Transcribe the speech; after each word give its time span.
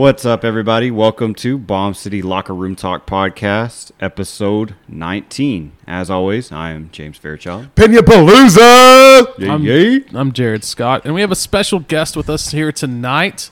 What's 0.00 0.24
up, 0.24 0.46
everybody? 0.46 0.90
Welcome 0.90 1.34
to 1.34 1.58
Bomb 1.58 1.92
City 1.92 2.22
Locker 2.22 2.54
Room 2.54 2.74
Talk 2.74 3.06
Podcast, 3.06 3.92
episode 4.00 4.74
19. 4.88 5.72
As 5.86 6.08
always, 6.08 6.50
I 6.50 6.70
am 6.70 6.88
James 6.90 7.18
Fairchild. 7.18 7.74
Pena 7.74 7.98
Palooza. 7.98 9.38
Yay, 9.38 9.50
I'm, 9.50 9.62
yay. 9.62 9.96
I'm 10.14 10.32
Jarod 10.32 10.64
Scott, 10.64 11.02
and 11.04 11.12
we 11.12 11.20
have 11.20 11.30
a 11.30 11.36
special 11.36 11.80
guest 11.80 12.16
with 12.16 12.30
us 12.30 12.50
here 12.50 12.72
tonight 12.72 13.50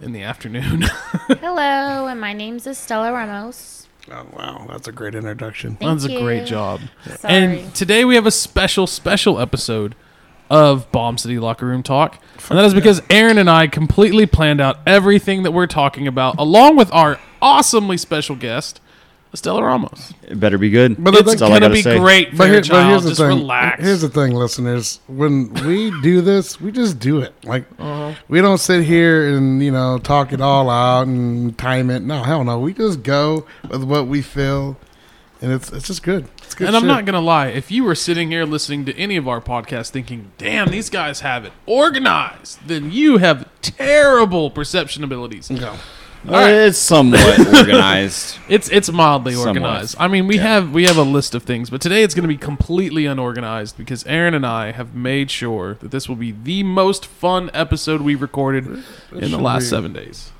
in 0.00 0.12
the 0.12 0.22
afternoon. 0.22 0.82
Hello, 1.40 2.06
and 2.06 2.20
my 2.20 2.32
name's 2.32 2.64
Estella 2.64 3.12
Ramos. 3.12 3.88
Oh 4.08 4.24
wow, 4.34 4.66
that's 4.68 4.86
a 4.86 4.92
great 4.92 5.16
introduction. 5.16 5.74
Thank 5.74 6.00
That's 6.00 6.04
a 6.04 6.20
great 6.20 6.46
job. 6.46 6.80
Sorry. 7.16 7.34
And 7.34 7.74
today 7.74 8.04
we 8.04 8.14
have 8.14 8.26
a 8.26 8.30
special, 8.30 8.86
special 8.86 9.40
episode 9.40 9.96
of 10.52 10.90
Bomb 10.92 11.16
City 11.16 11.38
Locker 11.38 11.64
Room 11.66 11.82
Talk. 11.82 12.18
And 12.50 12.58
that 12.58 12.64
is 12.66 12.74
because 12.74 13.00
Aaron 13.08 13.38
and 13.38 13.48
I 13.48 13.66
completely 13.68 14.26
planned 14.26 14.60
out 14.60 14.78
everything 14.86 15.44
that 15.44 15.52
we're 15.52 15.66
talking 15.66 16.06
about, 16.06 16.36
along 16.38 16.76
with 16.76 16.92
our 16.92 17.18
awesomely 17.40 17.96
special 17.96 18.36
guest, 18.36 18.78
Estella 19.32 19.62
Ramos. 19.64 20.12
It 20.24 20.38
better 20.38 20.58
be 20.58 20.68
good. 20.68 21.02
But 21.02 21.14
it's 21.14 21.24
That's 21.24 21.40
all 21.40 21.48
I 21.48 21.58
gonna 21.58 21.60
gotta 21.60 21.74
be 21.74 21.82
say. 21.82 21.98
great, 21.98 22.36
But, 22.36 22.44
here, 22.50 22.56
Fairchild. 22.62 22.82
but 22.84 22.88
here's 22.90 23.02
the 23.04 23.08
Just 23.10 23.20
thing. 23.22 23.28
relax. 23.28 23.82
Here's 23.82 24.00
the 24.02 24.08
thing, 24.10 24.34
listeners. 24.34 25.00
When 25.06 25.54
we 25.66 25.90
do 26.02 26.20
this, 26.20 26.60
we 26.60 26.70
just 26.70 26.98
do 26.98 27.20
it. 27.20 27.32
Like 27.44 27.64
Uh-huh. 27.78 28.12
we 28.28 28.42
don't 28.42 28.58
sit 28.58 28.84
here 28.84 29.34
and 29.34 29.62
you 29.64 29.70
know 29.70 29.96
talk 29.98 30.34
it 30.34 30.42
all 30.42 30.68
out 30.68 31.06
and 31.06 31.56
time 31.56 31.88
it. 31.88 32.02
No, 32.02 32.22
hell 32.22 32.44
no. 32.44 32.58
We 32.58 32.74
just 32.74 33.02
go 33.02 33.46
with 33.70 33.84
what 33.84 34.06
we 34.06 34.20
feel, 34.20 34.76
and 35.40 35.50
it's 35.50 35.72
it's 35.72 35.86
just 35.86 36.02
good. 36.02 36.26
It's 36.52 36.58
good. 36.58 36.68
and 36.68 36.76
I'm 36.76 36.86
not 36.86 37.04
gonna 37.06 37.20
lie, 37.20 37.46
if 37.48 37.70
you 37.70 37.84
were 37.84 37.94
sitting 37.94 38.30
here 38.30 38.44
listening 38.44 38.84
to 38.84 38.96
any 38.98 39.16
of 39.16 39.26
our 39.26 39.40
podcasts 39.40 39.88
thinking, 39.90 40.32
"Damn, 40.38 40.68
these 40.70 40.90
guys 40.90 41.20
have 41.20 41.44
it 41.44 41.52
organized," 41.66 42.58
then 42.66 42.90
you 42.92 43.18
have 43.18 43.48
terrible 43.62 44.50
perception 44.50 45.02
abilities. 45.04 45.50
No. 45.50 45.74
right. 46.24 46.50
It's 46.50 46.78
somewhat 46.78 47.38
organized. 47.56 48.36
It's 48.48 48.68
it's 48.68 48.90
mildly 48.92 49.32
Somewhat. 49.32 49.48
organized. 49.48 49.96
I 49.98 50.08
mean, 50.08 50.26
we 50.26 50.36
have 50.36 50.72
we 50.72 50.84
have 50.84 50.96
a 50.96 51.02
list 51.02 51.34
of 51.34 51.42
things, 51.44 51.70
but 51.70 51.80
today 51.80 52.02
it's 52.02 52.14
going 52.14 52.22
to 52.22 52.28
be 52.28 52.36
completely 52.36 53.06
unorganized 53.06 53.76
because 53.78 54.04
Aaron 54.06 54.34
and 54.34 54.46
I 54.46 54.72
have 54.72 54.94
made 54.94 55.30
sure 55.30 55.74
that 55.80 55.90
this 55.90 56.08
will 56.08 56.16
be 56.16 56.30
the 56.32 56.62
most 56.62 57.06
fun 57.06 57.50
episode 57.54 58.02
we've 58.02 58.22
recorded 58.22 58.66
in 59.12 59.30
the 59.30 59.38
last 59.38 59.62
be. 59.64 59.68
seven 59.68 59.92
days 59.92 60.30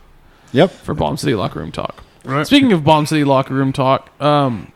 Yep. 0.52 0.70
for 0.70 0.94
Bomb 0.94 1.16
City 1.16 1.34
Locker 1.34 1.58
Room 1.60 1.72
Talk. 1.72 2.02
Right. 2.24 2.47
Speaking 2.47 2.72
of 2.72 2.84
Bomb 2.84 3.06
City 3.06 3.24
Locker 3.24 3.54
Room 3.54 3.72
Talk, 3.72 4.10
um, 4.22 4.70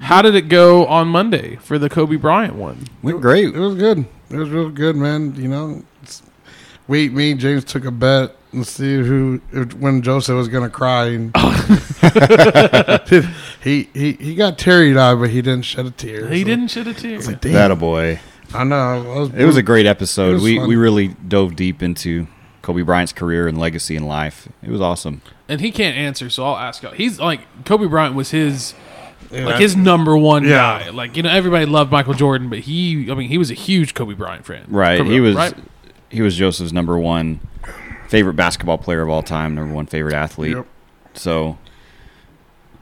how 0.00 0.22
did 0.22 0.34
it 0.34 0.48
go 0.48 0.86
on 0.86 1.08
Monday 1.08 1.56
for 1.56 1.78
the 1.78 1.88
Kobe 1.88 2.16
Bryant 2.16 2.56
one? 2.56 2.86
Went 3.02 3.20
great. 3.20 3.54
It 3.54 3.58
was 3.58 3.74
good. 3.74 4.06
It 4.30 4.36
was 4.36 4.50
real 4.50 4.70
good, 4.70 4.96
man. 4.96 5.34
You 5.36 5.48
know, 5.48 5.82
it's, 6.02 6.22
we, 6.88 7.08
me, 7.08 7.32
and 7.32 7.40
James 7.40 7.64
took 7.64 7.84
a 7.84 7.90
bet 7.90 8.36
and 8.52 8.66
see 8.66 8.96
who 8.96 9.40
if, 9.52 9.74
when 9.74 10.02
Joseph 10.02 10.36
was 10.36 10.48
gonna 10.48 10.70
cry. 10.70 11.06
And 11.06 11.36
he 13.62 13.88
he 13.94 14.12
he 14.12 14.34
got 14.34 14.58
teary 14.58 14.96
eyed, 14.96 15.18
but 15.18 15.30
he 15.30 15.42
didn't 15.42 15.64
shed 15.64 15.86
a 15.86 15.90
tear. 15.90 16.28
He 16.28 16.40
so- 16.40 16.44
didn't 16.46 16.68
shed 16.68 16.86
a 16.86 16.94
tear. 16.94 17.16
It's 17.16 17.26
like. 17.26 17.40
That 17.42 17.70
a 17.70 17.76
boy. 17.76 18.20
I 18.52 18.64
know. 18.64 19.30
It 19.34 19.44
was 19.44 19.56
a 19.56 19.62
great 19.62 19.86
episode. 19.86 20.40
We 20.40 20.58
fun. 20.58 20.68
we 20.68 20.76
really 20.76 21.08
dove 21.08 21.56
deep 21.56 21.82
into 21.82 22.28
Kobe 22.62 22.82
Bryant's 22.82 23.12
career 23.12 23.48
and 23.48 23.58
legacy 23.58 23.96
in 23.96 24.06
life. 24.06 24.48
It 24.62 24.70
was 24.70 24.80
awesome. 24.80 25.22
and 25.48 25.60
he 25.60 25.72
can't 25.72 25.96
answer, 25.96 26.30
so 26.30 26.44
I'll 26.44 26.56
ask. 26.56 26.84
out. 26.84 26.94
He's 26.94 27.18
like 27.18 27.40
Kobe 27.64 27.86
Bryant 27.86 28.14
was 28.14 28.30
his 28.30 28.74
yeah, 29.30 29.46
like 29.46 29.60
his 29.60 29.76
number 29.76 30.16
one 30.16 30.44
Yeah. 30.44 30.84
guy. 30.84 30.90
Like 30.90 31.16
you 31.16 31.22
know, 31.22 31.30
everybody 31.30 31.66
loved 31.66 31.90
Michael 31.92 32.14
Jordan, 32.14 32.48
but 32.48 32.60
he, 32.60 33.10
I 33.10 33.14
mean, 33.14 33.28
he 33.28 33.38
was 33.38 33.50
a 33.50 33.54
huge 33.54 33.94
Kobe 33.94 34.14
Bryant 34.14 34.44
fan. 34.46 34.64
Right. 34.68 34.98
Kobe- 34.98 35.10
He 35.10 35.20
was 35.20 35.34
right? 35.36 35.54
he 36.10 36.22
was 36.22 36.36
Joseph's 36.36 36.72
number 36.72 36.98
one 36.98 37.40
favorite 38.08 38.34
basketball 38.34 38.78
player 38.78 39.02
of 39.02 39.08
all 39.10 39.22
time, 39.22 39.54
number 39.54 39.74
one 39.74 39.86
favorite 39.86 40.14
athlete. 40.14 40.56
Yep. 40.56 40.66
So 41.14 41.58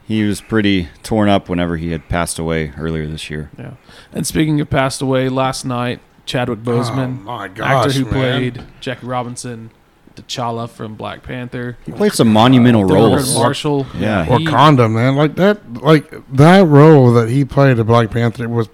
he 0.04 0.25
was 0.25 0.41
pretty 0.41 0.88
torn 1.02 1.28
up 1.28 1.48
whenever 1.48 1.76
he 1.76 1.92
had 1.92 2.08
passed 2.08 2.38
away 2.38 2.72
earlier 2.76 3.06
this 3.06 3.31
year. 3.31 3.50
Yeah. 3.58 3.75
And 4.12 4.26
speaking 4.26 4.60
of 4.60 4.69
passed 4.69 5.00
away 5.00 5.28
last 5.28 5.64
night, 5.64 6.00
Chadwick 6.26 6.58
oh, 6.66 6.70
Boseman, 6.70 7.20
Oh 7.20 7.25
my 7.25 7.48
gosh, 7.48 7.86
actor 7.86 7.98
who 7.98 8.04
man. 8.04 8.12
played 8.12 8.64
Jackie 8.81 9.06
Robinson, 9.06 9.70
T'Challa 10.17 10.69
from 10.69 10.95
Black 10.95 11.23
Panther, 11.23 11.77
He 11.84 11.93
played 11.93 12.12
some 12.12 12.28
uh, 12.28 12.33
monumental 12.33 12.83
Thurgood 12.84 13.17
roles. 13.17 13.34
Marshall. 13.34 13.87
Yeah. 13.97 14.25
he- 14.25 14.47
Wakanda, 14.47 14.91
man, 14.93 15.17
like 15.17 15.37
that, 15.37 15.73
like 15.83 16.11
that 16.33 16.67
role 16.67 17.12
that 17.15 17.28
he 17.28 17.45
played 17.45 17.78
in 17.78 17.87
Black 17.87 18.11
Panther 18.11 18.49
was, 18.49 18.69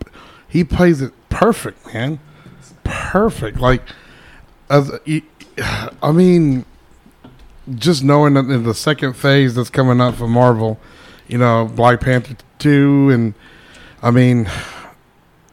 he 0.48 0.64
plays 0.64 1.00
it 1.02 1.12
perfect, 1.28 1.92
man, 1.92 2.18
perfect. 2.84 3.58
Like, 3.60 3.82
as 4.70 4.90
I 6.02 6.12
mean, 6.12 6.64
just 7.74 8.02
knowing 8.02 8.34
that 8.34 8.46
in 8.46 8.62
the 8.64 8.74
second 8.74 9.14
phase 9.14 9.54
that's 9.54 9.70
coming 9.70 10.00
up 10.00 10.14
for 10.14 10.26
Marvel, 10.28 10.78
you 11.26 11.38
know, 11.38 11.70
Black 11.74 12.00
Panther 12.00 12.36
two, 12.58 13.10
and 13.10 13.34
I 14.02 14.10
mean, 14.10 14.48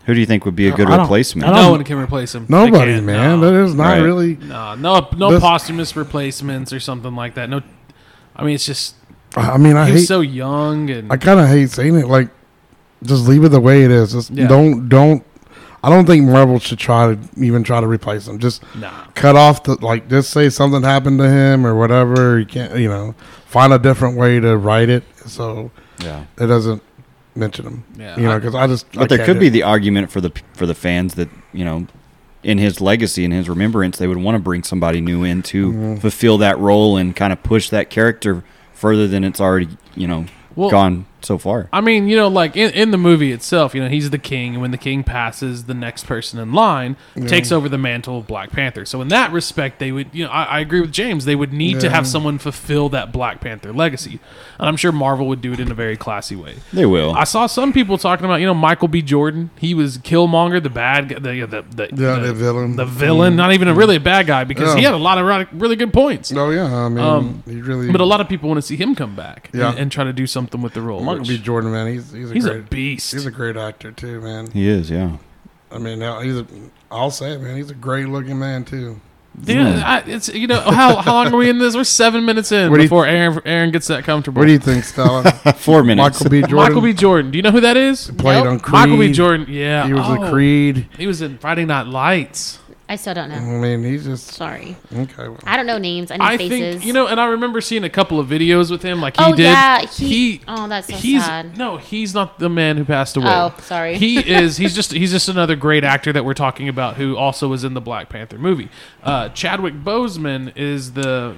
Who 0.05 0.13
do 0.13 0.19
you 0.19 0.25
think 0.25 0.45
would 0.45 0.55
be 0.55 0.67
a 0.67 0.71
good 0.71 0.87
I 0.87 0.91
don't- 0.91 0.99
replacement? 1.01 1.47
I 1.49 1.51
no 1.51 1.61
don't- 1.63 1.71
one 1.71 1.83
can 1.83 1.97
replace 1.97 2.33
him. 2.35 2.45
They 2.47 2.55
nobody, 2.55 2.93
can't. 2.93 3.05
man, 3.05 3.39
No. 3.41 3.51
that 3.51 3.63
is 3.63 3.73
not 3.75 3.83
Right. 3.83 4.01
really. 4.03 4.37
No, 4.41 4.75
no, 4.75 5.07
no 5.17 5.31
This- 5.31 5.41
posthumous 5.41 5.95
replacements 5.95 6.71
or 6.71 6.79
something 6.79 7.15
like 7.15 7.35
that. 7.35 7.49
No, 7.49 7.61
I 8.35 8.43
mean 8.43 8.55
it's 8.55 8.65
just 8.65 8.95
I 9.37 9.57
mean, 9.57 9.75
I 9.75 9.85
he 9.85 9.91
hate. 9.91 9.93
was 9.95 10.07
so 10.07 10.21
young 10.21 10.89
and 10.89 11.11
I 11.11 11.17
kind 11.17 11.39
of 11.39 11.47
hate 11.49 11.69
saying 11.69 11.95
it. 11.95 12.07
Like, 12.07 12.29
just 13.03 13.27
leave 13.27 13.43
it 13.43 13.49
the 13.49 13.59
way 13.59 13.83
it 13.83 13.91
is. 13.91 14.13
Just 14.13 14.31
Yeah. 14.31 14.47
don't 14.47 14.87
don't. 14.87 15.23
I 15.83 15.89
don't 15.89 16.05
think 16.07 16.25
Marvel 16.25 16.57
should 16.57 16.79
try 16.79 17.13
to 17.13 17.19
even 17.37 17.63
try 17.63 17.79
to 17.81 17.85
replace 17.87 18.27
him. 18.27 18.39
Just 18.39 18.63
nah. 18.79 18.89
cut 19.13 19.35
off 19.35 19.63
the 19.63 19.77
like. 19.85 20.09
Just 20.09 20.29
say 20.31 20.49
something 20.49 20.81
happened 20.83 21.19
to 21.19 21.29
him 21.29 21.65
or 21.65 21.75
whatever. 21.75 22.39
You 22.39 22.45
can't, 22.45 22.75
you 22.77 22.87
know, 22.87 23.13
find 23.45 23.71
a 23.73 23.77
different 23.77 24.17
way 24.17 24.39
to 24.39 24.55
write 24.57 24.89
it 24.89 25.03
so 25.25 25.69
Yeah. 26.03 26.21
it 26.39 26.47
doesn't 26.47 26.81
mention 27.35 27.65
him. 27.65 27.83
Yeah, 27.97 28.15
you 28.17 28.23
know, 28.23 28.39
because 28.39 28.55
I 28.55 28.67
just. 28.67 28.85
I 28.95 28.99
But 29.01 29.09
there 29.09 29.25
could 29.25 29.39
be 29.39 29.47
it. 29.47 29.51
the 29.51 29.63
argument 29.63 30.11
for 30.11 30.21
the 30.21 30.31
for 30.53 30.65
the 30.65 30.75
fans 30.75 31.15
that, 31.15 31.29
you 31.53 31.65
know, 31.65 31.87
in 32.43 32.57
his 32.57 32.79
legacy 32.81 33.23
and 33.25 33.33
his 33.33 33.49
remembrance, 33.49 33.97
they 33.97 34.07
would 34.07 34.17
want 34.17 34.35
to 34.35 34.39
bring 34.39 34.63
somebody 34.63 35.01
new 35.01 35.23
in 35.23 35.41
to 35.43 35.71
Mhm. 35.71 35.99
fulfill 36.01 36.37
that 36.39 36.57
role 36.59 36.95
and 36.97 37.15
kind 37.15 37.33
of 37.33 37.41
push 37.43 37.69
that 37.69 37.89
character 37.89 38.43
further 38.73 39.07
than 39.07 39.23
it's 39.23 39.41
already, 39.41 39.67
you 39.95 40.07
know, 40.07 40.25
Well, 40.55 40.69
gone 40.69 41.05
so 41.25 41.37
far. 41.37 41.67
I 41.73 41.81
mean, 41.81 42.07
you 42.07 42.15
know, 42.15 42.27
like 42.27 42.55
in, 42.55 42.71
in 42.71 42.91
the 42.91 42.97
movie 42.97 43.31
itself, 43.31 43.75
you 43.75 43.81
know, 43.81 43.89
he's 43.89 44.09
the 44.09 44.17
king, 44.17 44.53
and 44.53 44.61
when 44.61 44.71
the 44.71 44.77
king 44.77 45.03
passes, 45.03 45.65
the 45.65 45.73
next 45.73 46.05
person 46.05 46.39
in 46.39 46.53
line 46.53 46.95
takes 47.27 47.51
over 47.51 47.67
the 47.67 47.77
mantle 47.77 48.19
of 48.19 48.27
Black 48.27 48.51
Panther. 48.51 48.85
So 48.85 49.01
in 49.01 49.07
that 49.09 49.31
respect, 49.31 49.79
they 49.79 49.91
would, 49.91 50.09
you 50.13 50.23
know, 50.25 50.31
I, 50.31 50.43
I 50.43 50.59
agree 50.59 50.81
with 50.81 50.91
James. 50.91 51.25
They 51.25 51.35
would 51.35 51.51
need 51.53 51.79
to 51.81 51.89
have 51.89 52.07
someone 52.07 52.37
fulfill 52.37 52.89
that 52.89 53.11
Black 53.11 53.41
Panther 53.41 53.73
legacy, 53.73 54.19
and 54.59 54.67
I'm 54.69 54.77
sure 54.77 54.91
Marvel 54.91 55.27
would 55.27 55.41
do 55.41 55.51
it 55.53 55.59
in 55.59 55.71
a 55.71 55.75
very 55.75 55.97
classy 55.97 56.35
way. 56.35 56.55
They 56.71 56.85
will. 56.85 57.13
I 57.13 57.23
saw 57.23 57.47
some 57.47 57.73
people 57.73 57.97
talking 57.97 58.25
about, 58.25 58.35
you 58.39 58.45
know, 58.45 58.53
Michael 58.53 58.87
B. 58.87 59.01
Jordan. 59.01 59.49
He 59.57 59.73
was 59.73 59.97
Killmonger, 59.97 60.61
the 60.61 60.69
bad, 60.69 61.09
guy, 61.09 61.19
the 61.19 61.45
the 61.45 61.61
the, 61.61 61.89
Yeah, 61.95 62.19
the 62.19 62.33
villain. 62.33 62.75
the 62.75 62.85
villain. 62.85 63.35
Not 63.35 63.53
even 63.53 63.67
a 63.67 63.73
really 63.73 63.95
a 63.95 63.99
bad 63.99 64.27
guy 64.27 64.43
because 64.43 64.73
he 64.75 64.83
had 64.83 64.93
a 64.93 64.97
lot 64.97 65.17
of 65.17 65.25
really- 65.25 65.47
really 65.53 65.75
good 65.75 65.91
points. 65.93 66.31
Oh 66.35 66.49
yeah, 66.51 66.73
I 66.73 66.89
mean, 66.89 66.99
Um, 67.03 67.43
he 67.45 67.61
really. 67.61 67.91
But 67.91 68.01
a 68.01 68.05
lot 68.05 68.21
of 68.21 68.27
people 68.29 68.49
want 68.49 68.57
to 68.57 68.61
see 68.61 68.75
him 68.75 68.93
come 68.95 69.15
back 69.15 69.49
Yeah. 69.53 69.69
and, 69.71 69.79
and 69.79 69.91
try 69.91 70.03
to 70.03 70.13
do 70.13 70.27
something 70.27 70.61
with 70.61 70.73
the 70.73 70.81
role. 70.81 71.01
Michael 71.19 71.33
which- 71.33 71.39
B. 71.39 71.45
Jordan, 71.45 71.71
man, 71.71 71.87
he's 71.87 72.11
he's 72.11 72.31
a 72.31 72.33
he's 72.33 72.45
a 72.45 72.49
great. 72.51 72.69
beast. 72.69 73.11
he's 73.13 73.25
a 73.25 73.31
great 73.31 73.57
actor 73.57 73.91
too, 73.91 74.21
man. 74.21 74.49
he 74.51 74.67
is, 74.67 74.89
yeah. 74.89 75.17
I 75.71 75.77
mean, 75.79 75.99
now 75.99 76.21
he's 76.21 76.37
a. 76.37 76.47
I'll 76.91 77.11
say 77.11 77.31
it, 77.33 77.41
man. 77.41 77.57
He's 77.57 77.69
a 77.71 77.75
great 77.75 78.07
looking 78.07 78.37
man 78.39 78.63
too. 78.65 79.01
Yeah, 79.43 79.81
I, 79.85 80.09
it's 80.09 80.29
you 80.29 80.47
know 80.47 80.61
how 80.61 80.95
how 80.95 81.13
long 81.15 81.33
are 81.33 81.35
we 81.35 81.49
in 81.49 81.57
this? 81.57 81.75
We're 81.75 81.83
seven 81.83 82.23
minutes 82.23 82.53
in 82.53 82.71
What 82.71 82.77
do 82.77 82.83
you- 82.83 82.87
before 82.87 83.05
Aaron 83.05 83.41
Aaron 83.43 83.71
gets 83.71 83.87
that 83.87 84.05
comfortable. 84.05 84.39
What 84.39 84.45
do 84.45 84.53
you 84.53 84.59
think, 84.59 84.85
Stella? 84.85 85.29
Four 85.57 85.83
minutes. 85.83 86.21
Michael 86.21 86.29
B. 86.29 86.39
Jordan 86.41 86.55
Michael 86.55 86.81
B. 86.81 86.93
Jordan. 86.93 87.31
Do 87.31 87.37
you 87.37 87.41
know 87.41 87.51
who 87.51 87.59
that 87.59 87.75
is? 87.75 88.07
He 88.07 88.13
played 88.13 88.43
Nope. 88.45 88.47
on 88.53 88.59
Creed. 88.61 88.73
Michael 88.73 88.97
B. 88.97 89.11
Jordan. 89.11 89.45
Yeah, 89.49 89.87
He 89.87 89.93
was 89.93 90.05
Oh, 90.07 90.23
a 90.23 90.29
Creed. 90.29 90.87
He 90.97 91.05
was 91.05 91.21
in 91.21 91.37
Friday 91.37 91.65
Night 91.65 91.87
Lights. 91.87 92.59
I 92.87 92.97
still 92.97 93.15
don't 93.15 93.29
know. 93.29 93.35
I 93.37 93.39
mean, 93.41 93.83
he's 93.83 94.05
just 94.05 94.27
Sorry. 94.27 94.77
okay. 94.93 95.27
well, 95.27 95.39
I 95.43 95.57
don't 95.57 95.65
know 95.65 95.79
names. 95.79 96.11
I 96.11 96.17
know 96.17 96.25
I 96.25 96.37
faces. 96.37 96.49
think 96.75 96.85
you 96.85 96.93
know, 96.93 97.07
and 97.07 97.19
I 97.19 97.25
remember 97.25 97.59
seeing 97.59 97.83
a 97.83 97.89
couple 97.89 98.19
of 98.19 98.27
videos 98.27 98.69
with 98.69 98.83
him. 98.83 99.01
Like 99.01 99.17
he 99.17 99.23
Oh, 99.23 99.31
did. 99.35 99.43
yeah, 99.43 99.85
he- 99.87 100.41
oh, 100.47 100.67
that's 100.67 100.87
so 100.87 100.95
he's, 100.95 101.25
sad. 101.25 101.57
No, 101.57 101.77
he's 101.77 102.13
not 102.13 102.37
the 102.37 102.49
man 102.49 102.77
who 102.77 102.85
passed 102.85 103.17
away. 103.17 103.25
Oh, 103.27 103.55
sorry. 103.61 103.97
He 103.97 104.17
is. 104.31 104.57
He's 104.57 104.75
just. 104.75 104.91
He's 104.91 105.11
just 105.11 105.27
another 105.29 105.55
great 105.55 105.83
actor 105.83 106.13
that 106.13 106.23
we're 106.25 106.35
talking 106.35 106.69
about 106.69 106.95
who 106.97 107.17
also 107.17 107.47
was 107.47 107.63
in 107.63 107.73
the 107.73 107.81
Black 107.81 108.07
Panther 108.09 108.37
movie. 108.37 108.69
Uh, 109.01 109.29
Chadwick 109.29 109.73
Boseman 109.73 110.55
is 110.55 110.93
the 110.93 111.35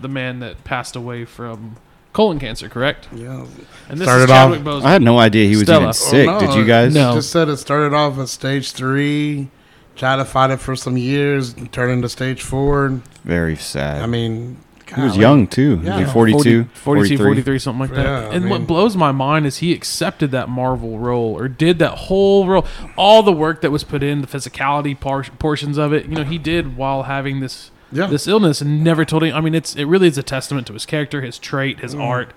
the 0.00 0.08
man 0.08 0.38
that 0.40 0.62
passed 0.62 0.94
away 0.94 1.24
from 1.24 1.74
colon 2.12 2.38
cancer. 2.38 2.68
Correct. 2.68 3.08
Yeah. 3.12 3.46
And 3.88 3.98
this 3.98 4.06
Started 4.06 4.24
is 4.26 4.30
off- 4.30 4.52
Chadwick 4.52 4.60
Boseman. 4.62 4.84
I 4.84 4.92
had 4.92 5.02
no 5.02 5.18
idea 5.18 5.48
he 5.48 5.56
was 5.56 5.62
Stella. 5.64 5.80
even 5.82 5.92
sick. 5.92 6.28
Oh, 6.28 6.38
no, 6.38 6.46
Did 6.46 6.54
you 6.54 6.64
guys? 6.64 6.94
No. 6.94 7.14
Just 7.14 7.30
said 7.30 7.48
it 7.48 7.56
started 7.56 7.92
off 7.94 8.16
at 8.20 8.28
stage 8.28 8.70
three, 8.72 9.48
tried 9.96 10.16
to 10.16 10.24
fight 10.24 10.50
it 10.50 10.58
for 10.60 10.74
some 10.76 10.96
years, 10.96 11.54
and 11.54 11.70
turned 11.72 11.92
into 11.92 12.08
stage 12.08 12.42
four. 12.42 13.00
Very 13.24 13.56
sad. 13.56 14.02
I 14.02 14.06
mean, 14.06 14.56
he 14.94 15.00
was 15.00 15.16
young 15.16 15.46
too. 15.46 15.80
Yeah. 15.82 15.98
Was 15.98 16.06
he 16.06 16.12
42, 16.12 16.64
42, 16.64 16.68
43? 16.74 17.16
43, 17.16 17.58
something 17.58 17.80
like 17.80 17.90
that. 17.92 18.04
Yeah, 18.04 18.28
I 18.28 18.34
and 18.34 18.50
what 18.50 18.66
blows 18.66 18.96
my 18.96 19.12
mind 19.12 19.46
is 19.46 19.58
he 19.58 19.72
accepted 19.72 20.30
that 20.32 20.48
Marvel 20.48 20.98
role 20.98 21.36
or 21.38 21.48
did 21.48 21.78
that 21.78 21.92
whole 21.92 22.46
role. 22.46 22.66
All 22.96 23.22
the 23.22 23.32
work 23.32 23.60
that 23.62 23.70
was 23.70 23.82
put 23.84 24.02
in, 24.02 24.20
the 24.20 24.26
physicality 24.26 24.98
par- 24.98 25.24
portions 25.38 25.78
of 25.78 25.92
it, 25.92 26.06
you 26.06 26.14
know, 26.16 26.24
he 26.24 26.38
did 26.38 26.76
while 26.76 27.04
having 27.04 27.40
this 27.40 27.70
Yeah. 27.92 28.06
this 28.06 28.26
illness 28.26 28.60
and 28.60 28.82
never 28.84 29.04
told 29.04 29.22
him. 29.22 29.34
I 29.34 29.40
mean, 29.40 29.54
it's 29.54 29.74
it 29.74 29.84
really 29.84 30.08
is 30.08 30.18
a 30.18 30.22
testament 30.22 30.66
to 30.68 30.72
his 30.74 30.84
character, 30.86 31.22
his 31.22 31.38
trait, 31.38 31.78
Mm. 31.78 31.82
his 31.82 31.94
art. 31.94 32.32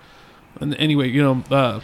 And 0.62 0.74
anyway, 0.76 1.10
you 1.10 1.22
know, 1.22 1.44
uh, 1.56 1.80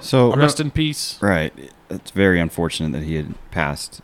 So 0.00 0.34
rest 0.34 0.60
in 0.60 0.70
peace. 0.70 1.18
right, 1.20 1.52
it's 1.90 2.10
very 2.10 2.38
unfortunate 2.40 2.92
that 2.92 3.04
he 3.04 3.14
had 3.14 3.34
passed. 3.50 4.00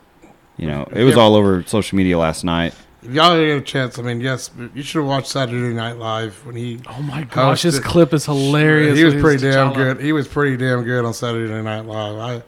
You 0.59 0.67
know, 0.67 0.87
it 0.91 1.03
was 1.03 1.15
Yeah. 1.15 1.21
all 1.21 1.35
over 1.35 1.63
social 1.65 1.95
media 1.97 2.17
last 2.17 2.43
night. 2.43 2.73
If 3.01 3.11
y'all 3.11 3.33
didn't 3.33 3.47
get 3.47 3.57
a 3.57 3.61
chance, 3.61 3.97
I 3.97 4.01
mean, 4.01 4.19
yes, 4.19 4.49
but 4.49 4.75
you 4.75 4.83
should 4.83 4.99
have 4.99 5.07
watched 5.07 5.27
Saturday 5.27 5.73
Night 5.73 5.97
Live 5.97 6.45
when 6.45 6.57
he. 6.57 6.79
Oh 6.89 7.01
my 7.01 7.23
gosh, 7.23 7.61
his 7.61 7.79
Hosted- 7.79 7.83
clip 7.83 8.13
is 8.13 8.25
hilarious. 8.25 8.97
He 8.97 9.05
was 9.05 9.13
with 9.13 9.23
pretty 9.23 9.45
his 9.45 9.55
damn 9.55 9.71
good. 9.71 10.01
He 10.01 10.11
was 10.11 10.27
pretty 10.27 10.57
damn 10.57 10.83
good 10.83 11.05
on 11.05 11.13
Saturday 11.13 11.61
Night 11.63 11.85
Live. 11.85 12.17
I 12.17 12.43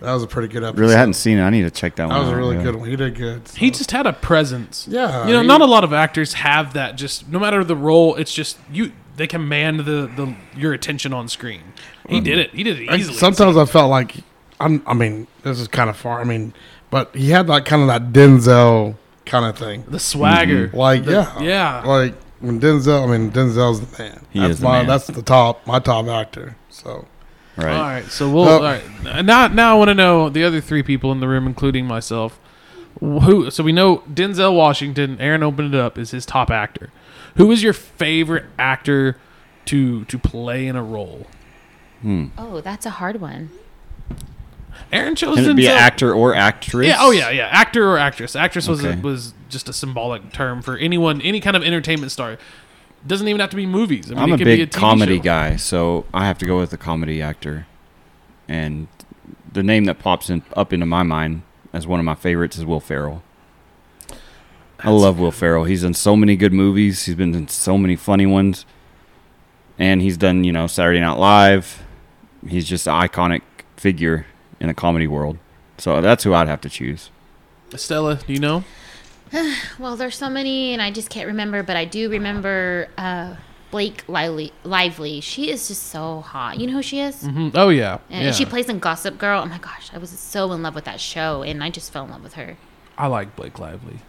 that 0.00 0.12
was 0.12 0.24
a 0.24 0.26
pretty 0.26 0.48
good 0.48 0.64
episode. 0.64 0.80
Really, 0.80 0.94
I 0.96 0.98
hadn't 0.98 1.14
seen 1.14 1.38
it. 1.38 1.42
I 1.42 1.50
need 1.50 1.62
to 1.62 1.70
check 1.70 1.94
that 1.96 2.08
one. 2.08 2.14
That 2.14 2.20
was 2.22 2.30
a 2.30 2.36
really 2.36 2.56
yeah. 2.56 2.64
good 2.64 2.76
one. 2.76 2.88
He 2.88 2.96
did 2.96 3.14
good. 3.14 3.46
so. 3.46 3.56
He 3.56 3.70
just 3.70 3.92
had 3.92 4.04
a 4.04 4.12
presence. 4.12 4.88
yeah. 4.90 5.24
you 5.28 5.32
know, 5.32 5.42
he- 5.42 5.46
not 5.46 5.60
a 5.60 5.66
lot 5.66 5.84
of 5.84 5.92
actors 5.92 6.32
have 6.32 6.72
that. 6.72 6.96
Just 6.96 7.28
no 7.28 7.38
matter 7.38 7.62
the 7.62 7.76
role, 7.76 8.16
it's 8.16 8.34
just 8.34 8.58
you. 8.72 8.90
They 9.14 9.28
command 9.28 9.80
the, 9.80 10.10
the 10.16 10.34
your 10.56 10.72
attention 10.72 11.12
on 11.12 11.28
screen. 11.28 11.60
He 12.08 12.20
mm. 12.20 12.24
did 12.24 12.38
it. 12.38 12.50
He 12.50 12.64
did 12.64 12.80
it 12.80 12.90
I- 12.90 12.96
easily. 12.96 13.16
sometimes 13.16 13.56
I 13.56 13.66
felt 13.66 13.88
like 13.88 14.16
I'm. 14.58 14.82
I 14.84 14.94
mean, 14.94 15.28
this 15.44 15.60
is 15.60 15.68
kind 15.68 15.88
of 15.88 15.96
far. 15.96 16.20
I 16.20 16.24
mean, 16.24 16.54
but 16.92 17.12
he 17.16 17.30
had 17.30 17.48
like 17.48 17.64
kind 17.64 17.82
of 17.82 17.88
that 17.88 18.12
Denzel 18.12 18.94
kind 19.26 19.44
of 19.46 19.58
thing. 19.58 19.84
the 19.88 19.98
swagger, 19.98 20.70
Like 20.72 21.04
The- 21.04 21.12
yeah, 21.12 21.40
yeah. 21.40 21.82
Like 21.84 22.14
when 22.38 22.60
Denzel. 22.60 23.02
I 23.08 23.18
mean, 23.18 23.32
Denzel's 23.32 23.80
the 23.80 24.02
man. 24.02 24.24
He 24.30 24.38
that's 24.38 24.52
is 24.52 24.60
the 24.60 24.64
my. 24.64 24.78
man. 24.78 24.86
That's 24.86 25.08
the 25.08 25.22
top. 25.22 25.66
My 25.66 25.80
top 25.80 26.06
actor. 26.06 26.56
So 26.68 27.06
Right. 27.56 27.72
All 27.76 27.82
right, 27.82 28.04
so 28.06 28.30
we'll. 28.30 28.44
Oh. 28.48 28.56
all 28.58 28.62
right, 28.62 28.82
now, 29.24 29.46
now 29.48 29.74
I 29.74 29.78
want 29.78 29.88
to 29.88 29.94
know 29.94 30.30
the 30.30 30.42
other 30.44 30.60
three 30.60 30.82
people 30.82 31.12
in 31.12 31.20
the 31.20 31.28
room, 31.28 31.46
including 31.46 31.86
myself. 31.86 32.38
Who? 33.00 33.50
So 33.50 33.62
we 33.62 33.72
know 33.72 33.98
Denzel 34.10 34.56
Washington. 34.56 35.18
Aaron 35.20 35.42
opened 35.42 35.74
it 35.74 35.78
up. 35.80 35.98
Is 35.98 36.12
his 36.12 36.24
top 36.24 36.50
actor? 36.50 36.90
Who 37.36 37.50
is 37.50 37.62
your 37.62 37.72
favorite 37.74 38.44
actor 38.58 39.18
to 39.66 40.04
to 40.06 40.18
play 40.18 40.66
in 40.66 40.76
a 40.76 40.82
role? 40.82 41.26
Hmm. 42.00 42.26
Oh, 42.38 42.60
that's 42.62 42.86
a 42.86 42.90
hard 42.90 43.20
one. 43.20 43.50
Aaron 44.92 45.14
chose 45.14 45.36
Can 45.36 45.50
it 45.50 45.54
be 45.56 45.68
actor 45.68 46.12
or 46.12 46.34
actress? 46.34 46.86
Yeah. 46.86 46.96
Oh 47.00 47.10
yeah. 47.10 47.30
Yeah. 47.30 47.48
Actor 47.50 47.88
or 47.88 47.98
actress. 47.98 48.36
Actress 48.36 48.68
was 48.68 48.84
Okay. 48.84 48.98
a, 48.98 49.02
was 49.02 49.34
just 49.48 49.68
a 49.68 49.72
symbolic 49.72 50.32
term 50.32 50.62
for 50.62 50.76
anyone, 50.76 51.20
any 51.22 51.40
kind 51.40 51.56
of 51.56 51.62
entertainment 51.62 52.12
star. 52.12 52.38
Doesn't 53.06 53.26
even 53.26 53.40
have 53.40 53.50
to 53.50 53.56
be 53.56 53.66
movies. 53.66 54.10
I 54.10 54.14
mean, 54.14 54.22
I'm 54.22 54.28
it 54.30 54.34
a 54.34 54.38
could 54.38 54.44
be 54.44 54.56
big 54.58 54.70
TV 54.70 54.78
comedy 54.78 55.16
show. 55.16 55.22
guy, 55.22 55.56
so 55.56 56.04
I 56.14 56.26
have 56.26 56.38
to 56.38 56.46
go 56.46 56.58
with 56.58 56.72
a 56.72 56.76
comedy 56.76 57.20
actor. 57.20 57.66
And 58.48 58.86
the 59.50 59.62
name 59.62 59.84
that 59.86 59.98
pops 59.98 60.30
in, 60.30 60.42
up 60.54 60.72
into 60.72 60.86
my 60.86 61.02
mind 61.02 61.42
as 61.72 61.86
one 61.86 61.98
of 61.98 62.04
my 62.06 62.14
favorites 62.14 62.56
is 62.58 62.64
Will 62.64 62.80
Ferrell. 62.80 63.22
I 64.80 64.90
love 64.90 65.18
Will 65.18 65.30
Ferrell. 65.30 65.64
He's 65.64 65.84
in 65.84 65.94
so 65.94 66.16
many 66.16 66.36
good 66.36 66.52
movies. 66.52 67.04
He's 67.06 67.14
been 67.14 67.34
in 67.34 67.48
so 67.48 67.78
many 67.78 67.94
funny 67.96 68.26
ones, 68.26 68.66
and 69.78 70.00
he's 70.02 70.16
done 70.16 70.44
you 70.44 70.52
know 70.52 70.66
Saturday 70.66 71.00
Night 71.00 71.18
Live. 71.18 71.82
He's 72.48 72.68
just 72.68 72.86
an 72.88 72.94
iconic 72.94 73.42
figure 73.76 74.26
in 74.62 74.70
a 74.70 74.74
comedy 74.74 75.08
world. 75.08 75.36
So 75.76 76.00
that's 76.00 76.22
who 76.22 76.32
I'd 76.32 76.46
have 76.48 76.60
to 76.62 76.70
choose. 76.70 77.10
Stella, 77.74 78.16
do 78.26 78.32
you 78.32 78.38
know? 78.38 78.64
Well, 79.78 79.96
there's 79.96 80.16
so 80.16 80.28
many, 80.28 80.72
and 80.72 80.80
I 80.82 80.90
just 80.90 81.08
can't 81.10 81.26
remember. 81.26 81.62
But 81.62 81.76
I 81.76 81.84
do 81.86 82.08
remember 82.10 82.88
uh, 82.98 83.34
Blake 83.70 84.04
Lively. 84.06 84.52
Lively. 84.62 85.20
She 85.20 85.50
is 85.50 85.66
just 85.68 85.84
so 85.84 86.20
hot. 86.20 86.60
You 86.60 86.66
know 86.68 86.74
who 86.74 86.82
she 86.82 87.00
is? 87.00 87.22
hmm 87.22 87.48
Oh 87.54 87.70
yeah. 87.70 87.98
And 88.10 88.26
yeah. 88.26 88.32
she 88.32 88.44
plays 88.44 88.68
in 88.68 88.78
Gossip 88.78 89.18
Girl. 89.18 89.42
Oh 89.42 89.46
my 89.46 89.58
gosh, 89.58 89.90
I 89.92 89.98
was 89.98 90.10
so 90.10 90.52
in 90.52 90.62
love 90.62 90.74
with 90.74 90.84
that 90.84 91.00
show, 91.00 91.42
and 91.42 91.64
I 91.64 91.70
just 91.70 91.92
fell 91.92 92.04
in 92.04 92.10
love 92.10 92.22
with 92.22 92.34
her. 92.34 92.56
I 92.98 93.06
like 93.06 93.34
Blake 93.34 93.58
Lively. 93.58 94.00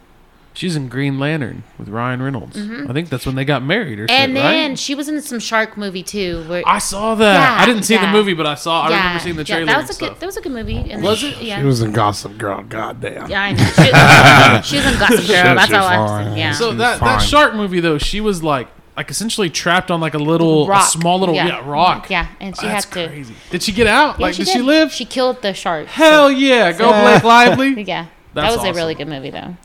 She's 0.56 0.76
in 0.76 0.88
Green 0.88 1.18
Lantern 1.18 1.64
with 1.78 1.88
Ryan 1.88 2.22
Reynolds. 2.22 2.56
I 2.56 2.92
think 2.92 3.08
that's 3.08 3.26
when 3.26 3.34
they 3.34 3.44
got 3.44 3.62
married 3.64 3.98
or 3.98 4.06
Mm-hmm. 4.06 4.12
And 4.14 4.28
shit, 4.30 4.34
then 4.42 4.70
right? 4.70 4.78
she 4.78 4.94
was 4.94 5.08
in 5.08 5.20
some 5.20 5.40
shark 5.40 5.76
movie 5.76 6.04
too. 6.04 6.44
Where 6.48 6.62
I 6.64 6.78
saw 6.78 7.16
that. 7.16 7.34
Yeah, 7.34 7.62
I 7.62 7.66
didn't 7.66 7.82
see 7.82 7.96
the 7.96 8.06
movie, 8.06 8.34
but 8.34 8.46
I 8.46 8.54
saw. 8.54 8.82
I 8.82 8.88
remember 8.88 9.18
seeing 9.18 9.34
the 9.36 9.42
yeah, 9.42 9.54
trailer. 9.56 9.66
that 9.66 9.76
was 9.78 9.96
a 9.96 9.98
good. 10.00 10.06
stuff. 10.06 10.20
That 10.20 10.26
was 10.26 10.36
a 10.36 10.40
good 10.40 10.52
movie. 10.52 10.76
And 10.76 11.02
Was 11.02 11.22
then- 11.22 11.32
it? 11.32 11.42
Yeah. 11.42 11.58
he 11.58 11.64
was 11.66 11.82
in 11.82 11.90
Gossip 11.92 12.38
Girl. 12.38 12.62
Goddamn. 12.62 13.28
yeah, 13.28 13.42
I 13.42 13.52
know. 13.52 13.64
She, 14.62 14.70
she 14.70 14.76
was 14.76 14.92
in 14.94 14.98
Gossip 15.00 15.16
Girl. 15.16 15.26
Shit, 15.26 15.44
That's 15.44 15.66
she's 15.66 15.74
all 15.74 15.84
I 15.86 15.96
fine. 16.06 16.28
was. 16.30 16.38
Yeah. 16.38 16.52
So 16.52 16.70
She's 16.70 16.78
that 16.78 17.00
that 17.00 17.18
shark 17.18 17.54
movie 17.54 17.80
though, 17.80 17.98
she 17.98 18.20
was 18.20 18.42
like 18.44 18.68
like 18.96 19.10
essentially 19.10 19.50
trapped 19.50 19.90
on 19.90 20.00
like 20.00 20.14
a 20.14 20.18
little 20.18 20.70
a 20.70 20.82
small 20.82 21.18
little 21.18 21.34
yeah, 21.34 21.68
rock. 21.68 22.08
Yeah, 22.10 22.28
and 22.40 22.56
she 22.56 22.66
That's 22.66 22.84
had 22.84 22.92
to. 22.94 23.08
crazy. 23.08 23.34
Did 23.50 23.62
she 23.64 23.72
get 23.72 23.88
out? 23.88 24.20
Yeah, 24.20 24.26
like 24.26 24.36
did, 24.36 24.46
she 24.46 24.60
live? 24.60 24.92
She 24.92 25.04
killed 25.04 25.42
the 25.42 25.52
shark. 25.52 25.88
Hell 25.88 26.30
yeah, 26.30 26.70
go 26.70 26.92
Blake 27.02 27.24
Lively. 27.24 27.82
Yeah, 27.82 28.06
That's 28.34 28.46
that 28.46 28.50
was 28.52 28.58
awesome. 28.58 28.70
a 28.70 28.74
really 28.74 28.94
good 28.94 29.08
movie 29.08 29.30
though. 29.30 29.56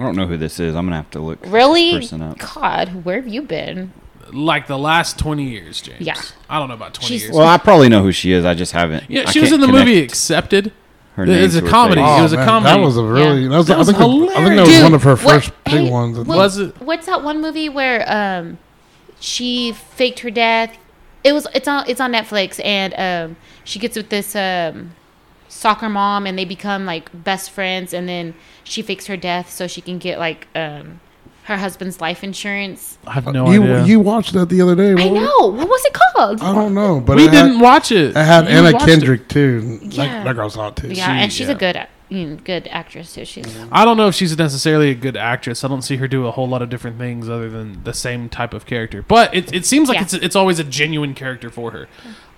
I 0.00 0.04
don't 0.04 0.16
know 0.16 0.26
who 0.26 0.36
this 0.38 0.58
is. 0.58 0.74
I'm 0.74 0.86
gonna 0.86 0.96
have 0.96 1.10
to 1.10 1.20
look. 1.20 1.38
Really? 1.46 1.92
Person 1.92 2.22
up. 2.22 2.38
God, 2.38 3.04
where 3.04 3.16
have 3.16 3.28
you 3.28 3.42
been? 3.42 3.92
Like 4.32 4.66
the 4.66 4.78
last 4.78 5.18
twenty 5.18 5.44
years, 5.44 5.80
James. 5.80 6.00
Yeah. 6.00 6.14
I 6.48 6.58
don't 6.58 6.68
know 6.68 6.74
about 6.74 6.94
twenty 6.94 7.08
She's- 7.08 7.22
years. 7.24 7.34
Well, 7.36 7.46
I 7.46 7.58
probably 7.58 7.88
know 7.88 8.02
who 8.02 8.12
she 8.12 8.32
is. 8.32 8.44
I 8.44 8.54
just 8.54 8.72
haven't. 8.72 9.04
yeah, 9.10 9.24
I 9.26 9.30
she 9.30 9.40
was 9.40 9.50
can't 9.50 9.62
in 9.62 9.68
the 9.70 9.72
movie 9.76 9.94
connect 9.96 10.12
Accepted. 10.12 10.72
her 11.16 11.24
It's 11.24 11.30
name 11.30 11.44
a 11.44 11.48
to 11.48 11.60
her 11.66 11.70
comedy. 11.70 12.00
face. 12.00 12.18
It 12.18 12.22
was 12.22 12.32
a 12.32 12.36
comedy. 12.36 12.72
That 12.76 12.80
was 12.84 12.96
a 12.96 13.04
really. 13.04 13.42
Yeah. 13.42 13.48
That 13.50 13.56
was, 13.58 13.66
That 13.66 13.74
I 13.74 13.78
was 13.78 13.86
think. 13.88 13.98
I 13.98 14.02
think 14.02 14.28
that 14.30 14.40
was 14.40 14.54
hilarious. 14.68 14.82
one 14.84 14.94
of 14.94 15.02
her 15.02 15.10
what- 15.16 15.20
first 15.20 15.52
big 15.64 15.74
hey, 15.74 15.90
ones. 15.90 16.18
what- 16.18 16.26
Was 16.28 16.58
it? 16.58 16.80
What's 16.80 17.06
that 17.06 17.22
one 17.22 17.40
movie 17.42 17.68
where 17.68 18.04
um 18.10 18.58
she 19.18 19.72
faked 19.72 20.20
her 20.20 20.30
death? 20.30 20.78
It 21.24 21.32
was 21.32 21.46
it's 21.54 21.68
on 21.68 21.84
it's 21.88 22.00
on 22.00 22.12
Netflix 22.12 22.64
and 22.64 22.94
um 22.96 23.36
she 23.64 23.78
gets 23.78 23.96
with 23.96 24.08
this 24.08 24.34
um 24.36 24.92
soccer 25.50 25.88
mom 25.88 26.26
and 26.26 26.38
they 26.38 26.44
become 26.44 26.86
like 26.86 27.10
best 27.24 27.50
friends 27.50 27.92
and 27.92 28.08
then 28.08 28.34
she 28.64 28.82
fakes 28.82 29.06
her 29.06 29.16
death 29.16 29.50
so 29.50 29.66
she 29.66 29.80
can 29.80 29.98
get 29.98 30.18
like 30.18 30.46
um 30.54 31.00
her 31.44 31.56
husband's 31.56 32.00
life 32.00 32.22
insurance. 32.22 32.96
I 33.04 33.12
have 33.12 33.26
no 33.26 33.50
you 33.50 33.62
idea. 33.64 33.84
you 33.84 33.98
watched 33.98 34.34
that 34.34 34.48
the 34.48 34.60
other 34.62 34.76
day. 34.76 34.90
I 34.90 34.94
what 34.94 35.10
was 35.10 35.20
it? 35.22 35.24
know. 35.24 35.46
What 35.48 35.68
was 35.68 35.84
it 35.84 35.92
called? 35.92 36.40
I 36.42 36.54
don't 36.54 36.74
know, 36.74 37.00
but 37.00 37.16
we 37.16 37.28
didn't 37.28 37.58
watch 37.58 37.90
it. 37.90 38.16
I 38.16 38.22
had 38.22 38.44
You 38.44 38.50
Anna 38.58 38.72
watched 38.72 38.86
it. 38.86 38.90
Kendrick 38.90 39.28
too. 39.28 39.80
Yeah. 39.82 40.06
That, 40.06 40.24
that 40.24 40.36
girl's 40.36 40.54
hot 40.54 40.76
too. 40.76 40.88
yeah, 40.88 40.94
she- 41.06 41.22
and 41.22 41.32
she's 41.32 41.48
yeah. 41.48 41.54
a 41.54 41.58
good 41.58 41.86
you 42.08 42.26
know, 42.26 42.36
good 42.36 42.68
actress 42.68 43.14
too. 43.14 43.24
She's 43.24 43.46
I 43.72 43.84
don't 43.84 43.96
know 43.96 44.08
if 44.08 44.14
she's 44.14 44.36
necessarily 44.36 44.90
a 44.90 44.94
good 44.94 45.16
actress. 45.16 45.64
I 45.64 45.68
don't 45.68 45.82
see 45.82 45.96
her 45.96 46.06
do 46.08 46.26
a 46.26 46.30
whole 46.32 46.48
lot 46.48 46.60
of 46.62 46.68
different 46.68 46.98
things 46.98 47.28
other 47.28 47.48
than 47.50 47.82
the 47.84 47.94
same 47.94 48.28
type 48.28 48.52
of 48.54 48.66
character. 48.66 49.02
But 49.02 49.34
it, 49.34 49.52
it 49.52 49.64
seems 49.66 49.88
like 49.88 49.96
Yeah. 49.96 50.02
it's 50.02 50.14
it's 50.14 50.36
always 50.36 50.58
a 50.58 50.64
genuine 50.64 51.14
character 51.14 51.50
for 51.50 51.70
her. 51.72 51.88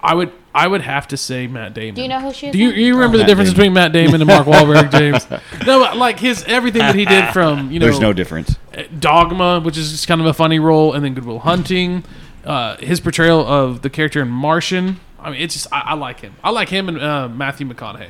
I 0.03 0.15
would 0.15 0.33
I 0.55 0.67
would 0.67 0.83
have 0.83 1.09
to 1.09 1.17
say 1.17 1.47
Matt 1.47 1.75
Damon. 1.75 1.95
Do 1.95 2.03
you 2.03 2.09
know 2.09 2.21
who 2.21 2.33
she 2.33 2.49
is? 2.49 2.53
Do 2.53 2.59
you, 2.59 2.71
you 2.71 2.95
remember 2.95 3.17
the 3.17 3.23
Matt 3.23 3.29
difference 3.29 3.51
Damon. 3.51 3.57
between 3.57 3.73
Matt 3.73 3.93
Damon 3.93 4.21
and 4.21 4.27
Mark 4.27 4.47
Wahlberg, 4.47 4.91
James? 4.91 5.31
No, 5.67 5.81
but, 5.81 5.97
like 5.97 6.19
his 6.21 6.45
everything 6.45 6.81
that 6.81 6.95
he 6.95 7.05
did 7.05 7.29
from 7.33 7.71
you 7.71 7.79
know 7.79 7.87
There's 7.87 8.01
no 8.01 8.13
difference. 8.13 8.57
Dogma, 8.99 9.61
which 9.61 9.77
is 9.79 9.91
just 9.91 10.07
kind 10.07 10.21
of 10.21 10.27
a 10.27 10.35
funny 10.35 10.59
role, 10.59 10.93
and 10.93 11.05
then 11.05 11.15
Good 11.15 11.25
Will 11.25 11.39
Hunting. 11.41 12.05
Uh, 12.45 12.77
his 12.79 13.01
portrayal 13.01 13.47
of 13.47 13.83
the 13.83 13.91
character 13.91 14.21
in 14.21 14.29
Martian. 14.29 15.01
I 15.21 15.31
mean, 15.31 15.41
it's 15.41 15.55
just 15.55 15.73
I, 15.73 15.81
I 15.81 15.95
like 15.95 16.21
him. 16.21 16.35
I 16.43 16.51
like 16.51 16.69
him 16.69 16.89
and 16.89 17.01
uh, 17.01 17.29
Matthew 17.29 17.67
McConaughey. 17.69 18.09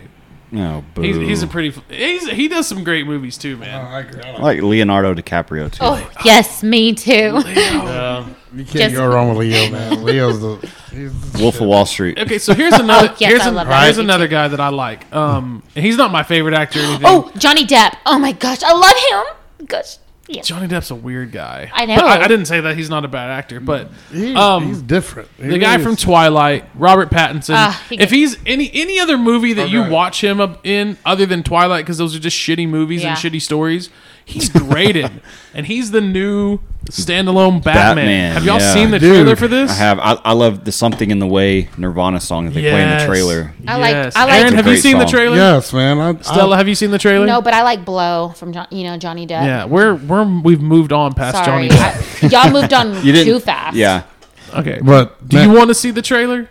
No, 0.51 0.85
boo. 0.95 1.03
He's, 1.03 1.17
he's 1.17 1.43
a 1.43 1.47
pretty. 1.47 1.79
He's, 1.89 2.29
he 2.29 2.49
does 2.49 2.67
some 2.67 2.85
great 2.85 3.07
movies 3.07 3.39
too, 3.39 3.55
Oh, 3.57 3.61
man. 3.61 3.85
I 3.87 4.01
agree. 4.01 4.23
I 4.23 4.29
I 4.29 4.33
like 4.33 4.43
like 4.43 4.63
Leonardo 4.63 5.15
DiCaprio 5.15 5.71
too. 5.71 5.79
Oh 5.83 6.11
yes, 6.25 6.63
me 6.63 6.95
too. 6.95 7.43
You 8.55 8.65
can't 8.65 8.77
Just- 8.79 8.95
go 8.95 9.07
wrong 9.09 9.31
with 9.31 9.39
Leo, 9.39 9.71
man. 9.71 10.05
Leo's 10.05 10.41
the 10.41 10.57
he's 10.93 11.33
the 11.33 11.43
Wolf 11.43 11.61
of. 11.61 11.67
Wall 11.67 11.87
Street. 11.87 12.19
Okay, 12.19 12.39
so 12.39 12.53
here's 12.55 12.75
another. 12.75 13.09
Oh, 13.11 13.17
yes, 13.19 13.31
here's 13.31 13.43
I 13.43 13.49
an- 13.49 13.55
love 13.55 13.67
that 13.69 13.85
here's 13.85 13.97
movie, 13.97 14.07
another 14.07 14.29
guy 14.29 14.49
that 14.49 14.61
I 14.61 14.69
like. 14.69 15.13
Um, 15.15 15.63
and 15.75 15.85
he's 15.85 15.97
not 15.97 16.11
my 16.13 16.23
favorite 16.23 16.55
actor 16.55 16.81
or 16.81 16.83
anything. 16.85 17.07
Oh, 17.07 17.31
Johnny 17.39 17.65
Depp. 17.67 17.97
Oh 18.07 18.19
my 18.19 18.33
gosh, 18.33 18.63
I 18.63 18.73
love 18.73 19.27
him. 19.59 19.67
Gosh, 19.67 19.97
yes. 20.29 20.47
Johnny 20.47 20.69
Depp's 20.69 20.91
a 20.91 20.95
weird 20.95 21.33
guy. 21.33 21.71
I 21.73 21.87
know. 21.87 21.97
But 21.97 22.05
I, 22.05 22.25
I 22.25 22.29
didn't 22.29 22.47
say 22.47 22.61
that 22.61 22.77
he's 22.77 22.91
not 22.91 23.05
a 23.05 23.09
bad 23.09 23.31
actor, 23.31 23.59
but 23.61 23.89
He- 24.11 24.35
Um, 24.35 24.67
he's 24.67 24.83
different. 24.83 25.29
He 25.39 25.45
the 25.49 25.59
guy 25.59 25.73
really 25.73 25.85
from 25.85 25.93
is. 25.95 26.01
Twilight, 26.01 26.65
Robert 26.75 27.11
Pattinson. 27.11 27.55
Ah, 27.55 27.83
he 27.89 27.99
if 28.01 28.11
he's 28.11 28.37
any 28.45 28.71
any 28.75 28.99
other 29.01 29.17
movie 29.17 29.55
that 29.55 29.71
you 29.71 29.89
watch 29.89 30.23
him 30.23 30.41
up 30.41 30.67
in 30.67 30.99
other 31.07 31.25
than 31.27 31.43
Twilight, 31.43 31.85
because 31.87 31.97
those 31.99 32.15
are 32.15 32.21
just 32.21 32.37
shitty 32.37 32.69
movies 32.69 33.03
and 33.05 33.17
Yeah. 33.17 33.31
shitty 33.31 33.41
stories, 33.41 33.89
he's 34.27 34.49
great 34.51 34.97
in, 35.05 35.23
and 35.55 35.67
he's 35.67 35.91
the 35.93 36.01
new 36.03 36.59
standalone 36.91 37.63
Batman. 37.63 37.97
Batman, 37.97 38.33
Have 38.35 38.45
y'all 38.45 38.59
yeah. 38.59 38.75
seen 38.75 38.91
the 38.91 38.99
Dude, 38.99 39.15
trailer 39.15 39.37
for 39.37 39.49
this? 39.49 39.71
I 39.71 39.75
have. 39.75 39.99
I, 39.99 40.13
I 40.25 40.33
love 40.33 40.65
the 40.65 40.73
"Something 40.73 41.11
in 41.11 41.19
the 41.19 41.27
Way" 41.27 41.69
Nirvana 41.79 42.21
song 42.21 42.47
that 42.47 42.51
they 42.53 42.63
play 42.71 42.83
in 42.83 42.99
the 42.99 43.07
trailer. 43.07 43.55
I 43.67 43.79
like- 43.79 43.93
Yes. 43.93 44.17
I 44.17 44.25
like- 44.25 44.41
Aaron, 44.41 44.55
have 44.55 44.67
you 44.67 44.73
great 44.73 44.83
seen 44.83 44.99
the 44.99 45.05
trailer? 45.05 45.37
Yes, 45.37 45.73
man. 45.73 45.99
I, 45.99 46.21
Stella, 46.21 46.55
I, 46.55 46.59
have 46.59 46.69
you 46.69 46.75
seen 46.75 46.91
the 46.91 46.99
trailer? 46.99 47.27
No, 47.27 47.41
but 47.41 47.55
I 47.55 47.63
like 47.63 47.85
Blow 47.85 48.31
from 48.37 48.53
John, 48.53 48.67
you 48.71 48.85
know 48.85 48.97
Johnny 48.97 49.27
Depp. 49.27 49.45
Yeah, 49.45 49.65
we're 49.65 49.95
we're 49.95 50.25
we've 50.43 50.61
moved 50.61 50.93
on 50.93 51.15
past 51.15 51.45
Sorry, 51.45 51.69
Johnny 51.69 51.81
Depp. 51.81 52.25
I, 52.25 52.43
y'all 52.43 52.53
moved 52.53 52.73
on 52.73 53.03
You 53.07 53.25
too 53.25 53.41
fast. 53.41 53.77
Yeah. 53.77 54.03
Okay, 54.55 54.81
but 54.83 55.27
do 55.29 55.37
man, 55.39 55.49
you 55.51 55.57
want 55.57 55.69
to 55.69 55.75
see 55.75 55.91
the 55.91 56.03
trailer? 56.03 56.49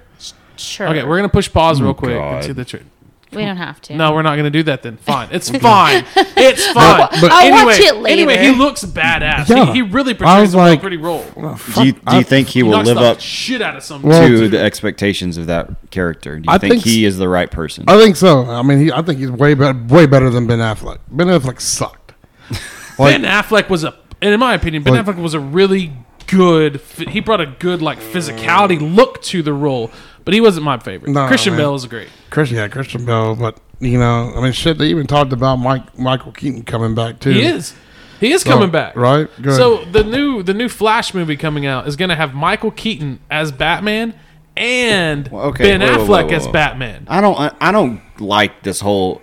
sure. 0.57 0.87
Okay, 0.89 1.03
we're 1.03 1.17
gonna 1.17 1.29
push 1.29 1.51
pause 1.51 1.79
oh 1.79 1.83
real 1.85 1.91
Oh, 1.91 1.93
quick 1.95 2.15
and 2.15 2.43
see 2.43 2.51
the 2.51 2.65
trailer. 2.65 2.85
We 3.33 3.43
don't 3.45 3.57
have 3.57 3.79
to. 3.81 3.95
No, 3.95 4.13
we're 4.13 4.21
not 4.21 4.35
gonna 4.35 4.49
do 4.49 4.63
that 4.63 4.83
then. 4.83 4.97
Fine, 4.97 5.29
it's 5.31 5.49
fine. 5.57 6.05
It's 6.15 6.65
fine. 6.71 7.07
But- 7.21 7.31
I'll 7.31 7.41
anyway, 7.45 7.63
watch 7.65 7.79
it 7.79 7.95
later. 7.95 8.13
anyway, 8.13 8.37
he 8.37 8.51
looks 8.51 8.83
badass. 8.83 9.49
Yeah. 9.49 9.65
He, 9.67 9.73
he 9.73 9.81
really 9.81 10.13
portrays 10.13 10.41
was 10.41 10.53
a 10.53 10.57
like- 10.57 10.81
pretty 10.81 10.97
role. 10.97 11.25
well, 11.35 11.59
Do 11.75 11.85
you, 11.85 11.93
do 11.93 11.97
you 11.99 12.19
I- 12.19 12.23
think 12.23 12.47
he 12.49 12.59
He 12.59 12.63
will 12.63 12.71
knocks 12.71 12.87
live 12.87 12.97
up 12.97 13.19
shit 13.19 13.61
out 13.61 13.75
of 13.77 13.83
some. 13.83 14.01
Well, 14.01 14.27
to 14.27 14.47
the 14.49 14.59
expectations 14.61 15.37
of 15.37 15.47
that 15.47 15.69
character? 15.91 16.39
Do 16.39 16.47
you 16.47 16.53
I 16.53 16.57
think, 16.57 16.73
think 16.73 16.83
he 16.85 17.05
s- 17.05 17.13
is 17.13 17.17
the 17.17 17.29
right 17.29 17.49
person? 17.49 17.85
I 17.87 17.97
think 17.97 18.15
so. 18.15 18.45
I 18.45 18.61
mean, 18.61 18.79
he, 18.79 18.91
I 18.91 19.01
think 19.01 19.19
he's 19.19 19.31
way 19.31 19.53
better, 19.53 19.79
way 19.87 20.05
better 20.05 20.29
than 20.29 20.47
Ben 20.47 20.59
Affleck. 20.59 20.99
Ben 21.09 21.27
Affleck 21.27 21.59
sucked. 21.61 22.13
Like, 22.99 23.19
Ben 23.19 23.23
Affleck 23.23 23.69
was 23.69 23.83
a 23.83 23.95
And 24.21 24.33
in 24.33 24.39
my 24.39 24.53
opinion, 24.53 24.83
Ben 24.83 24.93
Like- 24.93 25.05
Affleck 25.05 25.19
was 25.21 25.33
a 25.33 25.39
really 25.39 25.93
good. 26.27 26.79
He 27.09 27.19
brought 27.19 27.41
a 27.41 27.45
good 27.47 27.81
like 27.81 27.99
physicality 27.99 28.79
look 28.95 29.21
to 29.23 29.41
the 29.41 29.53
role, 29.53 29.89
but 30.25 30.33
he 30.33 30.41
wasn't 30.41 30.65
my 30.65 30.77
favorite. 30.77 31.11
No, 31.11 31.27
Christian 31.27 31.53
man. 31.53 31.61
Bale 31.61 31.75
is 31.75 31.85
great. 31.85 32.09
Christian, 32.29 32.57
yeah, 32.57 32.67
Christian 32.67 33.05
Bale, 33.05 33.35
but 33.35 33.59
you 33.79 33.97
know, 33.99 34.33
I 34.35 34.41
mean, 34.41 34.51
shit. 34.51 34.77
They 34.77 34.87
even 34.87 35.07
talked 35.07 35.33
about 35.33 35.57
Mike 35.57 35.97
Michael 35.97 36.31
Keaton 36.31 36.63
coming 36.63 36.93
back 36.95 37.19
too. 37.19 37.31
He 37.31 37.43
is. 37.43 37.73
He 38.19 38.31
is 38.31 38.43
So, 38.43 38.51
coming 38.51 38.69
back. 38.69 38.95
right? 38.95 39.27
Good. 39.41 39.55
So 39.55 39.83
the 39.85 40.03
new 40.03 40.43
the 40.43 40.53
new 40.53 40.69
Flash 40.69 41.13
movie 41.15 41.35
coming 41.35 41.65
out 41.65 41.87
is 41.87 41.95
going 41.95 42.09
to 42.09 42.15
have 42.15 42.33
Michael 42.35 42.69
Keaton 42.71 43.19
as 43.31 43.51
Batman 43.51 44.13
and 44.55 45.27
Well, 45.29 45.45
okay, 45.45 45.63
Ben 45.63 45.79
wait, 45.79 45.89
wait, 45.89 45.99
Affleck 45.99 46.25
wait, 46.27 46.33
as. 46.35 46.47
Batman. 46.47 47.05
I 47.09 47.21
don't. 47.21 47.39
I, 47.39 47.51
I 47.59 47.71
don't 47.71 48.01
like 48.19 48.61
this 48.63 48.79
whole 48.81 49.21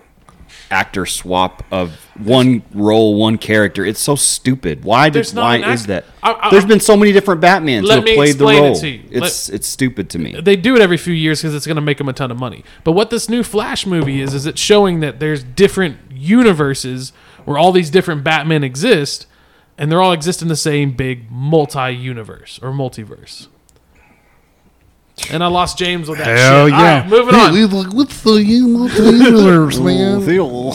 actor 0.71 1.07
swap 1.07 1.65
of 1.71 1.93
one 2.19 2.63
role, 2.75 3.15
one 3.15 3.39
character. 3.39 3.85
It's 3.85 4.01
so 4.01 4.17
stupid. 4.17 4.85
Why 4.85 5.09
does 5.09 5.35
why 5.35 5.57
an 5.57 5.65
is 5.73 5.81
act- 5.83 5.89
that? 5.89 6.05
I- 6.23 6.33
I- 6.43 6.51
There's 6.51 6.65
been 6.65 6.81
so 6.81 6.97
many 6.97 7.13
different 7.13 7.41
Batmans 7.41 7.83
who 7.83 7.89
have 7.91 8.05
played 8.05 8.37
the 8.39 8.47
it 8.49 8.61
role. 8.61 8.77
you. 8.85 9.01
It's 9.11 9.49
it's 9.49 9.67
stupid 9.67 10.11
to 10.11 10.19
me. 10.19 10.39
They 10.41 10.57
do 10.57 10.75
it 10.77 10.83
every 10.83 10.97
few 10.97 11.15
years 11.15 11.41
because 11.41 11.55
it's 11.55 11.67
going 11.67 11.77
to 11.77 11.81
make 11.83 11.99
them 11.99 12.09
a 12.09 12.13
ton 12.13 12.31
of 12.31 12.39
money. 12.39 12.65
But 12.85 12.93
what 12.93 13.11
this 13.11 13.29
new 13.29 13.43
Flash 13.43 13.87
movie 13.87 14.21
is 14.21 14.35
is 14.35 14.47
it's 14.47 14.61
showing 14.61 15.01
that 15.01 15.21
there's 15.21 15.43
different 15.43 15.97
universes 16.11 17.13
where 17.45 17.57
all 17.59 17.73
these 17.73 17.89
different 17.91 18.23
Batmen 18.25 18.63
exist, 18.65 19.27
and 19.79 19.91
they're 19.91 20.03
all 20.03 20.13
exist 20.13 20.43
in 20.43 20.49
the 20.49 20.57
same 20.57 20.91
big 20.93 21.31
multi-universe 21.31 22.59
or 22.63 22.71
multiverse. 22.73 23.47
And 25.31 25.43
I 25.45 25.49
lost 25.49 25.77
James 25.79 26.09
with 26.09 26.19
that 26.19 26.27
Hell 26.27 26.67
shit. 26.69 26.73
yeah! 26.73 26.79
All 26.79 27.01
right, 27.01 27.09
moving 27.09 27.35
He- 27.35 27.41
on. 27.41 27.55
He's 27.55 27.73
like, 27.73 27.93
what's 27.93 28.23
the 28.23 28.43
universe, 28.43 29.79
man? 29.79 30.23
All 30.39 30.73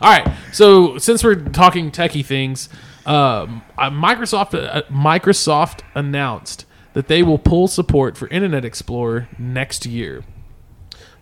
right. 0.00 0.32
So 0.52 0.96
since 0.98 1.22
we're 1.24 1.34
talking 1.36 1.90
techie 1.90 2.24
things, 2.24 2.68
um, 3.06 3.62
uh, 3.76 3.90
Microsoft 3.90 4.54
uh, 4.54 4.82
Microsoft 4.90 5.80
announced 5.94 6.64
that 6.92 7.08
they 7.08 7.22
will 7.22 7.38
pull 7.38 7.68
support 7.68 8.16
for 8.16 8.28
Internet 8.28 8.64
Explorer 8.64 9.28
next 9.38 9.86
year, 9.86 10.24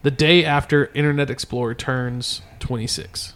the 0.03 0.11
day 0.11 0.45
after 0.45 0.87
Internet 0.95 1.31
Explorer 1.31 1.75
turns 1.75 2.43
26. 2.61 3.35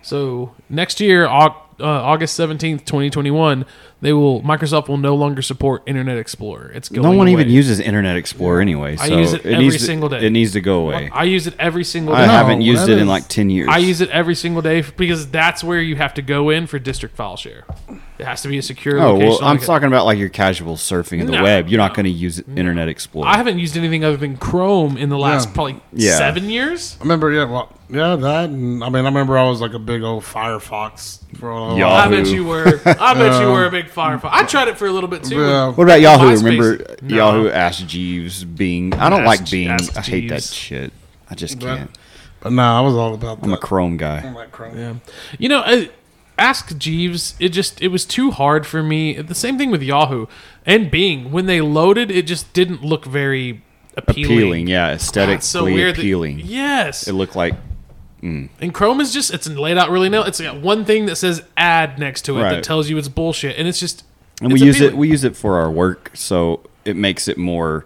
So 0.00 0.54
next 0.70 0.98
year, 0.98 1.26
Au- 1.26 1.54
uh, 1.80 1.84
August 1.84 2.34
seventeenth, 2.34 2.84
twenty 2.84 3.10
twenty 3.10 3.30
one, 3.30 3.64
they 4.00 4.12
will 4.12 4.42
Microsoft 4.42 4.88
will 4.88 4.96
no 4.96 5.14
longer 5.14 5.42
support 5.42 5.82
Internet 5.86 6.18
Explorer. 6.18 6.70
It's 6.72 6.88
going. 6.88 7.04
Away. 7.04 7.12
No 7.14 7.18
one 7.18 7.28
even 7.28 7.48
uses 7.48 7.80
Internet 7.80 8.16
Explorer 8.16 8.60
anyway. 8.60 8.96
So 8.96 9.04
I 9.04 9.06
use 9.18 9.32
it 9.32 9.44
every 9.46 9.58
needs 9.64 9.76
to- 9.78 9.82
single 9.84 10.08
day. 10.08 10.26
It 10.26 10.30
needs 10.30 10.52
to 10.52 10.60
go 10.60 10.80
away. 10.80 11.10
I 11.12 11.24
use 11.24 11.46
it 11.46 11.54
every 11.58 11.84
single 11.84 12.14
day. 12.14 12.22
I 12.22 12.26
haven't 12.26 12.62
used 12.62 12.82
that 12.86 12.90
it 12.92 12.98
in 12.98 13.06
like 13.08 13.28
ten 13.28 13.50
years. 13.50 13.68
I 13.70 13.78
use 13.78 14.00
it 14.00 14.10
every 14.10 14.34
single 14.34 14.62
day 14.62 14.82
because 14.96 15.28
that's 15.30 15.62
where 15.64 15.80
you 15.80 15.96
have 15.96 16.14
to 16.14 16.22
go 16.22 16.50
in 16.50 16.66
for 16.66 16.78
district 16.78 17.16
file 17.16 17.36
share. 17.36 17.64
It 18.18 18.24
has 18.26 18.42
to 18.42 18.48
be 18.48 18.58
a 18.58 18.62
secure 18.62 18.98
Oh 18.98 19.12
location. 19.12 19.28
well, 19.28 19.38
I'm 19.44 19.56
like 19.56 19.62
a- 19.62 19.66
talking 19.66 19.86
about 19.86 20.04
like 20.04 20.18
your 20.18 20.28
casual 20.28 20.74
surfing 20.74 21.20
of 21.20 21.26
the 21.28 21.34
No, 21.34 21.42
web. 21.44 21.68
You're 21.68 21.78
not 21.78 21.94
going 21.94 22.04
to 22.04 22.10
use 22.10 22.40
Internet 22.56 22.88
Explorer. 22.88 23.28
I 23.28 23.36
haven't 23.36 23.60
used 23.60 23.76
anything 23.76 24.02
other 24.04 24.16
than 24.16 24.36
Chrome 24.36 24.96
in 24.96 25.08
the 25.08 25.18
last 25.18 25.48
Yeah. 25.48 25.54
probably 25.54 25.80
Yeah. 25.92 26.18
seven 26.18 26.50
years. 26.50 26.96
I 27.00 27.04
remember, 27.04 27.30
yeah, 27.30 27.44
well, 27.44 27.72
yeah, 27.88 28.16
that. 28.16 28.50
And, 28.50 28.82
I 28.82 28.88
mean, 28.88 29.04
I 29.04 29.08
remember 29.08 29.38
I 29.38 29.48
was 29.48 29.60
like 29.60 29.72
a 29.72 29.78
big 29.78 30.02
old 30.02 30.24
Firefox 30.24 31.20
for 31.36 31.50
a 31.50 31.54
while. 31.60 31.78
Yeah. 31.78 31.88
I 31.88 32.08
bet 32.08 32.26
you 32.26 32.44
were. 32.44 32.80
I 32.84 33.14
bet 33.14 33.40
you 33.40 33.48
were 33.48 33.66
a 33.66 33.70
big 33.70 33.86
Firefox. 33.86 34.30
I 34.32 34.44
tried 34.44 34.68
it 34.68 34.78
for 34.78 34.86
a 34.86 34.92
little 34.92 35.08
bit 35.08 35.24
too. 35.24 35.40
Yeah. 35.40 35.68
what 35.70 35.84
about 35.84 36.00
Yahoo? 36.00 36.26
MySpace. 36.34 36.44
Remember 36.44 36.96
No. 37.02 37.16
Yahoo? 37.16 37.48
Ask 37.50 37.86
Jeeves, 37.86 38.44
Bing. 38.44 38.94
I 38.94 39.10
don't 39.10 39.20
Ask- 39.20 39.26
like 39.40 39.50
Bing. 39.50 39.68
Ask 39.68 39.96
I 39.96 40.00
hate 40.00 40.28
that 40.28 40.34
Jeeves. 40.36 40.54
shit. 40.54 40.92
I 41.30 41.34
just 41.34 41.58
But- 41.60 41.76
can't. 41.76 41.98
But 42.40 42.52
nah, 42.52 42.78
I 42.78 42.80
was 42.82 42.94
all 42.94 43.14
about 43.14 43.40
I'm 43.42 43.52
a 43.52 43.56
that. 43.56 43.62
Chrome 43.62 43.96
guy. 43.96 44.18
I'm 44.24 44.34
like 44.34 44.52
Chrome. 44.52 44.78
Yeah. 44.78 44.94
You 45.38 45.48
know, 45.48 45.60
uh, 45.60 45.86
Ask 46.38 46.78
Jeeves. 46.78 47.34
It 47.40 47.48
just 47.48 47.82
it 47.82 47.88
was 47.88 48.04
too 48.04 48.30
hard 48.30 48.64
for 48.64 48.80
me. 48.82 49.14
The 49.20 49.34
same 49.34 49.58
thing 49.58 49.72
with 49.72 49.82
Yahoo 49.82 50.26
and 50.64 50.88
Bing. 50.88 51.32
When 51.32 51.46
they 51.46 51.60
loaded, 51.60 52.12
it 52.12 52.26
just 52.28 52.52
didn't 52.52 52.84
look 52.84 53.04
very 53.04 53.62
appealing. 53.96 54.24
Appealing, 54.36 54.66
yeah, 54.68 54.92
It's 54.92 55.02
aesthetically 55.02 55.40
so 55.42 55.64
weird. 55.64 55.96
that- 55.96 56.00
appealing. 56.00 56.40
yes. 56.44 57.08
It 57.08 57.14
looked 57.14 57.34
like 57.34 57.54
Mm. 58.22 58.48
And 58.60 58.74
Chrome 58.74 59.00
is 59.00 59.12
just 59.12 59.32
it's 59.32 59.48
laid 59.48 59.78
out 59.78 59.90
really 59.90 60.08
now. 60.08 60.22
It's 60.24 60.40
got 60.40 60.60
one 60.60 60.84
thing 60.84 61.06
that 61.06 61.16
says 61.16 61.42
"add" 61.56 61.98
next 61.98 62.22
to 62.22 62.38
it 62.38 62.42
that 62.42 62.64
tells 62.64 62.88
you 62.90 62.98
it's 62.98 63.08
bullshit, 63.08 63.56
and 63.56 63.68
it's 63.68 63.78
just. 63.78 64.04
and 64.42 64.50
it's 64.52 64.60
we 64.60 64.66
use 64.66 64.80
it 64.80 64.96
we 64.96 65.08
use 65.08 65.22
it 65.24 65.36
for 65.36 65.58
our 65.58 65.70
work 65.70 66.10
so 66.14 66.60
it 66.84 66.96
makes 66.96 67.28
it 67.28 67.38
more 67.38 67.84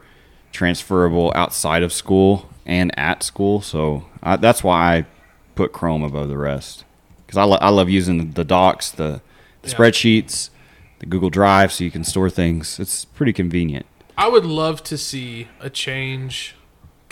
transferable 0.53 1.33
outside 1.35 1.83
of 1.83 1.93
school 1.93 2.49
and 2.67 2.97
at 2.99 3.23
school 3.23 3.61
so 3.61 4.05
I, 4.23 4.37
that's 4.37 4.63
why 4.63 4.97
i 4.99 5.07
put 5.55 5.73
chrome 5.73 6.03
above 6.03 6.29
the 6.29 6.37
rest 6.37 6.85
because 7.27 7.39
I, 7.39 7.45
lo- 7.45 7.59
I 7.61 7.71
love 7.71 7.89
using 7.89 8.33
the 8.33 8.45
docs 8.45 8.91
the, 8.91 9.21
the 9.63 9.69
Yeah. 9.71 9.75
spreadsheets 9.75 10.51
the 10.99 11.07
google 11.07 11.31
drive 11.31 11.73
so 11.73 11.85
you 11.85 11.91
can 11.91 12.05
store 12.05 12.29
things 12.31 12.79
it's 12.79 13.05
pretty 13.07 13.33
convenient 13.33 13.87
I 14.17 14.29
would 14.29 14.45
love 14.45 14.83
to 14.85 14.99
see 14.99 15.49
a 15.59 15.71
change, 15.71 16.55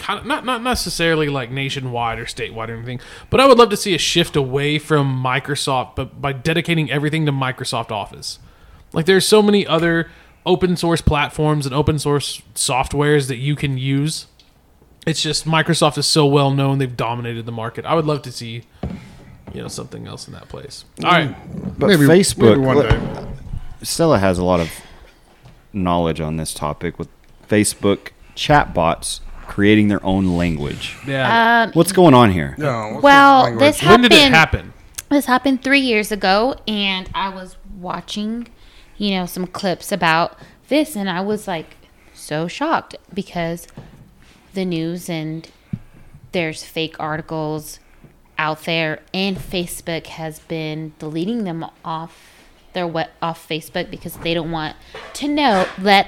kind 0.01 0.19
of 0.19 0.27
not 0.27 0.45
not 0.45 0.63
necessarily 0.63 1.29
like 1.29 1.51
nationwide 1.51 2.19
or 2.19 2.25
statewide 2.25 2.69
or 2.69 2.75
anything, 2.75 3.01
but 3.29 3.39
I 3.41 3.47
would 3.47 3.59
love 3.59 3.71
to 3.71 3.77
see 3.77 3.95
a 3.95 3.99
shift 3.99 4.35
away 4.35 4.79
from 4.79 5.23
Microsoft, 5.23 5.95
but 5.95 6.21
by 6.21 6.33
dedicating 6.33 6.91
everything 6.91 7.27
to 7.27 7.33
Microsoft 7.33 7.91
Office. 7.93 8.39
Like 8.93 9.07
there's 9.07 9.27
so 9.27 9.41
many 9.43 9.67
other 9.67 10.11
open 10.45 10.77
source 10.77 11.01
platforms 11.01 11.67
and 11.67 11.75
open 11.75 11.99
source 11.99 12.43
softwares 12.55 13.29
that 13.29 13.37
you 13.37 13.55
can 13.55 13.79
use. 13.79 14.27
It's 15.07 15.23
just 15.23 15.45
Microsoft 15.47 15.97
is 15.99 16.07
so 16.07 16.27
well 16.27 16.51
known; 16.51 16.79
they've 16.79 16.97
dominated 16.97 17.47
the 17.47 17.53
market. 17.53 17.85
I 17.85 17.95
would 17.95 18.05
love 18.07 18.23
to 18.23 18.33
see, 18.33 18.65
you 19.55 19.63
know, 19.63 19.69
something 19.69 20.07
else 20.07 20.27
in 20.27 20.35
that 20.35 20.49
place. 20.49 20.85
Mm, 20.99 21.05
All 21.05 21.11
right, 21.13 21.79
but 21.79 21.87
Maybe- 21.89 22.05
facebook 22.05 22.57
maybe 22.57 22.61
one 22.61 22.89
day. 22.89 23.27
stella 23.83 24.19
has 24.19 24.39
a 24.39 24.45
lot 24.45 24.61
of 24.61 24.71
knowledge 25.73 26.21
on 26.21 26.37
this 26.37 26.53
topic 26.53 26.99
with 26.99 27.09
facebook 27.49 28.09
chatbots 28.35 29.21
creating 29.51 29.89
their 29.89 30.05
own 30.07 30.37
language 30.37 30.97
yeah. 31.07 31.65
Um, 31.65 31.73
what's 31.73 31.93
going 31.93 32.15
on 32.15 32.31
here 32.31 32.55
No, 32.57 33.01
Well, 33.03 33.39
the 33.39 33.51
language? 33.51 33.61
this 33.79 33.83
when 33.83 34.01
did 34.03 34.13
it 34.13 34.19
happened- 34.33 34.35
happen? 34.35 34.73
This 35.11 35.27
happened 35.27 35.65
three 35.65 35.81
years 35.81 36.13
ago, 36.13 36.55
and 36.69 37.11
I 37.13 37.31
was 37.31 37.57
watching, 37.77 38.47
you 38.97 39.11
know, 39.11 39.27
some 39.27 39.45
clips 39.49 39.91
about 39.91 40.39
this, 40.69 40.95
and 40.95 41.11
I 41.11 41.21
was 41.21 41.49
like 41.49 41.75
so 42.15 42.47
shocked 42.47 42.95
because 43.13 43.67
the 44.55 44.65
news 44.65 45.11
and 45.11 45.51
there's 46.31 46.63
fake 46.63 46.95
articles 47.01 47.81
out 48.39 48.63
there, 48.67 49.01
and 49.13 49.37
Facebook 49.37 50.07
has 50.07 50.39
been 50.39 50.93
deleting 51.01 51.43
them 51.43 51.67
off 51.85 52.13
their 52.73 52.87
we- 52.87 53.05
off 53.21 53.49
Facebook 53.49 53.91
because 53.91 54.15
they 54.19 54.33
don't 54.33 54.53
want 54.53 54.77
to 55.15 55.27
know 55.27 55.67
let 55.77 56.07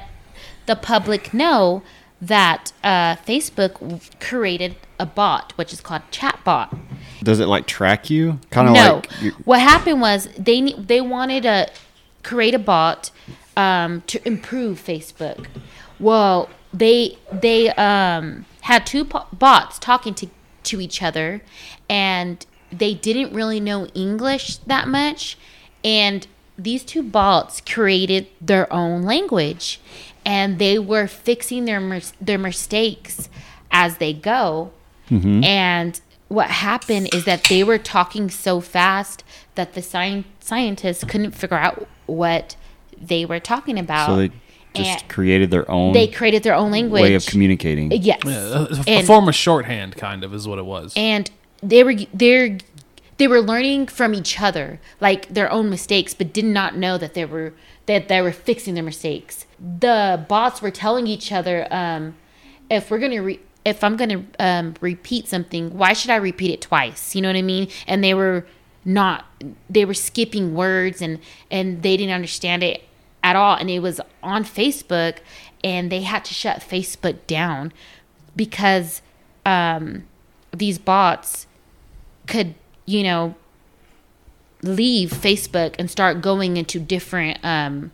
the 0.67 0.77
public 0.77 1.35
know 1.35 1.83
that 2.23 2.73
uh, 2.85 3.17
Facebook 3.17 4.01
created 4.21 4.77
a 4.99 5.05
bot, 5.07 5.53
which 5.57 5.73
is 5.73 5.81
called 5.81 6.03
chatbot. 6.13 6.79
does 7.23 7.41
it 7.41 7.47
like 7.47 7.67
track 7.67 8.09
you 8.11 8.39
kind 8.51 8.69
of 8.69 8.75
No. 8.75 8.95
like 8.97 9.23
you- 9.23 9.33
what 9.45 9.61
happened 9.61 10.01
was 10.01 10.29
they 10.39 10.73
they 10.75 11.01
wanted 11.01 11.43
to 11.43 11.69
create 12.23 12.55
a 12.55 12.59
bot 12.59 13.11
um, 13.57 14.03
to 14.07 14.17
improve 14.27 14.79
Facebook. 14.83 15.47
Well, 15.99 16.49
they 16.73 17.19
they 17.33 17.71
um, 17.71 18.47
had 18.63 18.87
two 18.87 19.05
po- 19.05 19.27
bots 19.33 19.79
talking 19.79 20.15
to 20.15 20.29
to 20.65 20.81
each 20.81 21.03
other, 21.03 21.43
and 21.91 22.47
they 22.71 22.95
didn't 22.95 23.35
really 23.35 23.59
know 23.61 23.87
English 23.95 24.59
that 24.59 24.87
much, 24.89 25.37
and 25.85 26.27
these 26.57 26.85
two 26.85 27.03
bots 27.03 27.61
created 27.61 28.29
their 28.41 28.73
own 28.73 29.03
language, 29.03 29.81
and 30.25 30.59
they 30.59 30.79
were 30.79 31.07
fixing 31.07 31.65
their 31.65 32.01
their 32.21 32.39
mistakes 32.39 33.29
as 33.71 33.99
they 33.99 34.13
go. 34.13 34.73
Mm-hmm. 35.11 35.45
And 35.45 36.01
what 36.29 36.49
happened 36.51 37.15
is 37.15 37.25
that 37.25 37.45
they 37.45 37.63
were 37.65 37.79
talking 37.79 38.31
so 38.31 38.61
fast 38.61 39.25
that 39.55 39.75
the 39.75 39.83
sci- 39.83 40.25
scientists 40.41 41.05
couldn't 41.05 41.33
figure 41.33 41.57
out 41.59 41.87
what 42.07 42.57
they 43.01 43.25
were 43.25 43.41
talking 43.41 43.79
about. 43.79 44.07
So 44.07 44.17
they 44.17 44.29
just 44.75 45.01
And 45.03 45.09
created 45.11 45.51
their 45.51 45.71
own 45.71 45.93
they 45.93 46.07
created 46.07 46.43
their 46.43 46.55
own 46.55 46.71
language. 46.71 47.03
way 47.03 47.15
of 47.15 47.27
communicating. 47.27 47.91
Yes. 47.93 48.21
Yeah, 48.25 48.33
a, 48.33 48.63
a 48.65 48.85
And- 48.87 49.07
form 49.07 49.29
of 49.29 49.35
shorthand, 49.35 49.97
kind 49.97 50.25
of, 50.25 50.33
is 50.33 50.49
what 50.49 50.59
it 50.59 50.65
was. 50.65 50.93
and 50.97 51.31
they 51.63 51.85
were 51.85 51.95
they're 52.15 52.59
they 53.19 53.29
were 53.29 53.41
learning 53.41 53.87
from 53.87 54.15
each 54.15 54.41
other 54.41 54.81
like 55.01 55.29
their 55.29 55.49
own 55.53 55.71
mistakes 55.71 56.13
but 56.13 56.33
did 56.33 56.45
not 56.45 56.77
know 56.77 56.99
that 56.99 57.15
they 57.15 57.25
were 57.25 57.53
that 57.87 58.09
they 58.09 58.21
were 58.21 58.33
fixing 58.33 58.75
their 58.75 58.83
mistakes 58.83 59.47
the 59.79 60.25
bots 60.29 60.61
were 60.61 60.71
telling 60.71 61.07
each 61.07 61.31
other 61.31 61.67
um 61.71 62.15
if 62.69 62.91
we're 62.91 62.99
gonna 62.99 63.23
re- 63.23 63.41
if 63.65 63.85
i'm 63.85 63.97
gonna 63.97 64.25
um, 64.39 64.75
repeat 64.81 65.29
something 65.29 65.77
why 65.77 65.93
should 65.93 66.11
i 66.11 66.17
repeat 66.17 66.51
it 66.51 66.61
twice? 66.61 67.15
You 67.15 67.23
know 67.23 67.29
what 67.29 67.37
i 67.37 67.43
mean? 67.43 67.69
And 67.87 68.03
they 68.03 68.15
were 68.15 68.47
not 68.85 69.25
they 69.71 69.85
were 69.85 69.95
skipping 69.95 70.55
words 70.55 71.01
and 71.01 71.21
and 71.51 71.83
they 71.83 71.97
didn't 71.97 72.15
understand 72.15 72.63
it 72.65 72.83
at 73.23 73.37
all. 73.37 73.57
And 73.57 73.71
it 73.71 73.79
was 73.79 74.01
on 74.23 74.45
facebook 74.45 75.19
and 75.63 75.93
they 75.93 76.03
had 76.03 76.25
to 76.25 76.35
shut 76.35 76.59
facebook 76.59 77.19
down 77.27 77.73
because 78.35 79.03
um 79.47 80.05
these 80.53 80.79
bots 80.79 81.47
could 82.27 82.55
you 82.85 83.03
know 83.05 83.37
leave 84.63 85.11
Facebook 85.11 85.75
and 85.79 85.91
start 85.91 86.21
going 86.21 86.57
into 86.57 86.79
different, 86.79 87.39
um, 87.45 87.91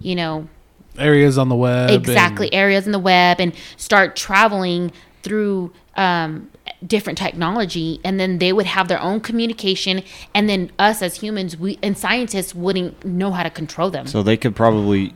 you 0.00 0.14
know, 0.14 0.48
Areas 0.98 1.38
on 1.38 1.48
the 1.48 1.56
web. 1.56 1.90
and- 1.90 1.98
exactly 1.98 2.52
areas 2.52 2.86
in 2.86 2.92
the 2.92 2.98
web 2.98 3.40
and 3.40 3.52
start 3.76 4.16
traveling 4.16 4.92
through 5.22 5.72
um, 5.96 6.50
different 6.86 7.18
technology 7.18 8.00
and 8.04 8.20
then 8.20 8.38
they 8.38 8.52
would 8.52 8.66
have 8.66 8.88
their 8.88 9.00
own 9.00 9.18
communication 9.20 10.02
and 10.34 10.48
then 10.48 10.70
us 10.78 11.00
as 11.02 11.16
humans 11.16 11.56
we 11.56 11.78
and 11.82 11.96
scientists 11.96 12.54
wouldn't 12.54 13.04
know 13.04 13.30
how 13.30 13.42
to 13.42 13.50
control 13.50 13.90
them 13.90 14.06
So 14.06 14.22
they 14.22 14.36
could 14.36 14.54
probably, 14.54 15.14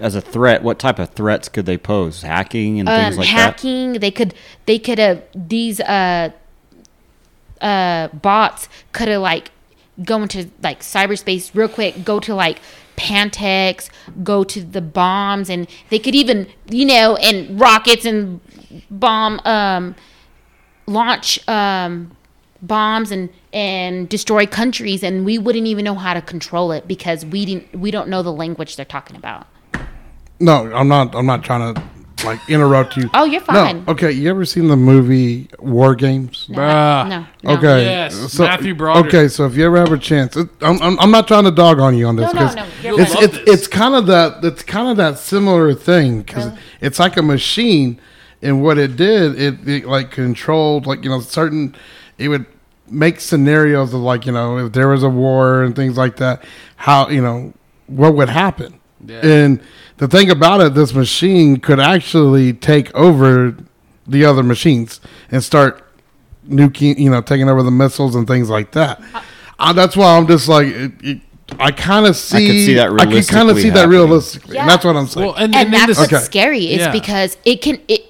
as 0.00 0.14
a 0.14 0.20
threat, 0.20 0.62
what 0.62 0.78
type 0.78 0.98
of 0.98 1.10
threats 1.10 1.48
could 1.48 1.66
they 1.66 1.76
pose? 1.76 2.22
Hacking 2.22 2.80
and 2.80 2.88
things 2.88 3.14
um, 3.14 3.18
like 3.20 3.28
hacking 3.28 3.92
they 3.94 4.10
could 4.10 4.34
they 4.66 4.78
could 4.78 4.98
have 4.98 5.22
these 5.34 5.80
uh 5.80 6.30
uh 7.60 8.08
bots 8.08 8.68
could 8.92 9.08
have 9.08 9.20
like 9.22 9.50
go 10.04 10.22
into 10.22 10.50
like 10.62 10.80
cyberspace 10.80 11.54
real 11.54 11.68
quick 11.68 12.04
go 12.04 12.18
to 12.18 12.34
like 12.34 12.58
pantex 12.96 13.90
go 14.22 14.42
to 14.44 14.62
the 14.62 14.80
bombs 14.80 15.50
and 15.50 15.66
they 15.90 15.98
could 15.98 16.14
even 16.14 16.46
you 16.70 16.84
know 16.84 17.16
and 17.16 17.60
rockets 17.60 18.04
and 18.04 18.40
bomb 18.90 19.38
um 19.44 19.94
launch 20.86 21.46
um 21.48 22.16
bombs 22.62 23.10
and 23.10 23.28
and 23.52 24.08
destroy 24.08 24.46
countries 24.46 25.02
and 25.02 25.24
we 25.24 25.36
wouldn't 25.36 25.66
even 25.66 25.84
know 25.84 25.94
how 25.94 26.14
to 26.14 26.22
control 26.22 26.72
it 26.72 26.88
because 26.88 27.24
we 27.26 27.44
didn't 27.44 27.74
we 27.76 27.90
don't 27.90 28.08
know 28.08 28.22
the 28.22 28.32
language 28.32 28.76
they're 28.76 28.84
talking 28.84 29.16
about 29.16 29.46
No, 30.42 30.74
I'm 30.74 30.88
not. 30.88 31.14
I'm 31.14 31.26
not 31.26 31.44
trying 31.44 31.72
to 31.72 31.80
like 32.24 32.40
interrupt 32.48 32.96
you. 32.96 33.08
Oh, 33.14 33.24
you're 33.24 33.40
fine. 33.40 33.84
No, 33.84 33.92
okay. 33.92 34.10
You 34.12 34.30
ever 34.30 34.44
seen 34.44 34.68
the 34.68 34.76
movie 34.76 35.48
War 35.58 35.94
Games? 35.94 36.46
no, 36.48 36.58
Bruh. 36.58 37.08
no, 37.08 37.26
no. 37.42 37.58
Okay. 37.58 37.84
Yes, 37.84 38.38
Matthew 38.38 38.74
Broderick. 38.74 39.06
Okay, 39.06 39.28
so 39.28 39.46
if 39.46 39.56
you 39.56 39.64
ever 39.66 39.78
have 39.78 39.92
a 39.92 39.98
chance, 39.98 40.36
it, 40.36 40.48
I'm, 40.60 40.80
I'm, 40.82 40.98
I'm 41.00 41.10
not 41.10 41.26
trying 41.28 41.44
to 41.44 41.50
dog 41.50 41.80
on 41.80 41.96
you 41.96 42.06
on 42.06 42.16
this 42.16 42.32
No, 42.32 42.40
no, 42.40 42.46
'cause 42.46 42.56
no, 42.56 42.66
you're 42.82 43.00
it's 43.00 43.14
fine. 43.14 43.24
it's, 43.24 43.38
this. 43.38 43.48
it's 43.48 43.66
kind 43.68 43.94
of 43.94 44.06
that 44.06 44.44
it's 44.44 44.62
kind 44.62 44.88
of 44.88 44.96
that 44.98 45.18
similar 45.18 45.74
thing 45.74 46.22
because 46.22 46.46
Really? 46.46 46.58
it's 46.80 46.98
like 46.98 47.16
a 47.16 47.22
machine, 47.22 47.98
and 48.40 48.62
what 48.62 48.78
it 48.78 48.96
did, 48.96 49.40
it, 49.40 49.68
it 49.68 49.86
like 49.86 50.10
controlled 50.10 50.86
like 50.86 51.02
you 51.04 51.10
know 51.10 51.20
certain, 51.20 51.74
it 52.18 52.28
would 52.28 52.46
make 52.88 53.20
scenarios 53.20 53.94
of 53.94 54.00
like 54.00 54.26
you 54.26 54.32
know 54.32 54.58
if 54.58 54.72
there 54.72 54.88
was 54.88 55.02
a 55.02 55.08
war 55.08 55.62
and 55.62 55.74
things 55.74 55.96
like 55.96 56.16
that, 56.16 56.44
how 56.76 57.08
you 57.08 57.22
know 57.22 57.52
what 57.86 58.14
would 58.14 58.28
happen, 58.28 58.78
Yeah. 59.06 59.20
and 59.26 59.60
the 59.98 60.08
thing 60.08 60.30
about 60.30 60.60
it, 60.60 60.74
this 60.74 60.94
machine 60.94 61.58
could 61.58 61.80
actually 61.80 62.52
take 62.52 62.94
over 62.94 63.56
the 64.06 64.24
other 64.24 64.42
machines 64.42 65.00
and 65.30 65.42
start 65.42 65.84
nuking, 66.48 66.98
you 66.98 67.10
know, 67.10 67.20
taking 67.22 67.48
over 67.48 67.62
the 67.62 67.70
missiles 67.70 68.14
and 68.14 68.26
things 68.26 68.50
like 68.50 68.72
that. 68.72 69.00
Uh, 69.58 69.72
that's 69.72 69.96
why 69.96 70.16
I'm 70.16 70.26
just 70.26 70.48
like, 70.48 70.66
it, 70.66 70.92
it, 71.02 71.20
I 71.60 71.70
kind 71.70 72.06
of 72.06 72.16
see, 72.16 72.66
see 72.66 72.74
that 72.74 72.90
I 72.92 73.04
can 73.06 73.22
kind 73.24 73.50
of 73.50 73.56
realistically 73.56 73.62
see 73.62 73.68
that 73.70 73.76
happening. 73.80 73.90
realistically, 73.98 74.56
and 74.58 74.66
Yeah. 74.66 74.72
that's 74.74 74.84
what 74.84 74.96
I'm 74.96 75.06
saying. 75.06 75.26
Well, 75.26 75.34
and, 75.36 75.54
and, 75.54 75.66
and, 75.66 75.74
that's 75.74 75.86
this, 75.86 75.98
what's 75.98 76.12
Okay. 76.12 76.22
scary 76.24 76.72
is 76.72 76.78
Yeah. 76.80 76.92
because 76.92 77.36
it 77.44 77.60
can 77.62 77.78
it 77.88 78.06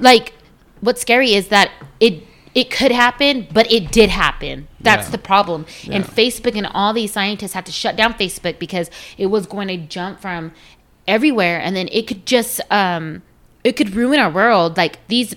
like 0.00 0.34
what's 0.80 1.00
scary 1.00 1.34
is 1.34 1.48
that 1.48 1.70
it 2.00 2.22
it 2.54 2.70
could 2.70 2.92
happen 2.92 3.46
but 3.52 3.70
it 3.72 3.90
did 3.92 4.10
happen. 4.10 4.68
That's 4.80 5.06
Yeah. 5.08 5.12
the 5.12 5.18
problem. 5.18 5.66
And 5.90 6.04
facebook 6.04 6.56
and 6.56 6.66
all 6.66 6.92
these 6.92 7.12
scientists 7.12 7.52
had 7.54 7.66
to 7.66 7.72
shut 7.72 7.96
down 7.96 8.14
facebook 8.14 8.58
because 8.58 8.90
it 9.16 9.26
was 9.26 9.46
going 9.46 9.68
to 9.68 9.76
jump 9.76 10.20
from 10.20 10.52
everywhere. 11.08 11.60
And 11.60 11.74
then 11.74 11.88
it 11.92 12.06
could 12.06 12.26
just 12.26 12.60
um 12.70 13.22
it 13.64 13.76
could 13.76 13.94
ruin 13.94 14.18
our 14.20 14.30
world. 14.30 14.76
Like 14.76 14.98
these 15.08 15.34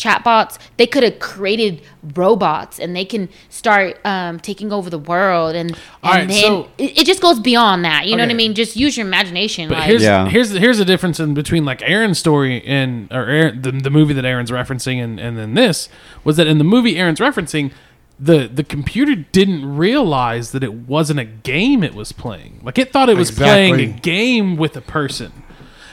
chatbots 0.00 0.58
they 0.78 0.86
could 0.86 1.02
have 1.02 1.18
created 1.18 1.82
robots 2.14 2.78
and 2.78 2.96
they 2.96 3.04
can 3.04 3.28
start 3.50 3.98
um, 4.06 4.40
taking 4.40 4.72
over 4.72 4.88
the 4.88 4.98
world 4.98 5.54
and, 5.54 5.70
and 5.70 5.78
All 6.02 6.12
right, 6.12 6.28
then 6.28 6.42
so- 6.42 6.68
it, 6.78 6.98
it 7.00 7.06
just 7.06 7.20
goes 7.20 7.38
beyond 7.38 7.84
that 7.84 8.06
you 8.06 8.16
know 8.16 8.22
what 8.22 8.30
i 8.30 8.34
mean 8.34 8.54
just 8.54 8.76
use 8.76 8.96
your 8.96 9.06
imagination 9.06 9.68
But 9.68 9.78
like 9.78 9.86
here's 9.88 10.02
Yeah. 10.02 10.26
here's 10.28 10.50
here's 10.50 10.78
the 10.78 10.84
difference 10.84 11.20
in 11.20 11.34
between 11.34 11.64
like 11.64 11.82
Aaron's 11.82 12.18
story 12.18 12.64
and 12.64 13.10
or 13.12 13.26
Aaron, 13.26 13.62
the 13.62 13.72
the 13.72 13.90
movie 13.90 14.14
that 14.14 14.24
Aaron's 14.24 14.50
referencing 14.50 15.02
and 15.04 15.20
and 15.20 15.36
then 15.36 15.54
this 15.54 15.88
was 16.24 16.36
that 16.36 16.46
in 16.46 16.58
the 16.58 16.64
movie 16.64 16.96
Aaron's 16.98 17.20
referencing 17.20 17.70
the 18.18 18.46
the 18.48 18.64
computer 18.64 19.14
didn't 19.14 19.76
realize 19.76 20.52
that 20.52 20.62
it 20.62 20.74
wasn't 20.74 21.18
a 21.18 21.24
game 21.24 21.82
it 21.82 21.94
was 21.94 22.12
playing. 22.12 22.60
Like 22.62 22.78
it 22.78 22.92
thought 22.92 23.08
it 23.08 23.16
was 23.16 23.30
playing 23.30 23.80
a 23.80 23.86
game 23.86 24.56
with 24.56 24.76
a 24.76 24.82
person. 24.82 25.32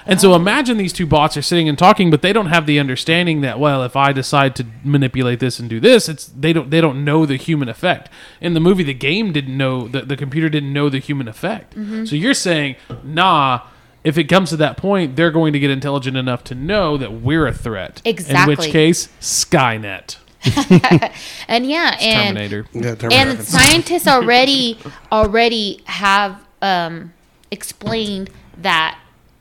And 0.07 0.21
so 0.21 0.35
imagine 0.35 0.77
these 0.77 0.93
two 0.93 1.05
bots 1.05 1.35
are 1.35 1.41
sitting 1.41 1.67
and 1.67 1.77
talking, 1.77 2.09
but 2.09 2.21
they 2.21 2.31
don't 2.31 2.47
have 2.47 2.65
the 2.65 2.79
understanding 2.79 3.41
that 3.41 3.59
well, 3.59 3.83
if 3.83 3.95
I 3.95 4.13
decide 4.13 4.55
to 4.57 4.65
manipulate 4.83 5.39
this 5.39 5.59
and 5.59 5.69
do 5.69 5.79
this, 5.79 6.07
it's 6.07 6.27
they 6.27 6.53
don't 6.53 6.69
they 6.69 6.81
don't 6.81 7.03
know 7.03 7.25
the 7.25 7.35
human 7.35 7.67
effect. 7.69 8.09
In 8.39 8.53
the 8.53 8.59
movie, 8.59 8.83
the 8.83 8.93
game 8.93 9.33
didn't 9.33 9.55
know 9.55 9.87
the 9.87 10.01
the 10.01 10.15
computer 10.15 10.49
didn't 10.49 10.71
know 10.71 10.89
the 10.89 10.99
human 10.99 11.27
effect. 11.27 11.73
So 12.07 12.15
you're 12.15 12.33
saying, 12.33 12.77
nah, 13.03 13.61
if 14.03 14.17
it 14.17 14.25
comes 14.25 14.49
to 14.51 14.57
that 14.57 14.77
point, 14.77 15.15
they're 15.17 15.31
going 15.31 15.51
to 15.53 15.59
get 15.59 15.69
intelligent 15.69 16.15
enough 16.15 16.43
to 16.45 16.55
know 16.55 16.95
that 16.97 17.11
we're 17.13 17.45
a 17.45 17.53
threat. 17.53 18.01
Exactly. 18.05 18.53
In 18.53 18.57
which 18.57 18.71
case, 18.71 19.09
Skynet, 19.19 20.17
and 21.47 21.65
yeah 21.65 21.97
and 21.99 22.37
Terminator. 22.37 22.65
Yeah, 22.71 22.95
and 23.11 23.41
scientists 23.41 24.07
already 24.07 24.79
already 25.11 25.81
have 25.85 26.41
um, 26.61 27.13
explained 27.51 28.29
that 28.59 28.97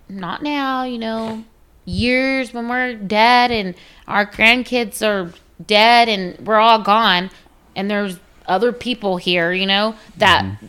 not 0.08 0.42
now 0.42 0.84
you 0.84 0.98
know 0.98 1.44
years 1.84 2.52
when 2.52 2.68
we're 2.68 2.94
dead 2.94 3.50
and 3.50 3.74
our 4.08 4.26
grandkids 4.26 5.06
are 5.06 5.32
dead 5.64 6.08
and 6.08 6.46
we're 6.46 6.56
all 6.56 6.82
gone 6.82 7.30
and 7.74 7.90
there's 7.90 8.18
other 8.46 8.72
people 8.72 9.16
here 9.16 9.52
you 9.52 9.66
know 9.66 9.94
that 10.16 10.44
mm-hmm. 10.44 10.66